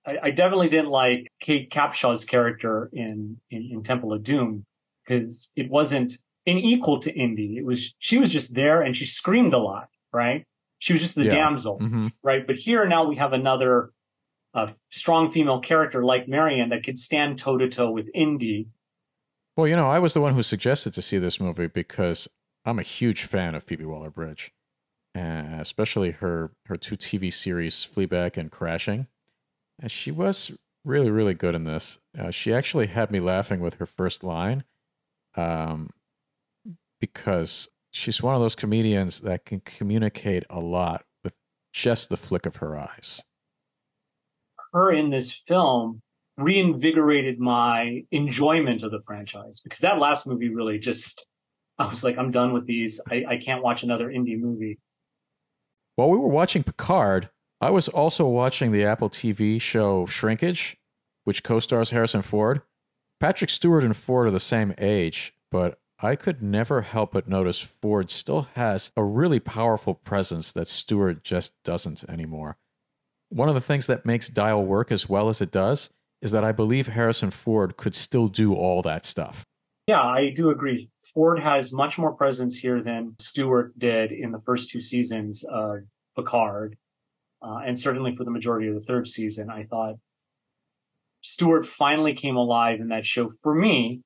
I, 0.08 0.17
I 0.24 0.32
definitely 0.32 0.70
didn't 0.70 0.89
like 0.89 1.28
Kate 1.41 1.70
Capshaw's 1.70 2.24
character 2.24 2.89
in, 2.94 3.41
in, 3.50 3.72
in 3.74 3.84
Temple 3.84 4.13
of 4.13 4.24
Doom 4.24 4.63
because 5.06 5.52
it 5.58 5.70
wasn't 5.70 6.13
an 6.46 6.58
equal 6.58 6.98
to 7.02 7.13
Indy. 7.13 7.58
It 7.58 7.65
was, 7.65 7.94
she 8.00 8.17
was 8.17 8.32
just 8.32 8.56
there 8.56 8.82
and 8.82 8.96
she 8.96 9.04
screamed 9.04 9.54
a 9.54 9.60
lot, 9.60 9.89
right? 10.13 10.46
She 10.82 10.94
was 10.94 11.02
just 11.02 11.15
the 11.15 11.26
Yeah. 11.26 11.30
damsel, 11.30 11.78
hmm 11.78 12.08
right? 12.24 12.46
But 12.46 12.56
here 12.56 12.88
now 12.88 13.08
we 13.08 13.15
have 13.17 13.34
another 13.34 13.91
uh, 14.56 14.67
strong 14.89 15.30
female 15.30 15.60
character 15.60 16.04
like 16.04 16.28
Marion 16.28 16.70
that 16.70 16.84
could 16.84 16.98
stand 16.98 17.38
toe 17.38 17.58
to 17.58 17.70
toe 17.70 17.91
with 17.91 18.10
Indy. 18.15 18.67
Well, 19.56 19.67
you 19.67 19.76
know, 19.76 19.89
I 19.89 20.00
was 20.00 20.13
the 20.15 20.22
one 20.22 20.34
who 20.34 20.41
suggested 20.44 20.94
to 20.96 21.02
see 21.02 21.20
this 21.20 21.39
movie 21.39 21.67
because 21.67 22.28
I'm 22.65 22.80
a 22.80 22.84
huge 22.84 23.26
fan 23.26 23.54
of 23.54 23.63
Phoebe 23.63 23.86
Waller-Bridge, 23.86 24.52
uh, 25.15 25.58
especially 25.60 26.12
her 26.12 26.52
her 26.65 26.78
two 26.78 26.98
TV 26.98 27.32
series, 27.32 27.76
Fleabag 27.86 28.38
and 28.38 28.52
Crashing. 28.52 29.06
And 29.80 29.91
she 29.91 30.10
was 30.10 30.58
really, 30.84 31.12
really 31.12 31.36
good 31.36 31.54
in 31.54 31.63
this. 31.65 32.00
Uh, 32.17 32.32
she 32.32 32.52
actually 32.52 32.88
had 32.88 33.12
me 33.12 33.20
laughing 33.20 33.60
with 33.60 33.76
her 33.76 33.86
first 33.86 34.24
line, 34.24 34.63
um, 35.36 35.91
because 37.00 37.70
she's 37.91 38.21
one 38.21 38.36
of 38.36 38.41
those 38.41 38.56
comedians 38.56 39.21
that 39.21 39.45
can 39.45 39.60
communicate 39.62 40.43
a 40.49 40.60
lot 40.60 41.04
with 41.23 41.36
just 41.73 42.10
the 42.10 42.17
flick 42.17 42.45
of 42.45 42.58
her 42.58 42.77
eyes. 42.77 43.23
her 44.73 44.91
in 44.91 45.10
this 45.10 45.32
film 45.32 46.01
reinvigorated 46.38 47.39
my 47.39 48.04
enjoyment 48.12 48.84
of 48.84 48.91
the 48.91 49.01
franchise 49.01 49.60
because 49.60 49.80
that 49.80 49.99
last 49.99 50.25
movie 50.25 50.49
really 50.49 50.80
just 50.80 51.27
I 51.82 51.88
was 51.88 52.04
like, 52.04 52.17
I'm 52.17 52.32
done 52.32 52.54
with 52.54 52.67
these. 52.67 53.01
I, 53.10 53.25
I 53.27 53.38
can't 53.38 53.63
watch 53.63 53.82
another 53.82 54.12
Indy 54.12 54.36
movie. 54.36 54.77
While 55.95 56.12
we 56.12 56.17
were 56.17 56.27
watching 56.27 56.62
Picard, 56.62 57.30
I 57.60 57.71
was 57.71 57.88
also 57.88 58.27
watching 58.27 58.71
the 58.71 58.86
Apple 58.86 59.10
TV 59.10 59.60
show 59.60 60.06
Shrinking, 60.06 60.58
which 61.23 61.43
co 61.43 61.60
stars 61.60 61.89
Harrison 61.89 62.21
Ford. 62.21 62.62
Patrick 63.19 63.49
Stewart 63.49 63.84
and 63.84 63.97
Ford 63.97 64.27
are 64.27 64.32
the 64.32 64.39
same 64.39 64.75
age, 64.77 65.34
but 65.51 65.80
I 66.04 66.16
could 66.16 66.42
never 66.42 66.82
help 66.82 67.14
but 67.14 67.28
notice 67.28 67.60
Ford 67.60 68.10
still 68.10 68.48
has 68.56 68.92
a 68.98 69.04
really 69.04 69.40
powerful 69.40 69.94
presence 69.94 70.52
that 70.54 70.68
Stewart 70.68 71.24
just 71.24 71.54
doesn't 71.64 72.04
anymore. 72.10 72.58
One 73.30 73.50
of 73.50 73.56
the 73.56 73.62
things 73.62 73.88
that 73.88 74.06
makes 74.06 74.28
Dial 74.28 74.64
work 74.66 74.92
as 74.92 75.08
well 75.08 75.30
as 75.30 75.42
it 75.42 75.52
does 75.52 75.92
is 76.22 76.32
that 76.32 76.44
I 76.44 76.52
believe 76.52 76.88
Harrison 76.88 77.32
Ford 77.32 77.78
could 77.78 77.96
still 77.96 78.28
do 78.28 78.54
all 78.56 78.82
that 78.82 79.06
stuff. 79.06 79.46
Yeah, 79.88 80.02
I 80.02 80.32
do 80.36 80.50
agree. 80.50 80.90
Ford 81.14 81.40
has 81.40 81.72
much 81.72 81.98
more 81.98 82.14
presence 82.14 82.58
here 82.58 82.82
than 82.82 83.16
Stewart 83.20 83.78
did 83.78 84.12
in 84.12 84.32
the 84.32 84.38
first 84.38 84.70
two 84.70 84.80
seasons 84.80 85.44
of 85.44 85.80
Picard. 86.16 86.78
Uh, 87.44 87.60
and 87.66 87.78
certainly 87.78 88.12
for 88.12 88.24
the 88.24 88.32
majority 88.32 88.68
of 88.68 88.74
the 88.74 88.80
third 88.80 89.08
season, 89.08 89.50
I 89.50 89.64
thought 89.64 89.96
Stewart 91.22 91.66
finally 91.66 92.14
came 92.14 92.36
alive 92.36 92.80
in 92.80 92.90
that 92.90 93.06
show 93.06 93.28
for 93.28 93.54
me. 93.54 94.02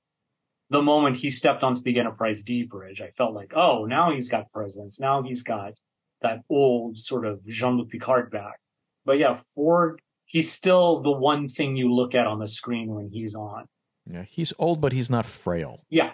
The 0.69 0.81
moment 0.81 1.17
he 1.17 1.29
stepped 1.29 1.63
onto 1.63 1.81
the 1.81 1.99
Enterprise 1.99 2.41
D 2.43 2.63
bridge, 2.63 2.99
I 3.01 3.09
felt 3.09 3.33
like, 3.35 3.53
oh, 3.55 3.85
now 3.85 4.11
he's 4.11 4.29
got 4.29 4.51
presence. 4.51 4.99
Now 4.99 5.21
he's 5.21 5.43
got 5.43 5.73
that 6.21 6.39
old 6.49 6.97
sort 6.97 7.25
of 7.25 7.45
Jean-Luc 7.45 7.89
Picard 7.89 8.31
back. 8.31 8.59
But 9.05 9.19
yeah, 9.19 9.39
Ford, 9.53 10.01
he's 10.25 10.51
still 10.51 11.01
the 11.01 11.11
one 11.11 11.47
thing 11.47 11.75
you 11.75 11.93
look 11.93 12.15
at 12.15 12.25
on 12.25 12.39
the 12.39 12.47
screen 12.47 12.87
when 12.95 13.09
he's 13.11 13.35
on. 13.35 13.65
Yeah, 14.07 14.23
he's 14.23 14.53
old, 14.57 14.81
but 14.81 14.91
he's 14.91 15.09
not 15.09 15.25
frail. 15.25 15.85
Yeah, 15.89 16.13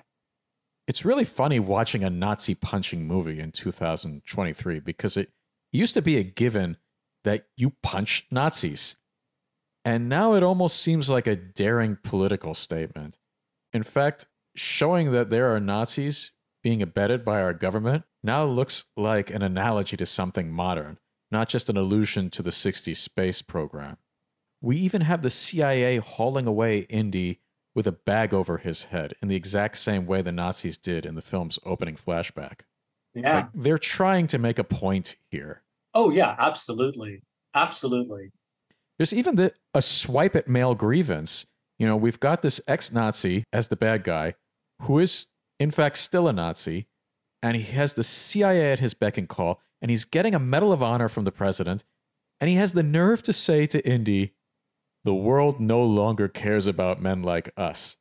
It's 0.88 1.06
really 1.06 1.24
funny 1.26 1.60
watching 1.60 2.04
a 2.04 2.10
Nazi 2.10 2.56
punching 2.56 3.08
movie 3.08 3.40
in 3.40 3.52
2023 3.52 4.80
because 4.80 5.16
it 5.16 5.30
used 5.72 5.94
to 5.94 6.02
be 6.02 6.18
a 6.18 6.24
given 6.24 6.76
that 7.24 7.46
you 7.56 7.72
punch 7.82 8.28
Nazis. 8.32 8.98
And 9.86 10.10
now 10.10 10.34
it 10.34 10.44
almost 10.44 10.82
seems 10.82 11.10
like 11.10 11.28
a 11.28 11.36
daring 11.36 11.98
political 12.04 12.54
statement. 12.54 13.18
In 13.74 13.84
fact, 13.84 14.26
showing 14.56 15.12
that 15.12 15.30
there 15.30 15.54
are 15.54 15.60
Nazis 15.60 16.32
being 16.64 16.82
abetted 16.82 17.26
by 17.26 17.42
our 17.42 17.54
government 17.54 18.04
now 18.24 18.44
looks 18.46 18.86
like 18.96 19.30
an 19.30 19.42
analogy 19.42 19.98
to 19.98 20.06
something 20.06 20.52
modern, 20.52 21.00
not 21.32 21.50
just 21.50 21.70
an 21.70 21.78
allusion 21.78 22.30
to 22.30 22.44
the 22.44 22.52
60s 22.52 22.98
space 22.98 23.42
program. 23.42 23.98
We 24.62 24.78
even 24.78 25.02
have 25.02 25.24
the 25.24 25.30
CIA 25.30 25.98
hauling 25.98 26.46
away 26.46 26.80
Indy 26.82 27.40
with 27.74 27.88
a 27.88 27.92
bag 27.92 28.34
over 28.34 28.58
his 28.58 28.86
head 28.86 29.14
in 29.22 29.28
the 29.28 29.36
exact 29.36 29.78
same 29.78 30.06
way 30.06 30.22
the 30.22 30.32
Nazis 30.32 30.78
did 30.78 31.06
in 31.06 31.16
the 31.16 31.22
film's 31.22 31.58
opening 31.66 31.96
flashback. 31.96 32.62
yeah. 33.14 33.36
Like 33.36 33.48
they're 33.54 33.78
trying 33.78 34.28
to 34.28 34.38
make 34.38 34.60
a 34.60 34.64
point 34.64 35.16
here. 35.30 35.64
Oh 35.94 36.12
yeah, 36.12 36.36
absolutely. 36.38 37.24
Absolutely. 37.56 38.32
There's 38.98 39.14
even 39.14 39.36
the 39.36 39.54
a 39.74 39.82
swipe 39.82 40.36
at 40.36 40.48
male 40.48 40.76
grievance. 40.76 41.46
You 41.82 41.88
know, 41.88 41.98
we've 41.98 42.20
got 42.20 42.44
this 42.44 42.62
ex-Nazi 42.68 43.44
as 43.52 43.70
the 43.70 43.76
bad 43.76 44.04
guy, 44.04 44.36
who 44.84 45.00
is 45.00 45.26
in 45.60 45.72
fact 45.72 45.98
still 45.98 46.28
a 46.28 46.32
Nazi, 46.32 46.86
and 47.42 47.58
he 47.58 47.64
has 47.74 47.96
the 47.96 48.04
CIA 48.04 48.72
at 48.72 48.78
his 48.78 48.94
beck 48.94 49.18
and 49.18 49.28
call, 49.28 49.60
and 49.82 49.90
he's 49.90 50.06
getting 50.06 50.36
a 50.36 50.40
Medal 50.40 50.72
of 50.72 50.84
Honor 50.84 51.10
from 51.10 51.24
the 51.24 51.32
president, 51.32 51.84
and 52.40 52.52
he 52.52 52.56
has 52.56 52.74
the 52.74 52.84
nerve 52.84 53.24
to 53.24 53.34
say 53.34 53.66
to 53.66 53.84
Indy, 53.84 54.36
"The 55.06 55.16
world 55.16 55.60
no 55.60 55.84
longer 55.84 56.28
cares 56.28 56.68
about 56.68 57.02
men 57.02 57.24
like 57.24 57.52
us." 57.58 57.98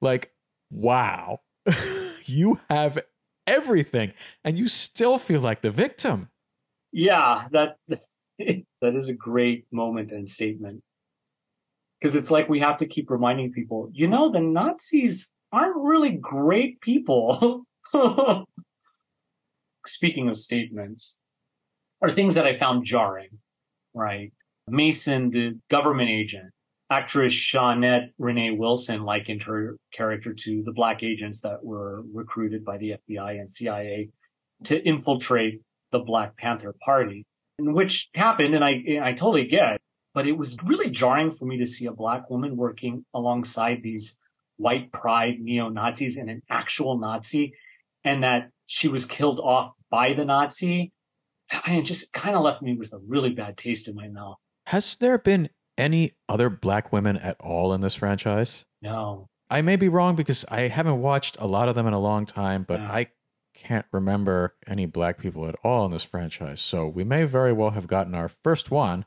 Like, 0.00 0.32
wow, 0.70 1.42
you 2.24 2.58
have 2.70 3.00
everything, 3.46 4.14
and 4.42 4.56
you 4.56 4.66
still 4.66 5.18
feel 5.18 5.42
like 5.42 5.60
the 5.60 5.70
victim. 5.70 6.30
Yeah, 6.92 7.48
that 7.50 7.76
that 8.38 8.94
is 8.96 9.10
a 9.10 9.14
great 9.14 9.66
moment 9.70 10.10
and 10.10 10.26
statement. 10.26 10.82
Because 12.00 12.14
it's 12.14 12.30
like 12.30 12.48
we 12.48 12.60
have 12.60 12.76
to 12.76 12.86
keep 12.86 13.10
reminding 13.10 13.52
people, 13.52 13.90
you 13.92 14.06
know, 14.06 14.30
the 14.30 14.40
Nazis 14.40 15.28
aren't 15.52 15.76
really 15.76 16.12
great 16.12 16.80
people. 16.80 17.64
Speaking 19.86 20.28
of 20.28 20.36
statements, 20.36 21.18
are 22.02 22.10
things 22.10 22.34
that 22.34 22.46
I 22.46 22.52
found 22.52 22.84
jarring, 22.84 23.38
right? 23.94 24.32
Mason, 24.68 25.30
the 25.30 25.58
government 25.70 26.10
agent, 26.10 26.50
actress 26.90 27.32
Shaunette 27.32 28.10
Renee 28.18 28.52
Wilson 28.52 29.02
likened 29.02 29.42
her 29.44 29.76
character 29.92 30.34
to 30.34 30.62
the 30.62 30.72
black 30.72 31.02
agents 31.02 31.40
that 31.42 31.64
were 31.64 32.02
recruited 32.12 32.64
by 32.64 32.78
the 32.78 32.96
FBI 33.08 33.38
and 33.38 33.48
CIA 33.48 34.10
to 34.64 34.82
infiltrate 34.82 35.60
the 35.92 35.98
Black 35.98 36.36
Panther 36.36 36.74
Party, 36.84 37.24
which 37.58 38.08
happened, 38.14 38.54
and 38.54 38.64
I 38.64 38.82
I 39.02 39.12
totally 39.12 39.46
get. 39.46 39.77
But 40.18 40.26
it 40.26 40.36
was 40.36 40.56
really 40.64 40.90
jarring 40.90 41.30
for 41.30 41.44
me 41.44 41.58
to 41.58 41.64
see 41.64 41.86
a 41.86 41.92
black 41.92 42.28
woman 42.28 42.56
working 42.56 43.04
alongside 43.14 43.84
these 43.84 44.18
white 44.56 44.90
pride 44.90 45.38
neo 45.38 45.68
Nazis 45.68 46.16
and 46.16 46.28
an 46.28 46.42
actual 46.50 46.98
Nazi, 46.98 47.54
and 48.02 48.24
that 48.24 48.50
she 48.66 48.88
was 48.88 49.06
killed 49.06 49.38
off 49.38 49.70
by 49.92 50.14
the 50.14 50.24
Nazi. 50.24 50.90
And 51.66 51.78
it 51.78 51.82
just 51.82 52.12
kind 52.12 52.34
of 52.34 52.42
left 52.42 52.62
me 52.62 52.74
with 52.74 52.92
a 52.92 52.98
really 52.98 53.30
bad 53.30 53.56
taste 53.56 53.86
in 53.86 53.94
my 53.94 54.08
mouth. 54.08 54.38
Has 54.66 54.96
there 54.96 55.18
been 55.18 55.50
any 55.78 56.14
other 56.28 56.50
black 56.50 56.92
women 56.92 57.16
at 57.16 57.36
all 57.38 57.72
in 57.72 57.80
this 57.80 57.94
franchise? 57.94 58.64
No, 58.82 59.28
I 59.48 59.62
may 59.62 59.76
be 59.76 59.88
wrong 59.88 60.16
because 60.16 60.44
I 60.48 60.62
haven't 60.62 61.00
watched 61.00 61.36
a 61.38 61.46
lot 61.46 61.68
of 61.68 61.76
them 61.76 61.86
in 61.86 61.92
a 61.92 62.00
long 62.00 62.26
time, 62.26 62.64
but 62.66 62.80
Yeah. 62.80 62.92
I 62.92 63.06
can't 63.54 63.86
remember 63.92 64.56
any 64.66 64.84
black 64.84 65.18
people 65.18 65.46
at 65.46 65.54
all 65.62 65.86
in 65.86 65.92
this 65.92 66.02
franchise. 66.02 66.60
So 66.60 66.88
we 66.88 67.04
may 67.04 67.22
very 67.22 67.52
well 67.52 67.70
have 67.70 67.86
gotten 67.86 68.16
our 68.16 68.28
first 68.28 68.72
one. 68.72 69.04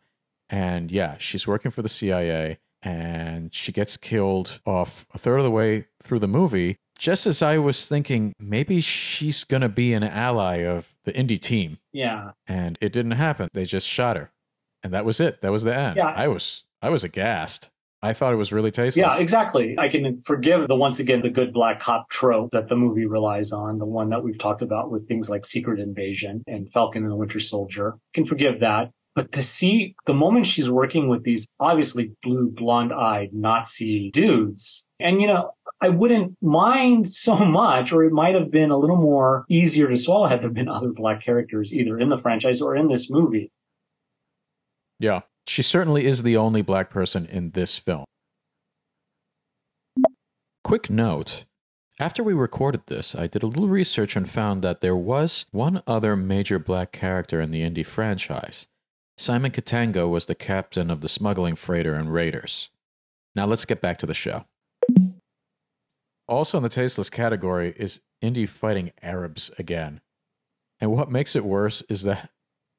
And 0.51 0.91
yeah, 0.91 1.15
she's 1.17 1.47
working 1.47 1.71
for 1.71 1.81
the 1.81 1.89
CIA 1.89 2.59
and 2.83 3.53
she 3.53 3.71
gets 3.71 3.95
killed 3.97 4.59
off 4.65 5.05
a 5.13 5.17
third 5.17 5.37
of 5.37 5.43
the 5.43 5.51
way 5.51 5.85
through 6.03 6.19
the 6.19 6.27
movie. 6.27 6.77
Just 6.99 7.25
as 7.25 7.41
I 7.41 7.57
was 7.57 7.87
thinking, 7.87 8.33
maybe 8.39 8.79
she's 8.81 9.43
going 9.43 9.61
to 9.61 9.69
be 9.69 9.93
an 9.93 10.03
ally 10.03 10.57
of 10.57 10.93
the 11.05 11.15
Indy 11.15 11.39
team. 11.39 11.79
yeah, 11.93 12.31
And 12.47 12.77
it 12.81 12.93
didn't 12.93 13.11
happen. 13.11 13.49
They 13.53 13.65
just 13.65 13.87
shot 13.87 14.17
her. 14.17 14.31
And 14.83 14.93
that 14.93 15.05
was 15.05 15.19
it. 15.19 15.41
That 15.41 15.51
was 15.51 15.63
the 15.63 15.75
end. 15.75 15.95
Yeah. 15.97 16.13
I 16.15 16.27
was 16.27 16.63
I 16.81 16.89
was 16.89 17.03
aghast. 17.03 17.69
I 18.03 18.13
thought 18.13 18.33
it 18.33 18.37
was 18.37 18.51
really 18.51 18.71
tasteless. 18.71 18.97
Yeah, 18.97 19.17
exactly. 19.19 19.75
I 19.77 19.87
can 19.87 20.21
forgive 20.21 20.67
the 20.67 20.75
once 20.75 20.99
again 20.99 21.19
the 21.19 21.29
good 21.29 21.53
black 21.53 21.79
cop 21.79 22.09
trope 22.09 22.49
that 22.51 22.67
the 22.67 22.75
movie 22.75 23.05
relies 23.05 23.51
on, 23.51 23.77
the 23.77 23.85
one 23.85 24.09
that 24.09 24.23
we've 24.23 24.39
talked 24.39 24.63
about 24.63 24.89
with 24.89 25.07
things 25.07 25.29
like 25.29 25.45
Secret 25.45 25.79
Invasion 25.79 26.43
and 26.47 26.67
Falcon 26.71 27.03
and 27.03 27.11
the 27.11 27.15
Winter 27.15 27.39
Soldier. 27.39 27.93
I 27.93 28.11
can 28.15 28.25
forgive 28.25 28.59
that. 28.59 28.89
But 29.13 29.31
to 29.33 29.43
see 29.43 29.95
the 30.05 30.13
moment 30.13 30.45
she's 30.45 30.69
working 30.69 31.09
with 31.09 31.23
these 31.23 31.51
obviously 31.59 32.11
blue, 32.23 32.49
blonde 32.49 32.93
eyed 32.93 33.33
Nazi 33.33 34.09
dudes, 34.11 34.89
and 34.99 35.21
you 35.21 35.27
know, 35.27 35.51
I 35.81 35.89
wouldn't 35.89 36.37
mind 36.41 37.09
so 37.09 37.35
much, 37.45 37.91
or 37.91 38.03
it 38.03 38.13
might 38.13 38.35
have 38.35 38.51
been 38.51 38.71
a 38.71 38.77
little 38.77 38.97
more 38.97 39.45
easier 39.49 39.89
to 39.89 39.97
swallow 39.97 40.27
had 40.27 40.41
there 40.41 40.49
been 40.49 40.69
other 40.69 40.91
black 40.93 41.21
characters 41.21 41.73
either 41.73 41.99
in 41.99 42.09
the 42.09 42.17
franchise 42.17 42.61
or 42.61 42.75
in 42.75 42.87
this 42.87 43.11
movie. 43.11 43.51
Yeah. 44.99 45.21
She 45.47 45.63
certainly 45.63 46.05
is 46.05 46.21
the 46.21 46.37
only 46.37 46.61
black 46.61 46.91
person 46.91 47.25
in 47.25 47.51
this 47.51 47.77
film. 47.77 48.05
Quick 50.63 50.89
note 50.89 51.45
after 52.01 52.23
we 52.23 52.33
recorded 52.33 52.87
this, 52.87 53.13
I 53.13 53.27
did 53.27 53.43
a 53.43 53.47
little 53.47 53.67
research 53.67 54.15
and 54.15 54.27
found 54.27 54.63
that 54.63 54.81
there 54.81 54.95
was 54.95 55.45
one 55.51 55.83
other 55.85 56.15
major 56.15 56.57
black 56.57 56.91
character 56.91 57.39
in 57.39 57.51
the 57.51 57.61
Indy 57.61 57.83
franchise. 57.83 58.65
Simon 59.21 59.51
Katanga 59.51 60.09
was 60.09 60.25
the 60.25 60.33
captain 60.33 60.89
of 60.89 61.01
the 61.01 61.07
smuggling 61.07 61.53
freighter 61.53 61.93
and 61.93 62.11
Raiders. 62.11 62.71
Now 63.35 63.45
let's 63.45 63.65
get 63.65 63.79
back 63.79 63.99
to 63.99 64.07
the 64.07 64.15
show. 64.15 64.45
Also 66.27 66.57
in 66.57 66.63
the 66.63 66.69
tasteless 66.69 67.11
category 67.11 67.75
is 67.77 68.01
Indy 68.19 68.47
fighting 68.47 68.91
Arabs 69.03 69.51
again. 69.59 70.01
And 70.79 70.91
what 70.91 71.11
makes 71.11 71.35
it 71.35 71.45
worse 71.45 71.83
is 71.87 72.01
that 72.01 72.31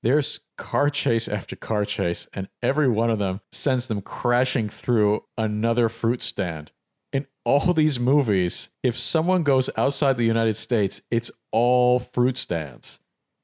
there's 0.02 0.40
car 0.58 0.90
chase 0.90 1.28
after 1.28 1.54
car 1.54 1.84
chase, 1.84 2.26
and 2.34 2.48
every 2.60 2.88
one 2.88 3.08
of 3.08 3.20
them 3.20 3.40
sends 3.52 3.86
them 3.86 4.00
crashing 4.00 4.68
through 4.68 5.22
another 5.38 5.88
fruit 5.88 6.22
stand. 6.22 6.72
In 7.12 7.28
all 7.44 7.72
these 7.72 8.00
movies, 8.00 8.70
if 8.82 8.98
someone 8.98 9.44
goes 9.44 9.70
outside 9.76 10.16
the 10.16 10.24
United 10.24 10.56
States, 10.56 11.02
it's 11.08 11.30
all 11.52 12.00
fruit 12.00 12.36
stands. 12.36 12.98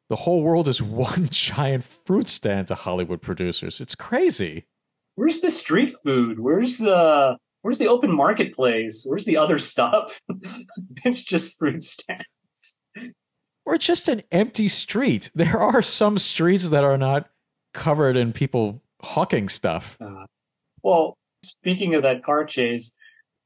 The 0.08 0.16
whole 0.16 0.42
world 0.42 0.68
is 0.68 0.82
one 1.06 1.28
giant 1.30 1.84
fruit 1.84 2.28
stand 2.28 2.68
to 2.68 2.74
Hollywood 2.74 3.22
producers. 3.22 3.80
It's 3.80 3.94
crazy. 3.94 4.64
Where's 5.14 5.40
the 5.40 5.50
street 5.50 5.92
food? 6.04 6.40
Where's 6.40 6.78
the 6.78 7.36
where's 7.62 7.78
the 7.78 7.88
open 7.88 8.14
marketplace? 8.14 9.04
Where's 9.04 9.24
the 9.24 9.36
other 9.36 9.58
stuff? 9.58 10.20
it's 11.04 11.22
just 11.22 11.58
fruit 11.58 11.82
stands. 11.82 12.78
or 13.66 13.76
just 13.78 14.08
an 14.08 14.22
empty 14.30 14.68
street. 14.68 15.30
There 15.34 15.58
are 15.58 15.82
some 15.82 16.18
streets 16.18 16.70
that 16.70 16.84
are 16.84 16.98
not 16.98 17.28
covered 17.74 18.16
in 18.16 18.32
people 18.32 18.80
hawking 19.02 19.48
stuff. 19.48 19.96
Uh, 20.00 20.26
well, 20.82 21.18
speaking 21.42 21.94
of 21.94 22.02
that 22.02 22.22
car 22.22 22.44
chase, 22.44 22.92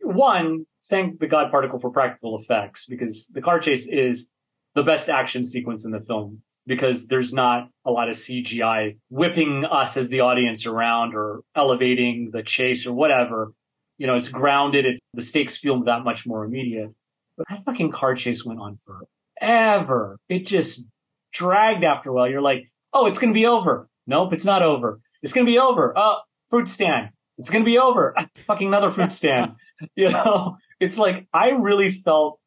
one, 0.01 0.67
thank 0.85 1.21
the 1.21 1.27
God 1.27 1.51
Particle 1.51 1.79
for 1.79 1.91
practical 1.91 2.37
effects 2.39 2.87
because 2.87 3.29
the 3.29 3.41
car 3.41 3.59
chase 3.61 3.87
is 3.87 4.31
the 4.75 4.83
best 4.83 5.09
action 5.09 5.43
sequence 5.43 5.85
in 5.85 5.91
the 5.91 6.01
film 6.01 6.43
because 6.67 7.09
there's 7.09 7.33
not 7.33 7.69
a 7.85 7.91
lot 7.91 8.09
of 8.09 8.15
CGI 8.15 8.99
whipping 9.11 9.65
us 9.65 9.97
as 9.97 10.09
the 10.11 10.21
audience 10.21 10.67
around 10.67 11.15
or 11.15 11.41
elevating 11.57 12.31
the 12.33 12.43
chase 12.43 12.87
or 12.87 12.93
whatever. 12.93 13.53
You 13.99 14.07
know, 14.07 14.17
it's 14.17 14.29
grounded. 14.29 14.87
It, 14.87 15.01
the 15.15 15.23
stakes 15.23 15.57
feel 15.57 15.83
that 15.85 16.05
much 16.05 16.27
more 16.27 16.45
immediate. 16.45 16.91
But 17.37 17.47
that 17.49 17.65
fucking 17.65 17.93
car 17.93 18.15
chase 18.15 18.45
went 18.45 18.61
on 18.61 18.79
for 18.85 19.01
forever. 19.43 20.19
It 20.29 20.47
just 20.47 20.87
dragged 21.33 21.85
after 21.85 22.11
a 22.11 22.13
while. 22.13 22.29
You're 22.29 22.41
like, 22.41 22.71
oh, 22.93 23.07
it's 23.07 23.19
going 23.19 23.33
to 23.33 23.39
be 23.39 23.47
over. 23.47 23.89
Nope, 24.07 24.33
it's 24.33 24.45
not 24.45 24.63
over. 24.63 25.01
It's 25.23 25.33
going 25.33 25.47
to 25.47 25.51
be 25.51 25.59
over. 25.59 25.93
Oh, 25.97 26.21
fruit 26.51 26.69
stand. 26.69 27.11
It's 27.39 27.51
going 27.51 27.65
to 27.65 27.67
be 27.69 27.79
over. 27.79 28.15
fucking 28.47 28.69
another 28.69 28.91
fruit 28.91 29.13
stand. 29.13 29.53
you 29.97 30.11
know, 30.11 30.57
it's 30.81 30.99
like, 30.99 31.27
I 31.33 31.51
really 31.51 31.91
felt 31.91 32.39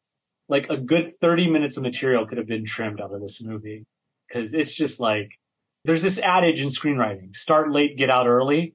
like 0.48 0.70
a 0.70 0.76
good 0.76 1.12
30 1.12 1.50
minutes 1.50 1.76
of 1.76 1.82
material 1.82 2.26
could 2.26 2.38
have 2.38 2.46
been 2.46 2.64
trimmed 2.64 3.00
out 3.00 3.12
of 3.12 3.20
this 3.20 3.42
movie. 3.42 3.84
Cause 4.36 4.54
it's 4.54 4.72
just 4.72 5.00
like, 5.00 5.38
there's 5.84 6.02
this 6.02 6.18
adage 6.18 6.60
in 6.60 6.68
screenwriting, 6.68 7.34
start 7.34 7.70
late, 7.70 7.96
get 7.96 8.10
out 8.10 8.26
early. 8.26 8.74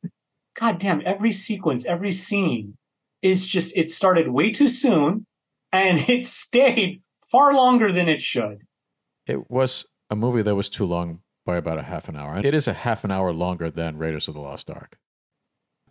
God 0.59 0.79
damn, 0.79 1.01
every 1.05 1.31
sequence, 1.31 1.85
every 1.85 2.11
scene 2.11 2.77
is 3.21 3.45
just, 3.45 3.75
it 3.77 3.89
started 3.89 4.29
way 4.29 4.51
too 4.51 4.67
soon 4.67 5.25
and 5.71 5.99
it 6.09 6.25
stayed 6.25 7.01
far 7.29 7.53
longer 7.53 7.91
than 7.91 8.09
it 8.09 8.21
should. 8.21 8.63
It 9.27 9.49
was 9.51 9.85
a 10.09 10.15
movie 10.15 10.41
that 10.41 10.55
was 10.55 10.69
too 10.69 10.85
long 10.85 11.19
by 11.45 11.57
about 11.57 11.77
a 11.77 11.83
half 11.83 12.09
an 12.09 12.15
hour. 12.15 12.39
It 12.43 12.53
is 12.53 12.67
a 12.67 12.73
half 12.73 13.03
an 13.03 13.11
hour 13.11 13.33
longer 13.33 13.69
than 13.69 13.97
Raiders 13.97 14.27
of 14.27 14.33
the 14.33 14.41
Lost 14.41 14.69
Ark. 14.69 14.97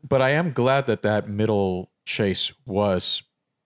But 0.06 0.22
I 0.22 0.30
am 0.30 0.52
glad 0.52 0.86
that 0.86 1.02
that 1.02 1.28
middle 1.28 1.92
chase 2.06 2.52
was 2.66 3.22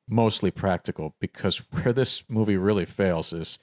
mostly 0.09 0.51
practical 0.51 1.15
because 1.21 1.59
where 1.71 1.93
this 1.93 2.25
movie 2.29 2.57
really 2.57 2.85
fails 2.85 3.33
is 3.33 3.59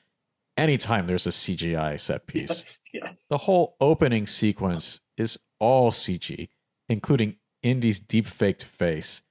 anytime 0.58 1.08
there's 1.08 1.28
a 1.28 1.32
CGI 1.32 2.00
set 2.00 2.28
piece. 2.28 2.50
Yes, 2.50 2.82
yes. 2.94 3.28
The 3.28 3.40
whole 3.40 3.76
opening 3.80 4.28
sequence 4.28 5.02
is 5.18 5.40
all 5.60 5.92
CG, 5.92 6.50
including 6.90 7.38
Indy's 7.64 8.00
deep 8.00 8.26
faked 8.26 8.64
face 8.64 9.22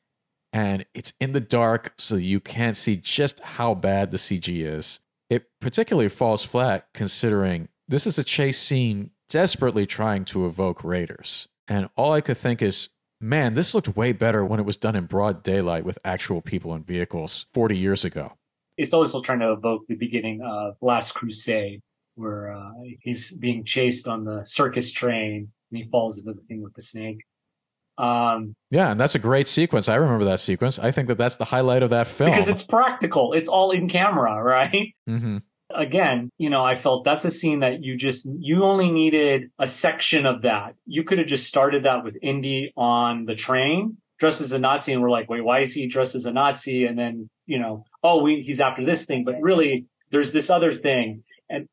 and 0.52 0.84
it's 0.94 1.12
in 1.20 1.32
the 1.32 1.40
dark, 1.40 1.94
so 1.98 2.16
you 2.16 2.40
can't 2.40 2.76
see 2.76 2.96
just 2.96 3.40
how 3.40 3.74
bad 3.74 4.10
the 4.10 4.16
CG 4.16 4.64
is. 4.64 5.00
It 5.28 5.46
particularly 5.60 6.08
falls 6.08 6.42
flat 6.42 6.88
considering 6.92 7.68
this 7.86 8.06
is 8.06 8.18
a 8.18 8.24
chase 8.24 8.58
scene 8.58 9.10
desperately 9.28 9.86
trying 9.86 10.24
to 10.26 10.46
evoke 10.46 10.82
Raiders. 10.82 11.48
And 11.68 11.88
all 11.96 12.12
I 12.12 12.20
could 12.20 12.36
think 12.36 12.62
is, 12.62 12.88
man, 13.20 13.54
this 13.54 13.74
looked 13.74 13.96
way 13.96 14.12
better 14.12 14.44
when 14.44 14.58
it 14.58 14.66
was 14.66 14.76
done 14.76 14.96
in 14.96 15.04
broad 15.06 15.44
daylight 15.44 15.84
with 15.84 16.00
actual 16.04 16.40
people 16.40 16.72
and 16.72 16.84
vehicles 16.84 17.46
40 17.54 17.78
years 17.78 18.04
ago. 18.04 18.32
It's 18.80 18.94
also 18.94 19.20
trying 19.20 19.40
to 19.40 19.52
evoke 19.52 19.86
the 19.88 19.94
beginning 19.94 20.40
of 20.40 20.78
Last 20.80 21.12
Crusade, 21.12 21.82
where 22.14 22.50
uh, 22.50 22.70
he's 23.00 23.36
being 23.36 23.62
chased 23.62 24.08
on 24.08 24.24
the 24.24 24.42
circus 24.42 24.90
train 24.90 25.52
and 25.70 25.76
he 25.76 25.82
falls 25.82 26.18
into 26.18 26.32
the 26.32 26.40
thing 26.46 26.62
with 26.62 26.72
the 26.72 26.80
snake. 26.80 27.26
Um, 27.98 28.54
yeah, 28.70 28.92
and 28.92 28.98
that's 28.98 29.14
a 29.14 29.18
great 29.18 29.48
sequence. 29.48 29.86
I 29.86 29.96
remember 29.96 30.24
that 30.24 30.40
sequence. 30.40 30.78
I 30.78 30.92
think 30.92 31.08
that 31.08 31.18
that's 31.18 31.36
the 31.36 31.44
highlight 31.44 31.82
of 31.82 31.90
that 31.90 32.08
film 32.08 32.30
because 32.30 32.48
it's 32.48 32.62
practical. 32.62 33.34
It's 33.34 33.48
all 33.48 33.70
in 33.70 33.86
camera, 33.86 34.42
right? 34.42 34.94
Mm-hmm. 35.06 35.36
Again, 35.74 36.30
you 36.38 36.48
know, 36.48 36.64
I 36.64 36.74
felt 36.74 37.04
that's 37.04 37.26
a 37.26 37.30
scene 37.30 37.60
that 37.60 37.84
you 37.84 37.98
just 37.98 38.26
you 38.38 38.64
only 38.64 38.90
needed 38.90 39.50
a 39.58 39.66
section 39.66 40.24
of 40.24 40.40
that. 40.40 40.74
You 40.86 41.04
could 41.04 41.18
have 41.18 41.26
just 41.26 41.46
started 41.46 41.82
that 41.82 42.02
with 42.02 42.16
Indy 42.22 42.72
on 42.78 43.26
the 43.26 43.34
train 43.34 43.98
dressed 44.20 44.40
as 44.40 44.52
a 44.52 44.58
Nazi, 44.60 44.92
and 44.92 45.02
we're 45.02 45.10
like, 45.10 45.28
wait, 45.28 45.42
why 45.42 45.60
is 45.60 45.74
he 45.74 45.88
dressed 45.88 46.14
as 46.14 46.26
a 46.26 46.32
Nazi? 46.32 46.84
And 46.84 46.96
then 46.96 47.28
you 47.46 47.58
know, 47.58 47.84
oh, 48.04 48.22
we, 48.22 48.42
he's 48.42 48.60
after 48.60 48.84
this 48.84 49.06
thing, 49.06 49.24
but 49.24 49.34
really, 49.40 49.86
there's 50.10 50.32
this 50.32 50.50
other 50.50 50.70
thing, 50.70 51.24
and 51.48 51.68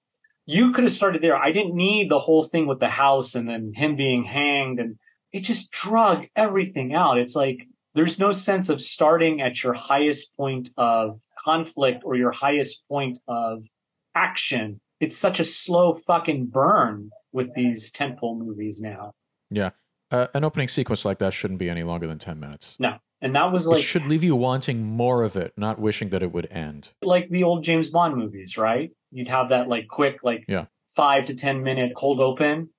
you 0.47 0.71
could 0.71 0.85
have 0.85 0.93
started 0.93 1.21
there. 1.21 1.35
I 1.35 1.51
didn't 1.51 1.75
need 1.75 2.09
the 2.09 2.17
whole 2.17 2.41
thing 2.41 2.65
with 2.65 2.79
the 2.79 2.89
house 2.89 3.35
and 3.35 3.47
then 3.47 3.73
him 3.75 3.95
being 3.95 4.23
hanged 4.23 4.79
and 4.79 4.97
it 5.33 5.41
just 5.41 5.71
drug 5.71 6.25
everything 6.35 6.95
out. 6.95 7.17
It's 7.17 7.35
like 7.35 7.67
there's 7.93 8.19
no 8.19 8.31
sense 8.31 8.69
of 8.69 8.81
starting 8.81 9.41
at 9.41 9.61
your 9.61 9.73
highest 9.73 10.35
point 10.37 10.69
of 10.77 11.19
conflict 11.43 12.03
or 12.05 12.15
your 12.15 12.31
highest 12.31 12.87
point 12.87 13.19
of 13.27 13.65
action. 14.15 14.79
It's 14.99 15.17
such 15.17 15.39
a 15.39 15.43
slow 15.43 15.93
fucking 15.93 16.47
burn 16.47 17.11
with 17.31 17.53
these 17.53 17.91
tentpole 17.91 18.39
movies 18.39 18.79
now. 18.81 19.11
Yeah. 19.51 19.71
Uh, 20.10 20.28
an 20.34 20.43
opening 20.43 20.68
sequence 20.68 21.03
like 21.03 21.20
that 21.20 21.34
shouldn't 21.34 21.60
be 21.60 21.70
any 21.70 21.84
longer 21.84 22.08
than 22.08 22.18
10 22.18 22.39
minutes. 22.39 22.76
No. 22.80 22.97
And 23.20 23.36
that 23.36 23.51
was 23.51 23.68
like. 23.68 23.80
It 23.80 23.84
should 23.84 24.05
leave 24.05 24.24
you 24.24 24.36
wanting 24.36 24.84
more 24.84 25.24
of 25.24 25.36
it, 25.36 25.53
not 25.58 25.80
wishing 25.80 26.10
that 26.10 26.22
it 26.22 26.32
would 26.32 26.47
end. 26.51 26.89
Like 27.01 27.30
the 27.30 27.43
old 27.43 27.64
James 27.64 27.89
Bond 27.89 28.16
movies, 28.16 28.58
right? 28.58 28.91
You'd 29.12 29.28
have 29.28 29.49
that 29.49 29.68
like 29.68 29.88
quick, 29.88 30.20
like 30.24 30.45
yeah. 30.47 30.66
five 30.88 31.26
to 31.26 31.36
10 31.36 31.64
minute 31.64 31.93
cold 31.95 32.20
open 32.20 32.70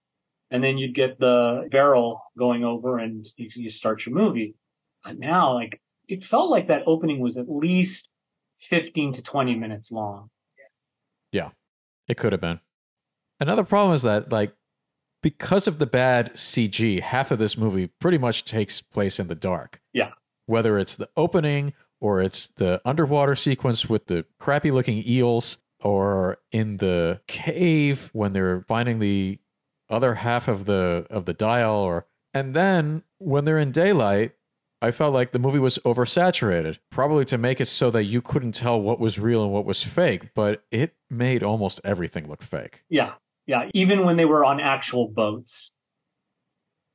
and 0.50 0.62
then 0.62 0.78
you'd 0.78 0.94
get 0.94 1.18
the 1.18 1.68
barrel 1.70 2.22
going 2.38 2.64
over 2.64 2.98
and 2.98 3.26
you, 3.36 3.48
you 3.54 3.70
start 3.70 4.06
your 4.06 4.14
movie. 4.14 4.54
But 5.04 5.18
now, 5.18 5.52
like, 5.52 5.80
it 6.08 6.22
felt 6.22 6.50
like 6.50 6.68
that 6.68 6.82
opening 6.86 7.20
was 7.20 7.36
at 7.36 7.46
least 7.48 8.10
15 8.60 9.12
to 9.12 9.22
20 9.22 9.54
minutes 9.56 9.92
long. 9.92 10.30
Yeah, 11.32 11.50
it 12.08 12.16
could 12.16 12.32
have 12.32 12.40
been. 12.40 12.60
Another 13.40 13.64
problem 13.64 13.94
is 13.94 14.02
that, 14.02 14.32
like, 14.32 14.54
because 15.22 15.66
of 15.66 15.78
the 15.78 15.86
bad 15.86 16.32
CG, 16.34 17.00
half 17.00 17.30
of 17.30 17.38
this 17.38 17.56
movie 17.56 17.86
pretty 17.86 18.18
much 18.18 18.44
takes 18.44 18.80
place 18.80 19.18
in 19.18 19.28
the 19.28 19.34
dark. 19.34 19.80
Yeah. 19.92 20.12
Whether 20.46 20.78
it's 20.78 20.96
the 20.96 21.10
opening 21.16 21.74
or 22.00 22.20
it's 22.22 22.48
the 22.48 22.80
underwater 22.84 23.36
sequence 23.36 23.88
with 23.88 24.06
the 24.06 24.24
crappy 24.38 24.70
looking 24.70 25.02
eels 25.06 25.58
or 25.80 26.38
in 26.52 26.78
the 26.78 27.20
cave 27.26 28.10
when 28.12 28.32
they're 28.32 28.62
finding 28.62 28.98
the 28.98 29.38
other 29.90 30.14
half 30.14 30.48
of 30.48 30.66
the 30.66 31.06
of 31.08 31.24
the 31.24 31.32
dial 31.32 31.74
or 31.74 32.06
and 32.34 32.54
then 32.54 33.02
when 33.18 33.44
they're 33.44 33.58
in 33.58 33.70
daylight 33.70 34.32
I 34.80 34.92
felt 34.92 35.12
like 35.12 35.32
the 35.32 35.40
movie 35.40 35.58
was 35.58 35.78
oversaturated, 35.78 36.78
probably 36.90 37.24
to 37.26 37.38
make 37.38 37.60
it 37.60 37.66
so 37.66 37.90
that 37.90 38.04
you 38.04 38.22
couldn't 38.22 38.52
tell 38.52 38.80
what 38.80 39.00
was 39.00 39.18
real 39.18 39.42
and 39.42 39.52
what 39.52 39.64
was 39.64 39.82
fake, 39.82 40.34
but 40.34 40.62
it 40.70 40.94
made 41.10 41.42
almost 41.42 41.80
everything 41.82 42.28
look 42.28 42.42
fake. 42.42 42.84
Yeah. 42.88 43.14
Yeah. 43.48 43.68
Even 43.74 44.04
when 44.04 44.16
they 44.16 44.24
were 44.24 44.44
on 44.44 44.60
actual 44.60 45.08
boats. 45.08 45.74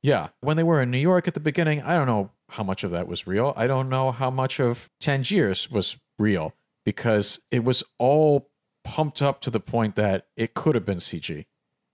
Yeah. 0.02 0.28
When 0.40 0.56
they 0.56 0.62
were 0.62 0.80
in 0.80 0.90
New 0.90 0.98
York 0.98 1.28
at 1.28 1.34
the 1.34 1.40
beginning, 1.40 1.82
I 1.82 1.94
don't 1.94 2.06
know 2.06 2.30
how 2.50 2.62
much 2.62 2.84
of 2.84 2.90
that 2.92 3.06
was 3.08 3.26
real. 3.26 3.52
I 3.56 3.66
don't 3.66 3.88
know 3.90 4.12
how 4.12 4.30
much 4.30 4.60
of 4.60 4.88
Tangiers 5.00 5.70
was 5.70 5.96
real 6.18 6.54
because 6.86 7.40
it 7.50 7.64
was 7.64 7.82
all 7.98 8.48
pumped 8.84 9.20
up 9.20 9.40
to 9.42 9.50
the 9.50 9.60
point 9.60 9.96
that 9.96 10.26
it 10.36 10.54
could 10.54 10.74
have 10.74 10.84
been 10.84 10.98
CG 10.98 11.46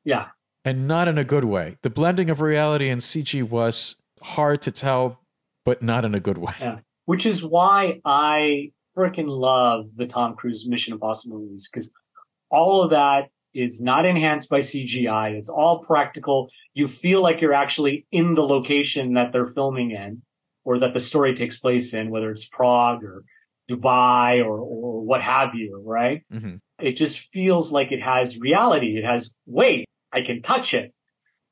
Yeah. 0.05 0.29
and 0.65 0.87
not 0.87 1.09
in 1.09 1.17
a 1.19 1.25
good 1.25 1.45
way. 1.45 1.79
The 1.83 1.91
blending 1.91 2.29
of 2.29 2.41
reality 2.41 2.89
and 2.91 3.01
CG 3.01 3.43
was 3.49 3.97
hard 4.23 4.61
to 4.63 4.71
tell, 4.73 5.21
but 5.65 5.83
not 5.83 6.05
in 6.05 6.15
a 6.15 6.21
good 6.21 6.37
way. 6.39 6.53
Yeah. 6.61 6.81
Which 7.07 7.25
is 7.25 7.45
why 7.45 8.01
I 8.05 8.73
freaking 8.97 9.29
love 9.29 9.91
the 9.97 10.07
Tom 10.07 10.35
Cruise 10.35 10.69
Mission 10.69 10.93
Impossible 10.93 11.39
movies 11.39 11.69
because 11.73 11.93
all 12.51 12.83
of 12.83 12.91
that 12.91 13.31
is 13.55 13.81
not 13.81 14.07
enhanced 14.07 14.49
by 14.49 14.61
CGI. 14.61 15.37
It's 15.37 15.49
all 15.49 15.81
practical. 15.81 16.51
You 16.75 16.89
feel 16.89 17.23
like 17.23 17.41
you're 17.41 17.55
actually 17.55 18.07
in 18.13 18.35
the 18.35 18.43
location 18.43 19.15
that 19.15 19.33
they're 19.33 19.45
filming 19.45 19.91
in 19.91 20.23
or 20.65 20.79
that 20.79 20.93
the 20.93 21.01
story 21.01 21.35
takes 21.35 21.59
place 21.59 21.95
in, 21.95 22.11
whether 22.11 22.31
it's 22.31 22.47
Prague 22.47 23.03
or 23.03 23.25
Dubai 23.71 24.45
or, 24.45 24.59
or 24.59 25.03
what 25.03 25.23
have 25.23 25.55
you, 25.55 25.83
right? 25.85 26.23
Mm-hmm. 26.33 26.57
It 26.81 26.93
just 26.93 27.19
feels 27.19 27.73
like 27.73 27.93
it 27.93 28.03
has 28.03 28.39
reality. 28.39 28.97
It 28.97 29.05
has 29.05 29.35
weight. 29.47 29.87
I 30.13 30.23
can 30.23 30.43
touch 30.43 30.75
it. 30.75 30.93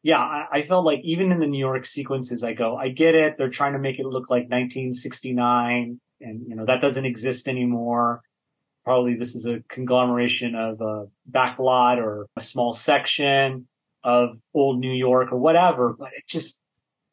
Yeah, 0.02 0.18
I, 0.18 0.46
I 0.52 0.62
felt 0.62 0.84
like 0.84 1.00
even 1.02 1.32
in 1.32 1.40
the 1.40 1.46
New 1.46 1.58
York 1.58 1.84
sequences, 1.84 2.44
I 2.44 2.52
go, 2.52 2.76
I 2.76 2.88
get 2.88 3.14
it. 3.14 3.34
They're 3.36 3.50
trying 3.50 3.72
to 3.72 3.78
make 3.78 3.98
it 3.98 4.06
look 4.06 4.30
like 4.30 4.44
1969 4.44 6.00
and, 6.20 6.40
you 6.48 6.56
know, 6.56 6.66
that 6.66 6.80
doesn't 6.80 7.04
exist 7.04 7.48
anymore. 7.48 8.22
Probably 8.88 9.16
this 9.16 9.34
is 9.34 9.44
a 9.44 9.60
conglomeration 9.68 10.54
of 10.54 10.80
a 10.80 11.08
back 11.26 11.58
lot 11.58 11.98
or 11.98 12.26
a 12.36 12.40
small 12.40 12.72
section 12.72 13.68
of 14.02 14.38
old 14.54 14.80
New 14.80 14.94
York 14.94 15.30
or 15.30 15.36
whatever, 15.36 15.92
but 15.92 16.08
it 16.16 16.26
just, 16.26 16.58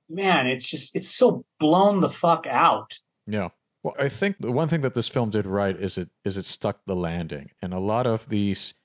man, 0.08 0.48
it's 0.48 0.70
just, 0.70 0.96
it's 0.96 1.10
so 1.10 1.44
blown 1.60 2.00
the 2.00 2.08
fuck 2.08 2.48
out. 2.48 2.94
Yeah. 3.28 3.50
Well, 3.84 3.94
I 4.00 4.08
think 4.08 4.38
the 4.40 4.54
one 4.54 4.70
thing 4.70 4.80
that 4.82 4.94
this 4.94 5.10
film 5.10 5.32
did 5.32 5.46
right 5.46 5.76
is 5.76 5.98
it 5.98 6.10
is 6.24 6.38
it 6.38 6.46
stuck 6.46 6.80
the 6.86 6.96
landing. 6.96 7.52
And 7.62 7.74
a 7.74 7.80
lot 7.80 8.08
of 8.08 8.30
these 8.30 8.76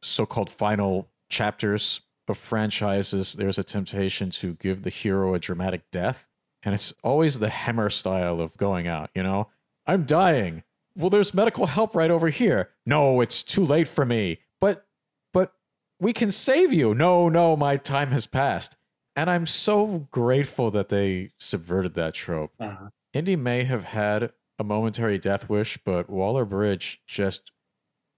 so-called 0.00 0.48
final 0.48 1.10
chapters 1.28 2.02
of 2.28 2.38
franchises, 2.38 3.32
there's 3.32 3.58
a 3.58 3.64
temptation 3.64 4.30
to 4.30 4.54
give 4.54 4.84
the 4.84 4.90
hero 4.90 5.34
a 5.34 5.40
dramatic 5.40 5.90
death. 5.90 6.28
And 6.62 6.74
it's 6.74 6.94
always 7.02 7.40
the 7.40 7.50
Hammer 7.50 7.90
style 7.90 8.40
of 8.40 8.56
going 8.56 8.86
out, 8.86 9.10
you 9.16 9.24
know? 9.24 9.48
I'm 9.84 10.04
dying. 10.04 10.62
Well, 10.96 11.10
there's 11.10 11.34
medical 11.34 11.66
help 11.66 11.94
right 11.94 12.10
over 12.10 12.28
here. 12.28 12.70
No, 12.86 13.20
it's 13.20 13.42
too 13.42 13.64
late 13.64 13.86
for 13.86 14.04
me. 14.06 14.38
But 14.60 14.86
but 15.32 15.52
we 16.00 16.12
can 16.12 16.30
save 16.30 16.72
you. 16.72 16.94
No, 16.94 17.28
no, 17.28 17.56
my 17.56 17.76
time 17.76 18.10
has 18.10 18.26
passed. 18.26 18.76
And 19.14 19.30
I'm 19.30 19.46
so 19.46 20.08
grateful 20.10 20.70
that 20.72 20.88
they 20.88 21.30
subverted 21.38 21.94
that 21.94 22.14
trope. 22.14 22.52
Uh, 22.60 22.88
Indy 23.12 23.36
may 23.36 23.64
have 23.64 23.84
had 23.84 24.32
a 24.58 24.64
momentary 24.64 25.18
death 25.18 25.48
wish, 25.48 25.78
but 25.84 26.10
Waller 26.10 26.44
Bridge 26.44 27.00
just 27.06 27.50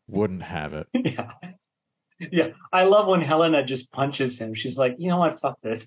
wouldn't 0.08 0.42
have 0.42 0.74
it. 0.74 0.88
yeah. 0.94 1.30
Yeah. 2.18 2.48
I 2.72 2.82
love 2.84 3.06
when 3.06 3.20
Helena 3.20 3.64
just 3.64 3.92
punches 3.92 4.40
him. 4.40 4.54
She's 4.54 4.76
like, 4.76 4.96
you 4.98 5.08
know 5.08 5.18
what? 5.18 5.38
Fuck 5.38 5.60
this. 5.62 5.86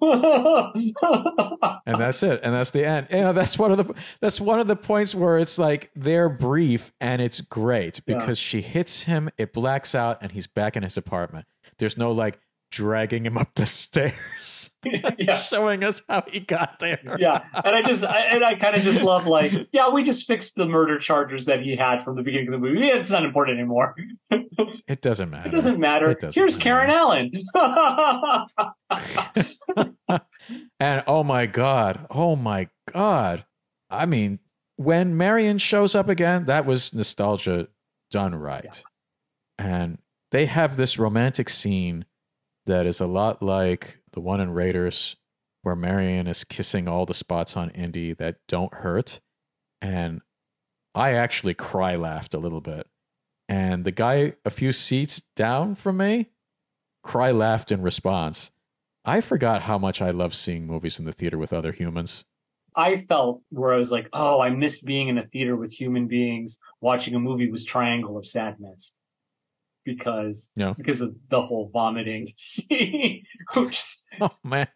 And 1.86 2.00
that's 2.00 2.22
it. 2.22 2.40
And 2.42 2.54
that's 2.54 2.70
the 2.70 2.84
end. 2.84 3.08
You 3.10 3.20
know, 3.20 3.32
that's 3.32 3.58
one 3.58 3.72
of 3.72 3.78
the 3.78 3.94
that's 4.20 4.40
one 4.40 4.60
of 4.60 4.66
the 4.66 4.76
points 4.76 5.14
where 5.14 5.38
it's 5.38 5.58
like 5.58 5.90
they're 5.96 6.28
brief 6.28 6.92
and 7.00 7.20
it's 7.20 7.40
great 7.40 8.00
Yeah. 8.06 8.18
because 8.18 8.38
she 8.38 8.60
hits 8.60 9.02
him, 9.04 9.28
it 9.38 9.52
blacks 9.52 9.94
out, 9.94 10.18
and 10.20 10.32
he's 10.32 10.46
back 10.46 10.76
in 10.76 10.82
his 10.82 10.96
apartment. 10.96 11.46
There's 11.78 11.96
no 11.96 12.12
like 12.12 12.38
dragging 12.70 13.26
him 13.26 13.36
up 13.36 13.54
the 13.54 13.66
stairs, 13.80 14.70
yeah. 15.18 15.38
showing 15.38 15.84
us 15.84 16.02
how 16.08 16.24
he 16.30 16.40
got 16.40 16.78
there. 16.78 17.16
Yeah. 17.18 17.44
And 17.64 17.74
I 17.74 17.82
just, 17.82 18.04
I, 18.04 18.20
and 18.20 18.44
I 18.44 18.54
kind 18.54 18.76
of 18.76 18.82
just 18.82 19.02
love 19.02 19.26
like, 19.26 19.52
yeah, 19.72 19.90
we 19.90 20.02
just 20.02 20.26
fixed 20.26 20.56
the 20.56 20.66
murder 20.66 20.98
charges 20.98 21.44
that 21.46 21.60
he 21.60 21.76
had 21.76 22.02
from 22.02 22.16
the 22.16 22.22
beginning 22.22 22.48
of 22.48 22.52
the 22.52 22.58
movie. 22.58 22.86
Yeah, 22.86 22.96
It's 22.96 23.10
not 23.10 23.24
important 23.24 23.58
anymore. 23.58 23.94
It 24.86 25.00
doesn't 25.02 25.30
matter. 25.30 25.48
It 25.48 25.52
doesn't 25.52 25.78
matter. 25.78 26.10
It 26.10 26.20
doesn't 26.20 26.38
Here's 26.38 26.58
matter. 26.58 26.64
Karen 26.64 26.90
Allen. 26.90 27.30
And 30.78 31.04
oh 31.06 31.22
my 31.22 31.46
God, 31.46 32.06
oh 32.10 32.36
my 32.36 32.68
God. 32.92 33.44
I 33.88 34.06
mean, 34.06 34.40
when 34.76 35.16
Marion 35.16 35.58
shows 35.58 35.94
up 35.94 36.08
again, 36.08 36.46
that 36.46 36.66
was 36.66 36.92
nostalgia 36.94 37.68
done 38.10 38.34
right. 38.34 38.82
And 39.58 39.98
they 40.30 40.46
have 40.46 40.76
this 40.76 40.98
romantic 40.98 41.48
scene 41.48 42.04
that 42.70 42.86
is 42.86 43.00
a 43.00 43.06
lot 43.06 43.42
like 43.42 43.98
the 44.12 44.20
one 44.20 44.40
in 44.40 44.52
Raiders 44.52 45.16
where 45.62 45.76
Marion 45.76 46.26
is 46.26 46.44
kissing 46.44 46.88
all 46.88 47.04
the 47.04 47.14
spots 47.14 47.56
on 47.56 47.70
Indy 47.70 48.14
that 48.14 48.36
don't 48.48 48.72
hurt. 48.72 49.20
And 49.82 50.20
I 50.94 51.14
actually 51.14 51.54
cry 51.54 51.96
laughed 51.96 52.32
a 52.32 52.38
little 52.38 52.60
bit. 52.60 52.86
And 53.48 53.84
the 53.84 53.90
guy 53.90 54.34
a 54.44 54.50
few 54.50 54.72
seats 54.72 55.22
down 55.34 55.74
from 55.74 55.96
me 55.96 56.30
cry 57.02 57.30
laughed 57.32 57.72
in 57.72 57.82
response. 57.82 58.52
I 59.04 59.20
forgot 59.20 59.62
how 59.62 59.76
much 59.76 60.00
I 60.00 60.10
love 60.10 60.34
seeing 60.34 60.66
movies 60.66 60.98
in 60.98 61.04
the 61.04 61.12
theater 61.12 61.38
with 61.38 61.52
other 61.52 61.72
humans. 61.72 62.24
I 62.76 62.96
felt 62.96 63.42
where 63.48 63.74
I 63.74 63.78
was 63.78 63.90
like, 63.90 64.08
oh, 64.12 64.40
I 64.40 64.50
missed 64.50 64.86
being 64.86 65.08
in 65.08 65.18
a 65.18 65.26
theater 65.26 65.56
with 65.56 65.72
human 65.72 66.06
beings 66.06 66.58
watching 66.80 67.14
a 67.16 67.18
movie 67.18 67.50
was 67.50 67.64
Triangle 67.64 68.16
of 68.16 68.26
Sadness. 68.26 68.94
Because 69.84 70.52
Yeah. 70.56 70.74
because 70.76 71.00
of 71.00 71.14
the 71.28 71.40
whole 71.42 71.70
vomiting 71.72 72.26
scene. 72.36 73.22
Just 73.54 74.06
Oh 74.20 74.30
man. 74.44 74.68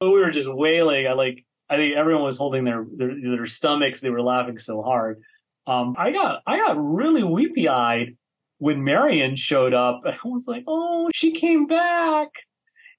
we 0.00 0.08
were 0.10 0.30
just 0.30 0.52
wailing. 0.52 1.06
I 1.06 1.12
like 1.12 1.44
I 1.68 1.76
think 1.76 1.96
everyone 1.96 2.24
was 2.24 2.38
holding 2.38 2.64
their 2.64 2.84
their, 2.96 3.14
their 3.20 3.46
stomachs. 3.46 4.00
They 4.00 4.10
were 4.10 4.22
laughing 4.22 4.58
so 4.58 4.82
hard. 4.82 5.20
Um, 5.66 5.94
I 5.98 6.12
got 6.12 6.42
I 6.46 6.58
got 6.58 6.76
really 6.78 7.24
weepy 7.24 7.68
eyed 7.68 8.16
when 8.58 8.84
Marion 8.84 9.36
showed 9.36 9.74
up. 9.74 10.00
I 10.06 10.16
was 10.24 10.46
like, 10.48 10.64
oh, 10.66 11.08
she 11.14 11.32
came 11.32 11.66
back. 11.66 12.28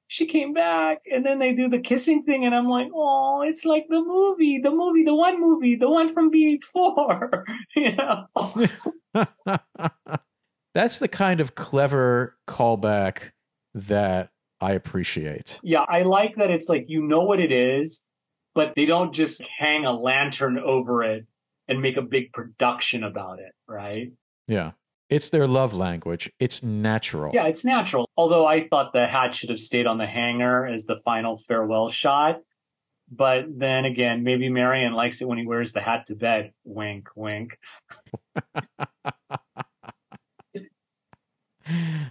She 0.09 0.25
came 0.25 0.53
back, 0.53 0.99
and 1.13 1.25
then 1.25 1.37
they 1.39 1.53
do 1.53 1.67
the 1.67 1.79
kissing 1.79 2.23
thing, 2.23 2.45
and 2.45 2.55
I'm 2.55 2.69
like, 2.69 2.87
oh, 2.95 3.41
it's 3.45 3.65
like 3.65 3.87
the 3.89 4.01
movie, 4.01 4.57
the 4.57 4.71
movie, 4.71 5.03
the 5.03 5.13
one 5.15 5.37
movie, 5.41 5.75
the 5.75 5.89
one 5.89 6.07
from 6.07 6.29
before. 6.29 7.43
you 7.75 7.93
know? 7.93 8.25
That's 10.77 10.99
the 10.99 11.07
kind 11.07 11.41
of 11.41 11.55
clever 11.55 12.37
callback 12.47 13.31
that 13.73 14.29
I 14.61 14.73
appreciate. 14.73 15.59
Yeah, 15.63 15.83
I 15.89 16.03
like 16.03 16.35
that 16.35 16.51
it's 16.51 16.69
like 16.69 16.85
you 16.87 17.01
know 17.01 17.23
what 17.23 17.39
it 17.39 17.51
is, 17.51 18.05
but 18.53 18.73
they 18.75 18.85
don't 18.85 19.11
just 19.11 19.41
hang 19.41 19.85
a 19.85 19.91
lantern 19.91 20.59
over 20.59 21.01
it 21.01 21.25
and 21.67 21.81
make 21.81 21.97
a 21.97 22.03
big 22.03 22.31
production 22.31 23.03
about 23.03 23.39
it, 23.39 23.53
right? 23.67 24.11
Yeah. 24.47 24.73
It's 25.09 25.31
their 25.31 25.47
love 25.47 25.73
language. 25.73 26.31
It's 26.39 26.61
natural. 26.61 27.31
Yeah, 27.33 27.47
it's 27.47 27.65
natural. 27.65 28.07
Although 28.15 28.45
I 28.45 28.67
thought 28.67 28.93
the 28.93 29.07
hat 29.07 29.33
should 29.33 29.49
have 29.49 29.57
stayed 29.57 29.87
on 29.87 29.97
the 29.97 30.05
hanger 30.05 30.67
as 30.67 30.85
the 30.85 30.97
final 30.97 31.37
farewell 31.37 31.89
shot. 31.89 32.41
But 33.09 33.45
then 33.49 33.85
again, 33.85 34.21
maybe 34.21 34.47
Marion 34.47 34.93
likes 34.93 35.23
it 35.23 35.27
when 35.27 35.39
he 35.39 35.47
wears 35.47 35.71
the 35.71 35.81
hat 35.81 36.05
to 36.05 36.15
bed. 36.15 36.51
Wink, 36.65 37.07
wink. 37.15 37.57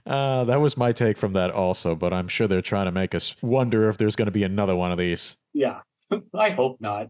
Uh, 0.06 0.44
that 0.44 0.60
was 0.60 0.76
my 0.76 0.92
take 0.92 1.16
from 1.16 1.32
that 1.34 1.50
also, 1.50 1.94
but 1.94 2.12
I'm 2.12 2.28
sure 2.28 2.46
they're 2.46 2.62
trying 2.62 2.86
to 2.86 2.92
make 2.92 3.14
us 3.14 3.36
wonder 3.42 3.88
if 3.88 3.98
there's 3.98 4.16
going 4.16 4.26
to 4.26 4.32
be 4.32 4.42
another 4.44 4.76
one 4.76 4.92
of 4.92 4.98
these. 4.98 5.36
Yeah, 5.52 5.80
I 6.34 6.50
hope 6.50 6.78
not. 6.80 7.08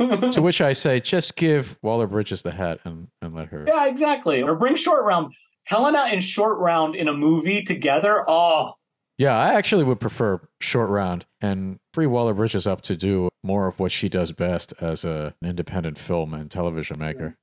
To 0.00 0.42
which 0.42 0.60
I 0.60 0.72
say, 0.72 0.98
just 1.00 1.36
give 1.36 1.78
Waller 1.82 2.06
Bridges 2.06 2.42
the 2.42 2.52
hat 2.52 2.80
and, 2.84 3.08
and 3.22 3.34
let 3.34 3.48
her. 3.48 3.64
yeah, 3.66 3.86
exactly. 3.86 4.42
Or 4.42 4.54
bring 4.56 4.74
short 4.76 5.04
round. 5.04 5.32
Helena 5.66 6.06
and 6.10 6.22
short 6.22 6.58
round 6.58 6.94
in 6.94 7.08
a 7.08 7.14
movie 7.14 7.62
together. 7.62 8.24
Oh, 8.28 8.72
Yeah, 9.16 9.34
I 9.38 9.54
actually 9.54 9.84
would 9.84 10.00
prefer 10.00 10.40
short 10.60 10.90
round 10.90 11.24
and 11.40 11.78
free 11.94 12.06
Waller 12.06 12.34
Bridges 12.34 12.66
up 12.66 12.82
to 12.82 12.96
do 12.96 13.28
more 13.42 13.66
of 13.68 13.78
what 13.78 13.92
she 13.92 14.08
does 14.08 14.32
best 14.32 14.74
as 14.80 15.04
a, 15.04 15.34
an 15.40 15.48
independent 15.48 15.96
film 15.98 16.34
and 16.34 16.50
television 16.50 16.98
maker. 16.98 17.36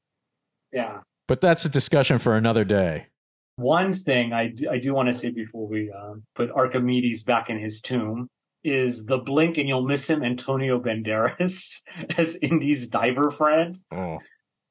yeah. 0.71 0.99
But 1.27 1.39
that's 1.39 1.63
a 1.63 1.69
discussion 1.69 2.19
for 2.19 2.35
another 2.35 2.65
day. 2.65 3.07
One 3.61 3.93
thing 3.93 4.33
I 4.33 4.47
do, 4.47 4.69
I 4.69 4.79
do 4.79 4.93
want 4.93 5.07
to 5.07 5.13
say 5.13 5.29
before 5.29 5.67
we 5.67 5.91
um, 5.91 6.23
put 6.35 6.49
Archimedes 6.51 7.23
back 7.23 7.49
in 7.49 7.59
his 7.59 7.79
tomb 7.81 8.27
is 8.63 9.05
the 9.05 9.17
blink 9.17 9.57
and 9.57 9.67
you'll 9.67 9.85
miss 9.85 10.09
him 10.09 10.23
Antonio 10.23 10.79
Banderas 10.79 11.81
as 12.17 12.35
Indy's 12.41 12.87
diver 12.87 13.29
friend. 13.29 13.79
Oh, 13.91 14.19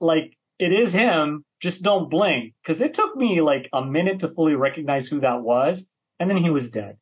Like 0.01 0.37
it 0.59 0.73
is 0.73 0.93
him, 0.93 1.45
just 1.61 1.83
don't 1.83 2.11
blink. 2.11 2.55
Cause 2.65 2.81
it 2.81 2.95
took 2.95 3.17
me 3.17 3.41
like 3.41 3.69
a 3.73 3.85
minute 3.85 4.21
to 4.21 4.29
fully 4.29 4.55
recognize 4.55 5.09
who 5.09 5.21
that 5.21 5.43
was. 5.43 5.91
And 6.19 6.29
then 6.29 6.37
he 6.37 6.51
was 6.51 6.71
dead. 6.71 6.99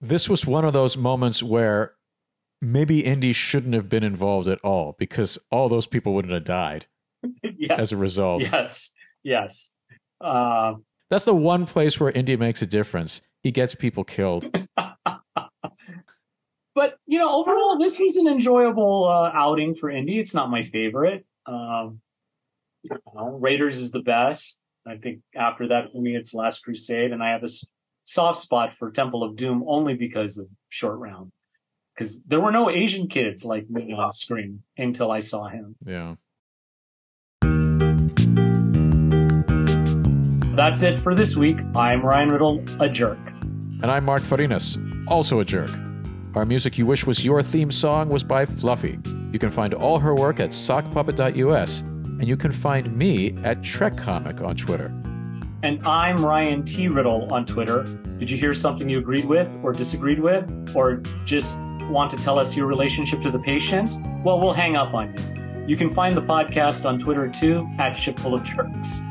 this 0.00 0.28
was 0.28 0.44
one 0.46 0.64
of 0.64 0.72
those 0.72 0.96
moments 0.96 1.42
where 1.42 1.94
maybe 2.60 3.04
Indy 3.04 3.32
shouldn't 3.32 3.74
have 3.74 3.88
been 3.88 4.04
involved 4.04 4.48
at 4.48 4.60
all 4.64 4.96
because 4.98 5.38
all 5.50 5.68
those 5.68 5.86
people 5.86 6.14
wouldn't 6.14 6.34
have 6.34 6.44
died 6.44 6.86
yes. 7.42 7.78
as 7.78 7.92
a 7.92 7.96
result. 7.96 8.42
Yes. 8.42 8.92
Yes. 9.22 9.74
Uh, 10.20 10.74
That's 11.10 11.24
the 11.24 11.34
one 11.34 11.66
place 11.66 11.98
where 11.98 12.10
Indy 12.10 12.36
makes 12.36 12.62
a 12.62 12.66
difference. 12.66 13.22
He 13.42 13.50
gets 13.50 13.74
people 13.74 14.04
killed. 14.04 14.52
but 16.74 16.98
you 17.06 17.18
know, 17.18 17.30
overall, 17.30 17.78
this 17.78 17.98
was 17.98 18.16
an 18.16 18.28
enjoyable 18.28 19.06
uh, 19.06 19.30
outing 19.32 19.74
for 19.74 19.90
Indy. 19.90 20.18
It's 20.18 20.34
not 20.34 20.50
my 20.50 20.62
favorite. 20.62 21.24
Um, 21.46 22.00
you 22.82 22.90
know, 23.14 23.38
Raiders 23.40 23.78
is 23.78 23.90
the 23.90 24.02
best. 24.02 24.60
I 24.86 24.96
think 24.96 25.20
after 25.36 25.68
that, 25.68 25.90
for 25.92 26.00
me, 26.00 26.16
it's 26.16 26.32
Last 26.34 26.64
Crusade, 26.64 27.12
and 27.12 27.22
I 27.22 27.30
have 27.30 27.44
a 27.44 27.48
soft 28.04 28.40
spot 28.40 28.72
for 28.72 28.90
Temple 28.90 29.22
of 29.22 29.36
Doom 29.36 29.64
only 29.66 29.94
because 29.94 30.38
of 30.38 30.48
Short 30.70 30.98
Round, 30.98 31.30
because 31.94 32.22
there 32.24 32.40
were 32.40 32.52
no 32.52 32.70
Asian 32.70 33.06
kids 33.06 33.44
like 33.44 33.68
me 33.68 33.92
on 33.92 34.12
screen 34.12 34.62
until 34.76 35.10
I 35.10 35.18
saw 35.18 35.48
him. 35.48 35.76
Yeah. 35.84 36.14
That's 40.58 40.82
it 40.82 40.98
for 40.98 41.14
this 41.14 41.36
week. 41.36 41.56
I'm 41.76 42.04
Ryan 42.04 42.30
Riddle, 42.30 42.64
a 42.80 42.88
jerk. 42.88 43.16
And 43.80 43.84
I'm 43.84 44.04
Mark 44.04 44.22
Farinas, 44.22 44.76
also 45.06 45.38
a 45.38 45.44
jerk. 45.44 45.70
Our 46.34 46.44
music 46.44 46.76
you 46.76 46.84
wish 46.84 47.06
was 47.06 47.24
your 47.24 47.44
theme 47.44 47.70
song 47.70 48.08
was 48.08 48.24
by 48.24 48.44
Fluffy. 48.44 48.98
You 49.30 49.38
can 49.38 49.52
find 49.52 49.72
all 49.72 50.00
her 50.00 50.16
work 50.16 50.40
at 50.40 50.50
sockpuppet.us, 50.50 51.82
and 51.82 52.26
you 52.26 52.36
can 52.36 52.50
find 52.50 52.92
me 52.96 53.36
at 53.44 53.62
Trek 53.62 53.96
Comic 53.96 54.40
on 54.40 54.56
Twitter. 54.56 54.86
And 55.62 55.80
I'm 55.86 56.16
Ryan 56.16 56.64
T. 56.64 56.88
Riddle 56.88 57.32
on 57.32 57.46
Twitter. 57.46 57.84
Did 58.18 58.28
you 58.28 58.36
hear 58.36 58.52
something 58.52 58.88
you 58.88 58.98
agreed 58.98 59.26
with 59.26 59.48
or 59.62 59.72
disagreed 59.72 60.18
with, 60.18 60.74
or 60.74 60.96
just 61.24 61.60
want 61.88 62.10
to 62.10 62.16
tell 62.16 62.36
us 62.36 62.56
your 62.56 62.66
relationship 62.66 63.20
to 63.20 63.30
the 63.30 63.38
patient? 63.38 63.90
Well, 64.24 64.40
we'll 64.40 64.54
hang 64.54 64.74
up 64.74 64.92
on 64.92 65.14
you. 65.16 65.66
You 65.68 65.76
can 65.76 65.88
find 65.88 66.16
the 66.16 66.22
podcast 66.22 66.84
on 66.84 66.98
Twitter 66.98 67.28
too 67.28 67.64
at 67.78 67.92
Shipful 67.92 68.34
of 68.34 68.42
Jerks. 68.42 69.02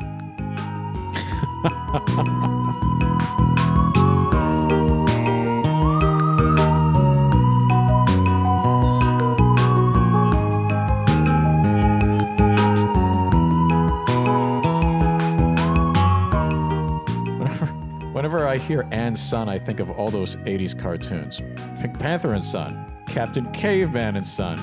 Whenever 18.12 18.46
I 18.46 18.56
hear 18.58 18.86
and 18.92 19.18
Son, 19.18 19.48
I 19.48 19.58
think 19.58 19.80
of 19.80 19.90
all 19.90 20.10
those 20.10 20.36
80s 20.36 20.78
cartoons 20.78 21.42
Pink 21.80 21.98
Panther 21.98 22.34
and 22.34 22.44
Son, 22.44 23.02
Captain 23.08 23.50
Caveman 23.52 24.14
and 24.14 24.26
Son, 24.26 24.58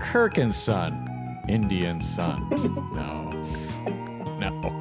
Kirk 0.00 0.36
and 0.36 0.54
Son, 0.54 1.42
Indy 1.48 1.86
and 1.86 2.04
Son. 2.04 2.46
no. 2.92 4.79